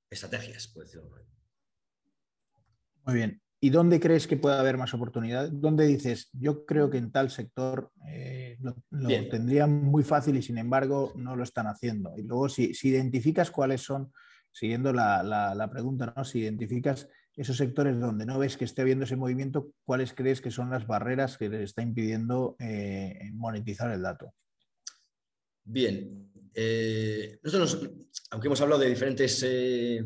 estrategias, 0.10 0.68
por 0.68 0.84
decirlo 0.84 1.10
Muy 3.06 3.16
bien. 3.16 3.41
¿Y 3.60 3.72
dónde 3.72 4.00
crees 4.00 4.28
que 4.28 4.38
puede 4.38 4.58
haber 4.58 4.78
más 4.78 4.93
oportunidades? 4.93 5.50
¿Dónde 5.54 5.88
dices, 5.88 6.30
yo 6.34 6.64
creo 6.66 6.91
que 6.91 7.00
en 7.00 7.12
tal 7.12 7.32
sector 7.32 7.91
eh, 8.08 8.58
lo, 8.60 8.76
tendrían 9.30 9.84
muy 9.84 10.04
fácil 10.04 10.38
y 10.38 10.43
sin 10.43 10.60
embargo 10.60 11.14
no 11.16 11.36
lo 11.36 11.43
están 11.43 11.66
haciendo? 11.66 12.14
Y 12.16 12.22
luego, 12.22 12.50
si 12.50 12.72
identificas 12.84 13.50
cuáles 13.50 13.82
son 13.82 14.12
siguiendo 14.58 14.91
la, 14.91 15.70
pregunta, 15.72 16.14
¿no? 16.16 16.26
si 16.26 16.39
identificas 16.39 17.08
esos 17.38 17.55
sectores 17.55 17.99
donde 17.99 18.25
no 18.25 18.39
ves 18.39 18.57
que 18.57 18.65
esté 18.65 18.81
habiendo 18.81 19.05
ese 19.05 19.15
movimiento, 19.15 19.71
¿cuáles 19.85 20.13
crees 20.13 20.41
que 20.41 20.51
son 20.51 20.71
las 20.71 20.88
barreras 20.88 21.38
que 21.38 21.49
les 21.49 21.61
está 21.61 21.83
impidiendo 21.83 22.55
eh, 22.59 23.29
monetizar 23.33 23.91
el 23.91 24.01
dato? 24.01 24.33
Bien, 25.63 26.31
eh, 26.53 27.39
nosotros, 27.43 27.91
aunque 28.31 28.47
hemos 28.47 28.59
hablado 28.61 28.81
de 28.81 28.89
diferentes, 28.89 29.43
eh, 29.43 30.03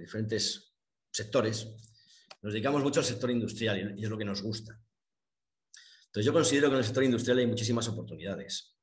diferentes 0.00 0.74
sectores, 1.10 1.68
nos 2.42 2.52
dedicamos 2.52 2.82
mucho 2.82 3.00
al 3.00 3.06
sector 3.06 3.30
industrial 3.30 3.94
y 3.96 4.02
es 4.02 4.10
lo 4.10 4.18
que 4.18 4.24
nos 4.24 4.42
gusta. 4.42 4.78
Entonces 6.06 6.26
yo 6.26 6.32
considero 6.32 6.68
que 6.68 6.74
en 6.74 6.78
el 6.78 6.84
sector 6.84 7.04
industrial 7.04 7.38
hay 7.38 7.46
muchísimas 7.46 7.88
oportunidades. 7.88 8.76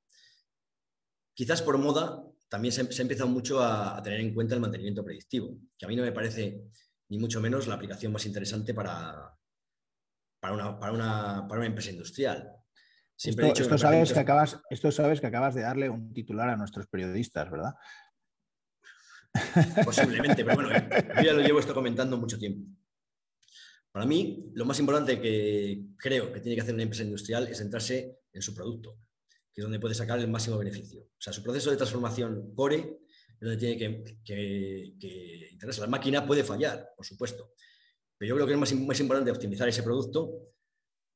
Quizás 1.34 1.62
por 1.62 1.78
moda 1.78 2.24
también 2.48 2.72
se, 2.74 2.82
ha 2.82 3.02
empezado 3.02 3.30
mucho 3.30 3.62
a, 3.62 4.02
tener 4.04 4.20
en 4.20 4.34
cuenta 4.34 4.56
el 4.56 4.62
mantenimiento 4.62 5.04
predictivo, 5.04 5.58
que 5.78 5.86
a 5.86 5.88
mí 5.88 5.96
no 5.96 6.04
me 6.04 6.12
parece 6.12 6.62
ni 7.12 7.20
mucho 7.20 7.42
menos 7.42 7.68
la 7.68 7.76
aplicación 7.76 8.14
más 8.14 8.26
interesante 8.26 8.74
para, 8.74 9.38
para, 10.40 10.92
una, 10.94 11.66
empresa 11.66 11.92
industrial. 11.92 12.50
esto, 13.18 13.78
sabes 13.78 14.14
que 14.14 14.20
acabas, 14.20 14.58
esto 14.70 14.92
sabes 14.94 15.20
que 15.20 15.28
acabas 15.28 15.54
de 15.54 15.62
darle 15.62 15.90
un 15.90 16.14
titular 16.14 16.48
a 16.48 16.56
nuestros 16.56 16.88
periodistas, 16.88 17.52
¿verdad? 17.52 17.74
Posiblemente, 19.84 20.46
pero 20.46 20.56
bueno, 20.56 20.70
yo 21.18 21.22
ya 21.22 21.34
lo 21.34 21.42
llevo 21.42 21.60
esto 21.60 21.74
comentando 21.74 22.18
mucho 22.18 22.40
tiempo. 22.40 22.66
Para 23.92 24.06
mí, 24.06 24.50
lo 24.54 24.64
más 24.64 24.80
importante 24.80 25.20
que 25.20 25.84
creo 25.98 26.32
que 26.32 26.40
tiene 26.40 26.56
que 26.56 26.62
hacer 26.62 26.74
una 26.74 26.84
empresa 26.84 27.04
industrial 27.04 27.50
es 27.50 27.58
centrarse 27.58 28.20
en 28.32 28.42
su 28.42 28.56
producto 28.56 28.98
que 29.54 29.60
es 29.60 29.64
donde 29.64 29.80
puede 29.80 29.96
sacar 29.96 30.18
el 30.18 30.30
máximo 30.30 30.58
beneficio. 30.58 31.02
O 31.02 31.22
sea, 31.22 31.34
su 31.34 31.44
proceso 31.44 31.72
de 31.72 31.76
transformación 31.76 32.56
core 32.56 33.02
donde 33.42 33.58
tiene 33.58 33.78
que, 33.78 34.18
que, 34.24 35.50
interesar. 35.52 35.86
La 35.86 35.92
máquina 35.92 36.26
puede 36.26 36.44
fallar, 36.44 36.94
por 36.96 37.06
supuesto, 37.06 37.54
pero 38.18 38.30
yo 38.30 38.36
creo 38.36 38.48
que 38.48 38.54
es 38.54 38.76
más, 38.76 39.00
importante 39.00 39.32
optimizar 39.32 39.68
ese 39.68 39.82
producto, 39.82 40.54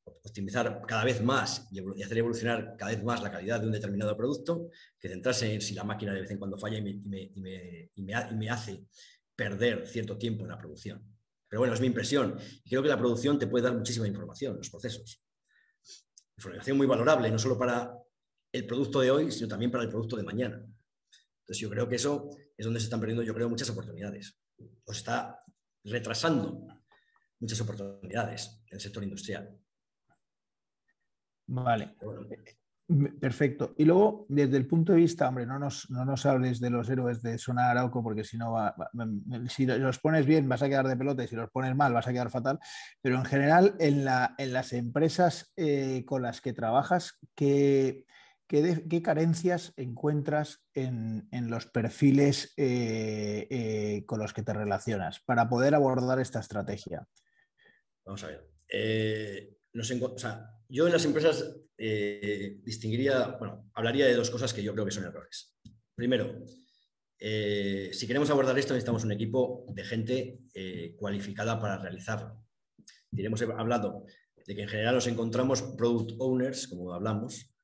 optimizar 0.03 0.82
cada 0.88 1.05
vez 1.05 1.21
más 1.21 1.67
y 1.71 2.03
hacer 2.03 2.17
evolucionar 2.17 2.76
cada 2.78 2.91
vez 2.91 3.03
más 3.03 3.21
la 3.21 3.32
calidad 3.32 3.59
de 3.59 3.67
un 3.67 3.71
determinado 3.71 4.17
producto, 4.17 4.69
que 4.99 5.07
centrarse 5.07 5.53
en 5.53 5.61
si 5.61 5.76
la 5.76 5.84
máquina 5.84 6.13
de 6.13 6.21
vez 6.21 6.32
en 6.32 6.39
cuando 6.39 6.57
falla 6.57 6.78
y 6.78 6.82
me, 6.82 7.32
me 7.95 8.49
hace 8.49 8.86
perder 9.36 9.88
cierto 9.88 10.17
tiempo 10.17 10.43
en 10.43 10.49
la 10.49 10.57
producción. 10.57 11.15
Pero 11.47 11.59
bueno, 11.59 11.73
es 11.73 11.82
mi 11.82 11.88
impresión. 11.88 12.38
Y 12.63 12.69
creo 12.69 12.82
que 12.82 12.89
la 12.89 12.97
producción 12.97 13.38
te 13.38 13.47
puede 13.47 13.65
dar 13.65 13.76
muchísima 13.76 14.07
información, 14.07 14.57
los 14.57 14.69
procesos. 14.69 15.21
Información 16.38 16.78
muy 16.78 16.88
valorable, 16.88 17.30
no 17.30 17.39
solo 17.39 17.57
para 17.57 17.95
el 18.51 18.65
producto 18.65 18.99
de 19.01 19.11
hoy, 19.11 19.32
sino 19.32 19.47
también 19.47 19.71
para 19.71 19.84
el 19.84 19.89
producto 19.89 20.15
de 20.15 20.23
mañana. 20.23 20.65
Entonces 21.46 21.62
yo 21.62 21.70
creo 21.70 21.88
que 21.88 21.96
eso 21.96 22.32
es 22.58 22.66
donde 22.66 22.80
se 22.80 22.86
están 22.86 23.00
perdiendo, 23.00 23.22
yo 23.22 23.36
creo, 23.36 23.48
muchas 23.48 23.70
oportunidades. 23.70 24.36
O 24.86 24.91
se 24.91 25.00
está 25.00 25.43
retrasando 25.84 26.66
muchas 27.39 27.62
oportunidades 27.62 28.64
en 28.72 28.76
el 28.76 28.82
sector 28.82 29.04
industrial. 29.04 29.56
Vale. 31.46 31.96
Perfecto. 33.20 33.76
Y 33.78 33.86
luego, 33.86 34.26
desde 34.28 34.58
el 34.58 34.66
punto 34.66 34.93
de 34.93 35.00
vista, 35.00 35.30
hombre, 35.30 35.46
no 35.46 35.60
nos, 35.60 35.88
no 35.91 36.04
nos 36.04 36.26
hables 36.26 36.60
de 36.60 36.72
los 36.72 36.89
héroes 36.89 37.22
de 37.22 37.38
Zona 37.38 37.70
Arauco, 37.70 38.02
porque 38.02 38.24
si 38.24 38.38
no, 38.38 38.56
si 39.48 39.68
los 39.68 40.00
pones 40.00 40.26
bien 40.26 40.50
vas 40.50 40.64
a 40.64 40.68
quedar 40.68 40.88
de 40.88 40.98
pelota 40.98 41.24
y 41.24 41.28
si 41.28 41.36
los 41.36 41.52
pones 41.52 41.76
mal 41.76 41.93
vas 41.93 42.08
a 42.08 42.12
quedar 42.12 42.32
fatal. 42.32 42.60
Pero 43.02 43.18
en 43.18 43.26
general, 43.26 43.76
en, 43.80 44.04
la, 44.04 44.34
en 44.39 44.52
las 44.52 44.74
empresas 44.74 45.52
eh, 45.56 46.04
con 46.08 46.24
las 46.24 46.41
que 46.41 46.54
trabajas, 46.54 47.20
¿qué, 47.36 48.06
¿Qué, 48.48 49.02
carencias 49.04 49.74
encuentras 49.76 50.64
en, 50.76 51.28
los 51.50 51.66
perfiles 51.66 52.54
eh, 52.58 53.48
eh, 53.50 54.06
con 54.06 54.20
los 54.20 54.34
que 54.34 54.43
te 54.43 54.54
relacionas 54.54 55.20
para 55.22 55.50
poder 55.50 55.74
abordar 55.74 56.20
esta 56.20 56.41
estrategia? 56.41 57.08
Vamos 58.06 58.24
a 58.24 58.28
ver. 58.28 58.48
Eh, 58.70 59.58
yo 60.70 60.86
en 60.86 60.93
las 60.93 61.06
empresas 61.06 61.56
distinguiría, 61.78 63.36
bueno, 63.39 63.70
hablaría 63.74 64.06
de 64.06 64.14
dos 64.16 64.30
cosas 64.30 64.54
que 64.54 64.64
yo 64.64 64.74
creo 64.74 64.86
que 64.86 64.91
son 64.91 65.06
errores. 65.06 65.58
Primero, 65.96 66.46
si 67.18 68.08
queremos 68.08 68.30
abordar 68.30 68.58
esto 68.60 68.74
necesitamos 68.74 69.04
un 69.04 69.12
equipo 69.12 69.66
de 69.74 69.84
gente 69.84 70.39
cualificada 70.98 71.60
para 71.60 71.78
realizarlo. 71.78 72.46
Hemos 73.12 73.41
hablado 73.41 74.06
de 74.46 74.56
que 74.56 74.62
en 74.62 74.70
general 74.70 74.96
nos 74.96 75.08
encontramos 75.08 75.62
product 75.62 76.12
owners, 76.20 76.68
como 76.68 76.93
hablamos, 76.93 77.55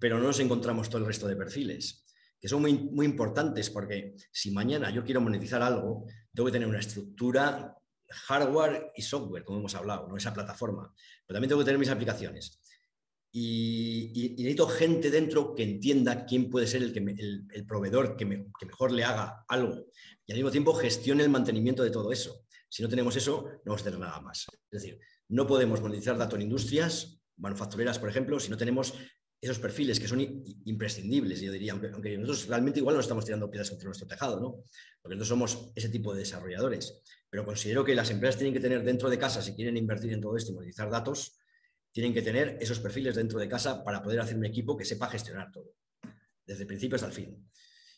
pero 0.00 0.18
no 0.18 0.24
nos 0.24 0.40
encontramos 0.40 0.88
todo 0.88 1.02
el 1.02 1.06
resto 1.06 1.28
de 1.28 1.36
perfiles, 1.36 2.04
que 2.40 2.48
son 2.48 2.62
muy, 2.62 2.72
muy 2.72 3.06
importantes 3.06 3.70
porque 3.70 4.16
si 4.32 4.50
mañana 4.50 4.90
yo 4.90 5.04
quiero 5.04 5.20
monetizar 5.20 5.62
algo, 5.62 6.06
tengo 6.34 6.46
que 6.46 6.52
tener 6.52 6.66
una 6.66 6.80
estructura 6.80 7.76
hardware 8.08 8.92
y 8.96 9.02
software, 9.02 9.44
como 9.44 9.60
hemos 9.60 9.74
hablado, 9.74 10.16
esa 10.16 10.32
plataforma, 10.32 10.92
pero 11.26 11.36
también 11.36 11.50
tengo 11.50 11.60
que 11.60 11.66
tener 11.66 11.78
mis 11.78 11.90
aplicaciones. 11.90 12.60
Y, 13.32 14.34
necesito 14.38 14.66
gente 14.66 15.08
dentro 15.08 15.54
que 15.54 15.62
entienda 15.62 16.26
quién 16.26 16.50
puede 16.50 16.66
ser 16.66 16.82
el, 16.82 17.66
proveedor 17.66 18.16
que, 18.16 18.26
que, 18.58 18.66
mejor 18.66 18.90
le 18.90 19.04
haga 19.04 19.44
algo 19.46 19.86
y 20.26 20.32
al 20.32 20.38
mismo 20.38 20.50
tiempo 20.50 20.74
gestione 20.74 21.22
el 21.22 21.30
mantenimiento 21.30 21.84
de 21.84 21.90
todo 21.90 22.10
eso. 22.10 22.44
Si 22.68 22.82
no 22.82 22.88
tenemos 22.88 23.14
eso, 23.14 23.44
no 23.44 23.60
vamos 23.66 23.82
a 23.82 23.84
tener 23.84 24.00
nada 24.00 24.20
más. 24.20 24.46
Es 24.48 24.82
decir, 24.82 24.98
no 25.28 25.46
podemos 25.46 25.80
monetizar 25.80 26.18
datos 26.18 26.36
en 26.36 26.42
industrias 26.42 27.20
manufactureras, 27.36 27.98
por 27.98 28.08
ejemplo, 28.08 28.38
si 28.38 28.50
no 28.50 28.56
tenemos 28.56 28.94
esos 29.40 29.58
perfiles 29.58 29.98
que 29.98 30.06
son 30.06 30.20
imprescindibles, 30.20 31.40
yo 31.40 31.50
diría, 31.50 31.72
aunque, 31.72 32.18
nosotros 32.18 32.46
realmente 32.46 32.80
igual 32.80 32.96
no 32.96 33.00
estamos 33.00 33.24
tirando 33.24 33.50
piedras 33.50 33.70
contra 33.70 33.86
nuestro 33.86 34.06
tejado, 34.06 34.38
¿no? 34.38 34.64
Porque 35.00 35.16
nosotros 35.16 35.28
somos 35.28 35.72
ese 35.74 35.88
tipo 35.88 36.12
de 36.12 36.20
desarrolladores. 36.20 37.00
Pero 37.30 37.44
considero 37.44 37.84
que 37.84 37.94
las 37.94 38.10
empresas 38.10 38.36
tienen 38.36 38.52
que 38.52 38.60
tener 38.60 38.84
dentro 38.84 39.08
de 39.08 39.18
casa, 39.18 39.40
si 39.40 39.54
quieren 39.54 39.76
invertir 39.76 40.12
en 40.12 40.20
todo 40.20 40.36
esto 40.36 40.52
y 40.52 40.54
monetizar 40.56 40.90
datos, 40.90 41.38
tienen 41.92 42.12
que 42.12 42.22
tener 42.22 42.58
esos 42.60 42.80
perfiles 42.80 43.16
dentro 43.16 43.38
de 43.38 43.48
casa 43.48 43.82
para 43.82 44.02
poder 44.02 44.20
hacer 44.20 44.36
un 44.36 44.44
equipo 44.44 44.76
que 44.76 44.84
sepa 44.84 45.08
gestionar 45.08 45.50
todo, 45.50 45.74
desde 46.46 46.62
el 46.62 46.66
principio 46.66 46.96
hasta 46.96 47.06
el 47.06 47.12
fin. 47.12 47.50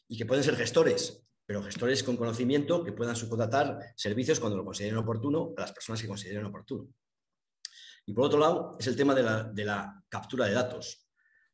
Y 0.09 0.16
que 0.16 0.26
pueden 0.26 0.45
ser 0.45 0.57
gestores, 0.57 1.24
pero 1.45 1.62
gestores 1.62 2.03
con 2.03 2.16
conocimiento 2.16 2.84
que 2.84 2.93
puedan 2.93 3.16
subcontratar 3.16 3.78
servicios 3.97 4.38
cuando 4.40 4.57
lo 4.57 4.64
consideren 4.64 4.97
oportuno 4.97 5.53
a 5.57 5.62
las 5.62 5.72
personas 5.72 6.01
que 6.01 6.09
consideren 6.09 6.45
oportuno. 6.45 6.88
Y 8.07 8.12
por 8.12 8.24
otro 8.24 8.38
lado, 8.38 8.76
es 8.78 8.86
el 8.86 8.97
tema 8.97 9.14
de 9.14 9.64
la, 9.64 10.03
captura 10.09 10.47
de 10.47 10.53
datos. 10.53 11.07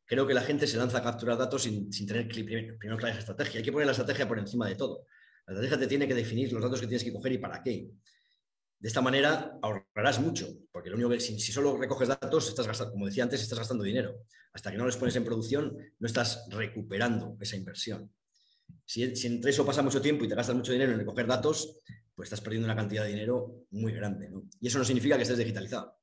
Creo 0.09 0.25
que 0.25 0.33
la 0.33 0.41
gente 0.41 0.65
se 0.65 0.75
lanza 0.75 0.97
a 0.97 1.03
capturar 1.03 1.37
datos 1.37 1.61
sin, 1.61 1.87
tener 2.07 2.27
primero, 2.27 2.75
primero 2.79 2.97
clara 2.97 3.11
esa 3.11 3.19
estrategia. 3.19 3.59
Hay 3.59 3.63
que 3.63 3.71
poner 3.71 3.85
la 3.85 3.91
estrategia 3.91 4.27
por 4.27 4.39
encima 4.39 4.67
de 4.67 4.73
todo. 4.73 5.05
La 5.45 5.53
estrategia 5.53 5.77
te 5.77 5.85
tiene 5.85 6.07
que 6.07 6.15
definir 6.15 6.51
los 6.51 6.63
datos 6.63 6.81
que 6.81 6.87
tienes 6.87 7.03
que 7.03 7.13
coger 7.13 7.33
y 7.33 7.37
para 7.37 7.61
qué. 7.61 7.91
De 8.79 8.87
esta 8.87 9.01
manera 9.01 9.59
ahorrarás 9.61 10.19
mucho, 10.19 10.47
porque 10.71 10.89
lo 10.89 10.95
único 10.95 11.11
que, 11.11 11.19
si, 11.19 11.37
solo 11.39 11.77
recoges 11.77 12.07
datos, 12.07 12.49
estás 12.49 12.65
gastando, 12.65 12.91
como 12.91 13.05
decía 13.05 13.21
antes, 13.21 13.39
estás 13.39 13.59
gastando 13.59 13.83
dinero. 13.83 14.23
Hasta 14.51 14.71
que 14.71 14.77
no 14.77 14.85
los 14.87 14.97
pones 14.97 15.15
en 15.15 15.25
producción, 15.25 15.77
no 15.99 16.07
estás 16.07 16.47
recuperando 16.49 17.37
esa 17.39 17.55
inversión. 17.55 18.11
Si, 18.85 19.15
si 19.15 19.27
entre 19.27 19.51
eso 19.51 19.63
pasa 19.63 19.83
mucho 19.83 20.01
tiempo 20.01 20.25
y 20.25 20.27
te 20.27 20.33
gastas 20.33 20.55
mucho 20.55 20.71
dinero 20.71 20.91
en 20.91 20.97
recoger 20.97 21.27
datos, 21.27 21.81
pues 22.15 22.25
estás 22.25 22.41
perdiendo 22.41 22.65
una 22.65 22.75
cantidad 22.75 23.03
de 23.03 23.09
dinero 23.09 23.67
muy 23.69 23.93
grande. 23.93 24.31
Y 24.59 24.67
eso 24.67 24.79
no 24.79 24.85
significa 24.85 25.17
que 25.17 25.21
estés 25.21 25.37
digitalizado. 25.37 25.98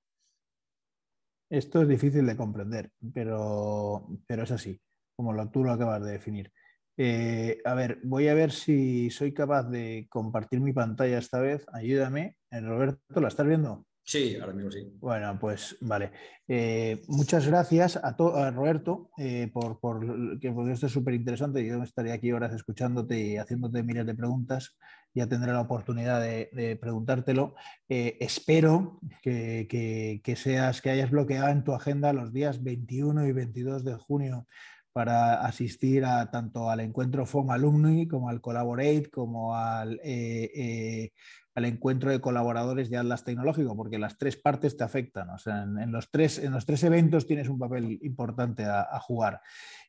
Esto 1.48 1.82
es 1.82 1.88
difícil 1.88 2.26
de 2.26 2.36
comprender, 2.36 2.90
pero, 3.14 4.08
pero 4.26 4.42
es 4.42 4.50
así, 4.50 4.80
como 5.14 5.32
lo, 5.32 5.48
tú 5.50 5.62
lo 5.62 5.72
acabas 5.72 6.04
de 6.04 6.12
definir. 6.12 6.52
Eh, 6.98 7.58
a 7.64 7.74
ver, 7.74 8.00
voy 8.04 8.28
a 8.28 8.34
ver 8.34 8.50
si 8.50 9.10
soy 9.10 9.32
capaz 9.34 9.64
de 9.64 10.06
compartir 10.08 10.60
mi 10.60 10.72
pantalla 10.72 11.18
esta 11.18 11.40
vez. 11.40 11.64
Ayúdame. 11.72 12.36
Eh, 12.50 12.60
Roberto, 12.60 13.20
¿la 13.20 13.28
estás 13.28 13.46
viendo? 13.46 13.86
Sí, 14.02 14.36
ahora 14.40 14.52
mismo 14.52 14.70
sí. 14.70 14.88
Bueno, 14.98 15.36
pues 15.38 15.76
vale. 15.80 16.12
Eh, 16.48 17.02
muchas 17.08 17.46
gracias 17.46 17.96
a, 17.96 18.16
a 18.16 18.50
Roberto 18.52 19.10
por, 19.52 19.80
por, 19.80 20.38
que 20.38 20.54
esto 20.72 20.86
es 20.86 20.92
súper 20.92 21.14
interesante. 21.14 21.66
Yo 21.66 21.82
estaría 21.82 22.14
aquí 22.14 22.32
horas 22.32 22.54
escuchándote 22.54 23.18
y 23.18 23.36
haciéndote 23.36 23.82
miles 23.82 24.06
de 24.06 24.14
preguntas. 24.14 24.76
Ya 25.16 25.26
tendré 25.26 25.52
la 25.52 25.62
oportunidad 25.62 26.20
de, 26.20 26.78
preguntártelo. 26.80 27.54
espero 27.88 29.00
que, 29.22 29.66
que, 29.68 30.20
que, 30.22 30.36
seas, 30.36 30.82
que 30.82 30.90
hayas 30.90 31.10
bloqueado 31.10 31.48
en 31.48 31.64
tu 31.64 31.72
agenda 31.72 32.12
los 32.12 32.32
días 32.32 32.62
21 32.62 33.26
y 33.26 33.32
22 33.32 33.82
de 33.82 33.94
junio 33.94 34.46
para 34.96 35.44
asistir 35.44 36.06
a, 36.06 36.30
tanto 36.30 36.70
al 36.70 36.80
encuentro 36.80 37.26
FOM 37.26 37.50
Alumni 37.50 38.08
como 38.08 38.30
al 38.30 38.40
Collaborate, 38.40 39.10
como 39.10 39.54
al, 39.54 40.00
eh, 40.02 40.50
eh, 40.54 41.12
al 41.56 41.64
encuentro 41.64 42.10
de 42.10 42.20
colaboradores 42.20 42.90
de 42.90 42.98
Atlas 42.98 43.24
Tecnológico, 43.24 43.74
porque 43.74 43.98
las 43.98 44.18
tres 44.18 44.36
partes 44.36 44.76
te 44.76 44.84
afectan. 44.84 45.30
O 45.30 45.38
sea, 45.38 45.62
en, 45.62 45.90
los, 45.90 46.10
tres, 46.10 46.38
en 46.38 46.52
los 46.52 46.66
tres 46.66 46.84
eventos 46.84 47.26
tienes 47.26 47.48
un 47.48 47.58
papel 47.58 47.98
importante 48.02 48.64
a, 48.66 49.00
jugar. 49.00 49.40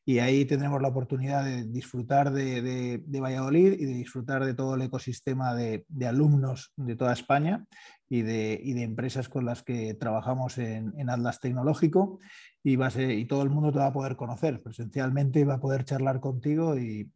Y 0.06 0.20
ahí 0.20 0.46
tendremos 0.46 0.82
la 0.82 0.88
oportunidad 0.88 1.44
de 1.44 1.66
disfrutar 1.66 2.32
de, 2.32 3.02
de, 3.06 3.20
Valladolid 3.20 3.74
y 3.74 3.84
de 3.84 3.94
disfrutar 3.96 4.46
de 4.46 4.54
todo 4.54 4.76
el 4.76 4.82
ecosistema 4.84 5.54
de, 5.54 5.86
alumnos 6.08 6.72
de 6.78 6.96
toda 6.96 7.12
España 7.12 7.66
y 8.08 8.22
de, 8.22 8.58
y 8.64 8.72
de, 8.72 8.84
empresas 8.84 9.28
con 9.28 9.44
las 9.44 9.62
que 9.62 9.94
trabajamos 9.94 10.58
en, 10.60 10.94
en 10.98 11.10
Atlas 11.10 11.42
Tecnológico 11.42 12.20
y, 12.68 12.76
va 12.76 12.90
y 12.98 13.24
todo 13.26 13.44
el 13.44 13.50
mundo 13.50 13.72
te 13.72 13.80
va 13.80 13.88
a 13.88 13.94
poder 13.94 14.18
conocer 14.18 14.62
presencialmente, 14.62 15.46
va 15.46 15.54
a 15.54 15.60
poder 15.62 15.86
charlar 15.86 16.20
contigo 16.20 16.78
y, 16.78 17.10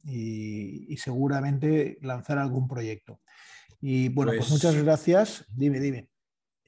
seguramente 0.97 1.97
lanzar 2.01 2.37
algún 2.37 2.69
proyecto. 2.69 3.19
Y 3.81 4.09
bueno, 4.09 4.33
pues, 4.37 4.49
muchas 4.49 4.73
pues 4.73 4.85
gracias. 4.85 5.45
Dime, 5.53 5.79
dime. 5.79 6.07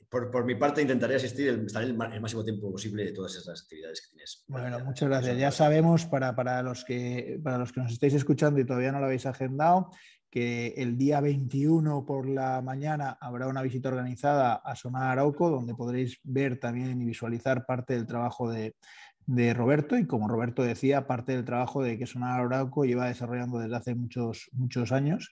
Por, 0.09 0.45
mi 0.45 0.53
parte, 0.53 0.81
intentaré 0.81 1.15
asistir, 1.15 1.47
el, 1.47 1.65
estar 1.65 1.81
el, 1.81 1.95
máximo 1.95 2.43
tiempo 2.43 2.71
posible 2.71 3.03
de 3.05 3.13
todas 3.13 3.35
esas 3.35 3.63
actividades 3.63 4.01
que 4.01 4.09
tienes. 4.09 4.43
Bueno, 4.47 4.79
muchas 4.85 5.09
gracias. 5.09 5.37
Ya 5.39 5.49
sabemos, 5.49 6.05
para, 6.05 6.35
para, 6.35 6.61
los 6.61 6.85
que, 6.85 7.39
para 7.43 7.57
los 7.57 7.71
que 7.71 7.81
nos 7.81 7.91
estáis 7.91 8.13
escuchando 8.13 8.59
y 8.59 8.65
todavía 8.65 8.91
no 8.91 8.99
lo 8.99 9.05
habéis 9.05 9.25
agendado, 9.25 9.89
que 10.29 10.75
el 10.77 10.97
día 10.97 11.19
21 11.19 12.05
por 12.05 12.29
la 12.29 12.61
mañana 12.61 13.17
habrá 13.21 13.47
una 13.47 13.63
visita 13.63 13.89
organizada 13.89 14.55
a 14.55 14.75
Sonar 14.75 15.09
Arauco, 15.09 15.49
donde 15.49 15.73
podréis 15.73 16.19
ver 16.23 16.59
también 16.59 17.01
y 17.01 17.05
visualizar 17.05 17.65
parte 17.65 17.93
del 17.93 18.05
trabajo 18.05 18.51
de, 18.51 18.75
de 19.25 19.53
Roberto 19.53 19.97
y 19.97 20.05
como 20.05 20.27
Roberto 20.27 20.63
decía, 20.63 21.07
parte 21.07 21.33
del 21.33 21.45
trabajo 21.45 21.81
de 21.81 21.97
que 21.97 22.05
Sonar 22.05 22.41
Arauco 22.41 22.85
lleva 22.85 23.07
desarrollando 23.07 23.59
desde 23.59 23.75
hace 23.75 23.95
muchos, 23.95 24.49
muchos 24.53 24.91
años 24.91 25.31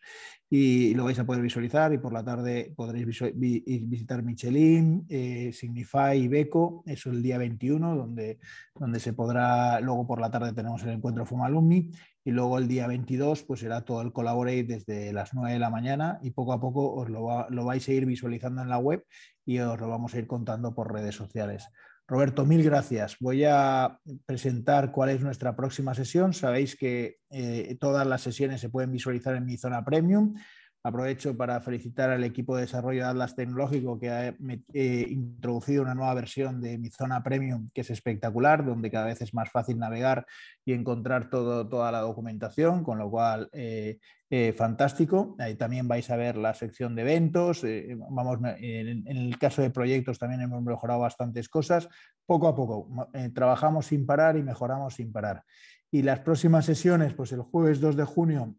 y 0.50 0.94
lo 0.96 1.06
vais 1.06 1.20
a 1.20 1.26
poder 1.26 1.42
visualizar 1.42 1.94
y 1.94 1.98
por 1.98 2.14
la 2.14 2.24
tarde 2.24 2.74
podréis 2.76 3.06
visitar 3.34 4.24
Michelin, 4.24 5.06
eh, 5.10 5.52
Signify 5.54 6.18
y 6.18 6.28
Beco, 6.28 6.84
eso 6.86 7.10
el 7.10 7.24
día 7.24 7.38
21, 7.38 7.96
donde, 7.96 8.40
donde 8.76 9.00
se 9.00 9.14
podrá, 9.14 9.80
luego 9.80 10.06
por 10.06 10.20
la 10.20 10.30
tarde 10.30 10.54
tenemos 10.54 10.84
el 10.84 10.90
encuentro 10.90 11.26
FUMA 11.26 11.46
Alumni 11.46 11.90
y 12.24 12.32
luego 12.32 12.58
el 12.58 12.68
día 12.68 12.88
22 12.88 13.44
pues 13.44 13.62
será 13.62 13.82
todo 13.82 14.02
el 14.02 14.12
Collaborate 14.12 14.64
desde 14.64 15.14
las 15.14 15.34
9 15.34 15.54
de 15.54 15.60
la 15.60 15.70
mañana 15.70 16.20
y 16.22 16.32
poco 16.32 16.54
a 16.54 16.60
poco 16.60 16.94
os 16.94 17.10
lo, 17.10 17.50
lo 17.50 17.66
vais 17.66 17.88
a 17.88 17.94
ir 17.94 18.06
visualizando 18.06 18.62
en 18.62 18.70
la 18.70 18.78
web 18.78 19.06
y 19.46 19.60
os 19.60 19.80
lo 19.80 19.88
vamos 19.88 20.14
a 20.14 20.20
ir 20.20 20.28
contando 20.28 20.76
por 20.76 20.94
redes 20.94 21.16
sociales. 21.16 21.68
Roberto, 22.12 22.46
mil 22.46 22.62
gracias. 22.62 23.16
Voy 23.22 23.46
a 23.46 23.98
presentar 24.26 24.92
cuál 24.92 25.12
es 25.12 25.22
nuestra 25.22 25.56
próxima 25.56 25.94
sesión. 25.94 26.34
Sabéis 26.34 26.76
que 26.76 27.20
eh, 27.30 27.78
todas 27.80 28.06
las 28.06 28.20
sesiones 28.20 28.60
se 28.60 28.68
pueden 28.68 28.92
visualizar 28.92 29.34
en 29.38 29.46
mi 29.46 29.56
zona 29.56 29.86
premium. 29.86 30.36
Aprovecho 30.84 31.38
para 31.38 31.62
felicitar 31.62 32.10
al 32.10 32.24
equipo 32.24 32.56
de 32.56 32.64
desarrollo 32.64 33.04
de 33.04 33.10
Atlas 33.10 33.36
Tecnológico 33.36 34.00
que 34.00 34.10
ha 34.10 34.36
eh, 34.74 35.06
introducido 35.10 35.84
una 35.84 35.94
nueva 35.94 36.16
versión 36.16 36.60
de 36.60 36.80
mi 36.80 36.90
zona 36.90 37.22
premium 37.22 37.70
que 37.72 37.82
es 37.82 37.92
espectacular, 37.92 38.66
donde 38.66 38.90
cada 38.90 39.06
vez 39.06 39.22
es 39.22 39.32
más 39.36 39.52
fácil 39.52 39.78
navegar 39.78 40.26
y 40.66 40.74
encontrar 40.74 41.30
toda 41.30 41.92
la 41.92 42.00
documentación, 42.00 42.84
con 42.84 42.98
lo 42.98 43.12
cual 43.12 43.48
eh, 43.52 44.00
eh, 44.32 44.54
fantástico. 44.54 45.36
Ahí 45.38 45.54
también 45.54 45.88
vais 45.88 46.10
a 46.10 46.16
ver 46.16 46.36
la 46.36 46.56
sección 46.56 46.96
de 46.96 47.04
eventos. 47.04 47.64
vamos, 48.10 48.40
en, 48.58 49.08
el 49.08 49.38
caso 49.38 49.62
de 49.62 49.70
proyectos 49.70 50.18
también 50.18 50.42
hemos 50.42 50.64
mejorado 50.64 51.02
bastantes 51.02 51.48
cosas. 51.48 51.88
Poco 52.26 52.48
a 52.48 52.56
poco 52.56 52.90
trabajamos 53.36 53.86
sin 53.86 54.08
parar 54.08 54.36
y 54.36 54.42
mejoramos 54.42 54.96
sin 54.96 55.12
parar. 55.12 55.44
Y 55.92 56.02
las 56.02 56.22
próximas 56.22 56.66
sesiones, 56.66 57.14
pues 57.14 57.34
el 57.34 57.42
jueves 57.42 57.80
2 57.80 57.96
de 57.98 58.04
junio 58.04 58.56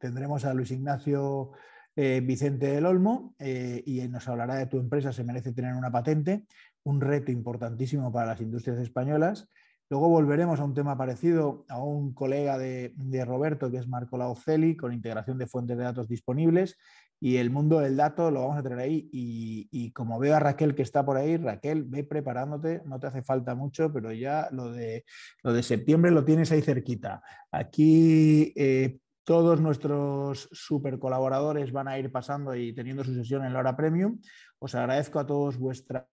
tendremos 0.00 0.44
a 0.44 0.54
Luis 0.54 0.72
Ignacio 0.72 1.52
eh, 1.94 2.20
Vicente 2.24 2.68
del 2.68 2.86
Olmo 2.86 3.34
eh, 3.38 3.82
y 3.84 4.00
nos 4.08 4.26
hablará 4.26 4.54
de 4.54 4.66
tu 4.66 4.78
empresa, 4.78 5.12
se 5.12 5.22
merece 5.22 5.52
tener 5.52 5.74
una 5.74 5.92
patente, 5.92 6.46
un 6.82 7.00
reto 7.00 7.30
importantísimo 7.30 8.10
para 8.10 8.26
las 8.26 8.40
industrias 8.40 8.78
españolas. 8.78 9.48
Luego 9.90 10.08
volveremos 10.08 10.60
a 10.60 10.64
un 10.64 10.72
tema 10.72 10.96
parecido 10.96 11.66
a 11.68 11.82
un 11.82 12.14
colega 12.14 12.56
de, 12.58 12.94
Roberto, 13.26 13.72
que 13.72 13.78
es 13.78 13.88
Marco 13.88 14.16
Lauceli, 14.16 14.76
con 14.76 14.92
integración 14.92 15.36
de 15.36 15.48
fuentes 15.48 15.76
de 15.76 15.82
datos 15.82 16.08
disponibles. 16.08 16.78
Y 17.18 17.36
el 17.36 17.50
mundo 17.50 17.80
del 17.80 17.96
dato 17.96 18.30
lo 18.30 18.42
vamos 18.42 18.56
a 18.56 18.62
tener 18.62 18.78
ahí. 18.78 19.10
Y, 19.12 19.90
como 19.90 20.20
veo 20.20 20.36
a 20.36 20.38
Raquel 20.38 20.76
que 20.76 20.82
está 20.82 21.04
por 21.04 21.16
ahí, 21.16 21.36
Raquel, 21.36 21.82
ve 21.82 22.04
preparándote, 22.04 22.82
no 22.86 23.00
te 23.00 23.08
hace 23.08 23.22
falta 23.22 23.56
mucho, 23.56 23.92
pero 23.92 24.12
ya 24.12 24.48
lo 24.52 24.70
de, 24.70 25.04
lo 25.42 25.52
de 25.52 25.62
septiembre 25.64 26.12
lo 26.12 26.24
tienes 26.24 26.52
ahí 26.52 26.62
cerquita. 26.62 27.20
Aquí 27.50 28.52
eh, 28.54 29.00
todos 29.30 29.60
nuestros 29.60 30.48
super 30.50 30.98
colaboradores 30.98 31.70
van 31.70 31.86
a 31.86 31.96
ir 31.96 32.10
pasando 32.10 32.52
y 32.56 32.72
teniendo 32.72 33.04
su 33.04 33.14
sesión 33.14 33.44
en 33.44 33.52
la 33.52 33.60
hora 33.60 33.76
premium. 33.76 34.20
Os 34.58 34.74
agradezco 34.74 35.20
a 35.20 35.26
todos 35.28 35.56
vuestra, 35.56 36.08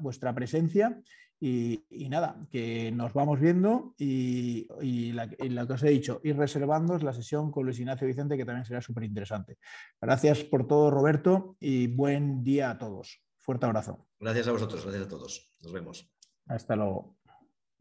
vuestra 0.00 0.34
presencia 0.34 0.98
y, 1.38 1.84
nada, 2.08 2.46
que 2.50 2.90
nos 2.90 3.12
vamos 3.12 3.40
viendo 3.40 3.94
y, 3.98 4.66
lo 5.12 5.66
que 5.66 5.72
os 5.74 5.82
he 5.82 5.90
dicho, 5.90 6.22
ir 6.24 6.34
reservando 6.38 6.96
la 6.96 7.12
sesión 7.12 7.50
con 7.50 7.66
Luis 7.66 7.78
Ignacio 7.78 8.06
Vicente, 8.06 8.38
que 8.38 8.46
también 8.46 8.64
será 8.64 8.80
súper 8.80 9.04
interesante. 9.04 9.58
Gracias 10.00 10.42
por 10.42 10.66
todo, 10.66 10.90
Roberto, 10.90 11.58
y 11.60 11.88
buen 11.88 12.42
día 12.42 12.70
a 12.70 12.78
todos. 12.78 13.22
Fuerte 13.36 13.66
abrazo. 13.66 14.08
Gracias 14.18 14.48
a 14.48 14.52
vosotros, 14.52 14.82
gracias 14.82 15.04
a 15.04 15.08
todos. 15.10 15.52
Nos 15.60 15.72
vemos. 15.74 16.10
Hasta 16.46 16.74
luego. 16.74 17.18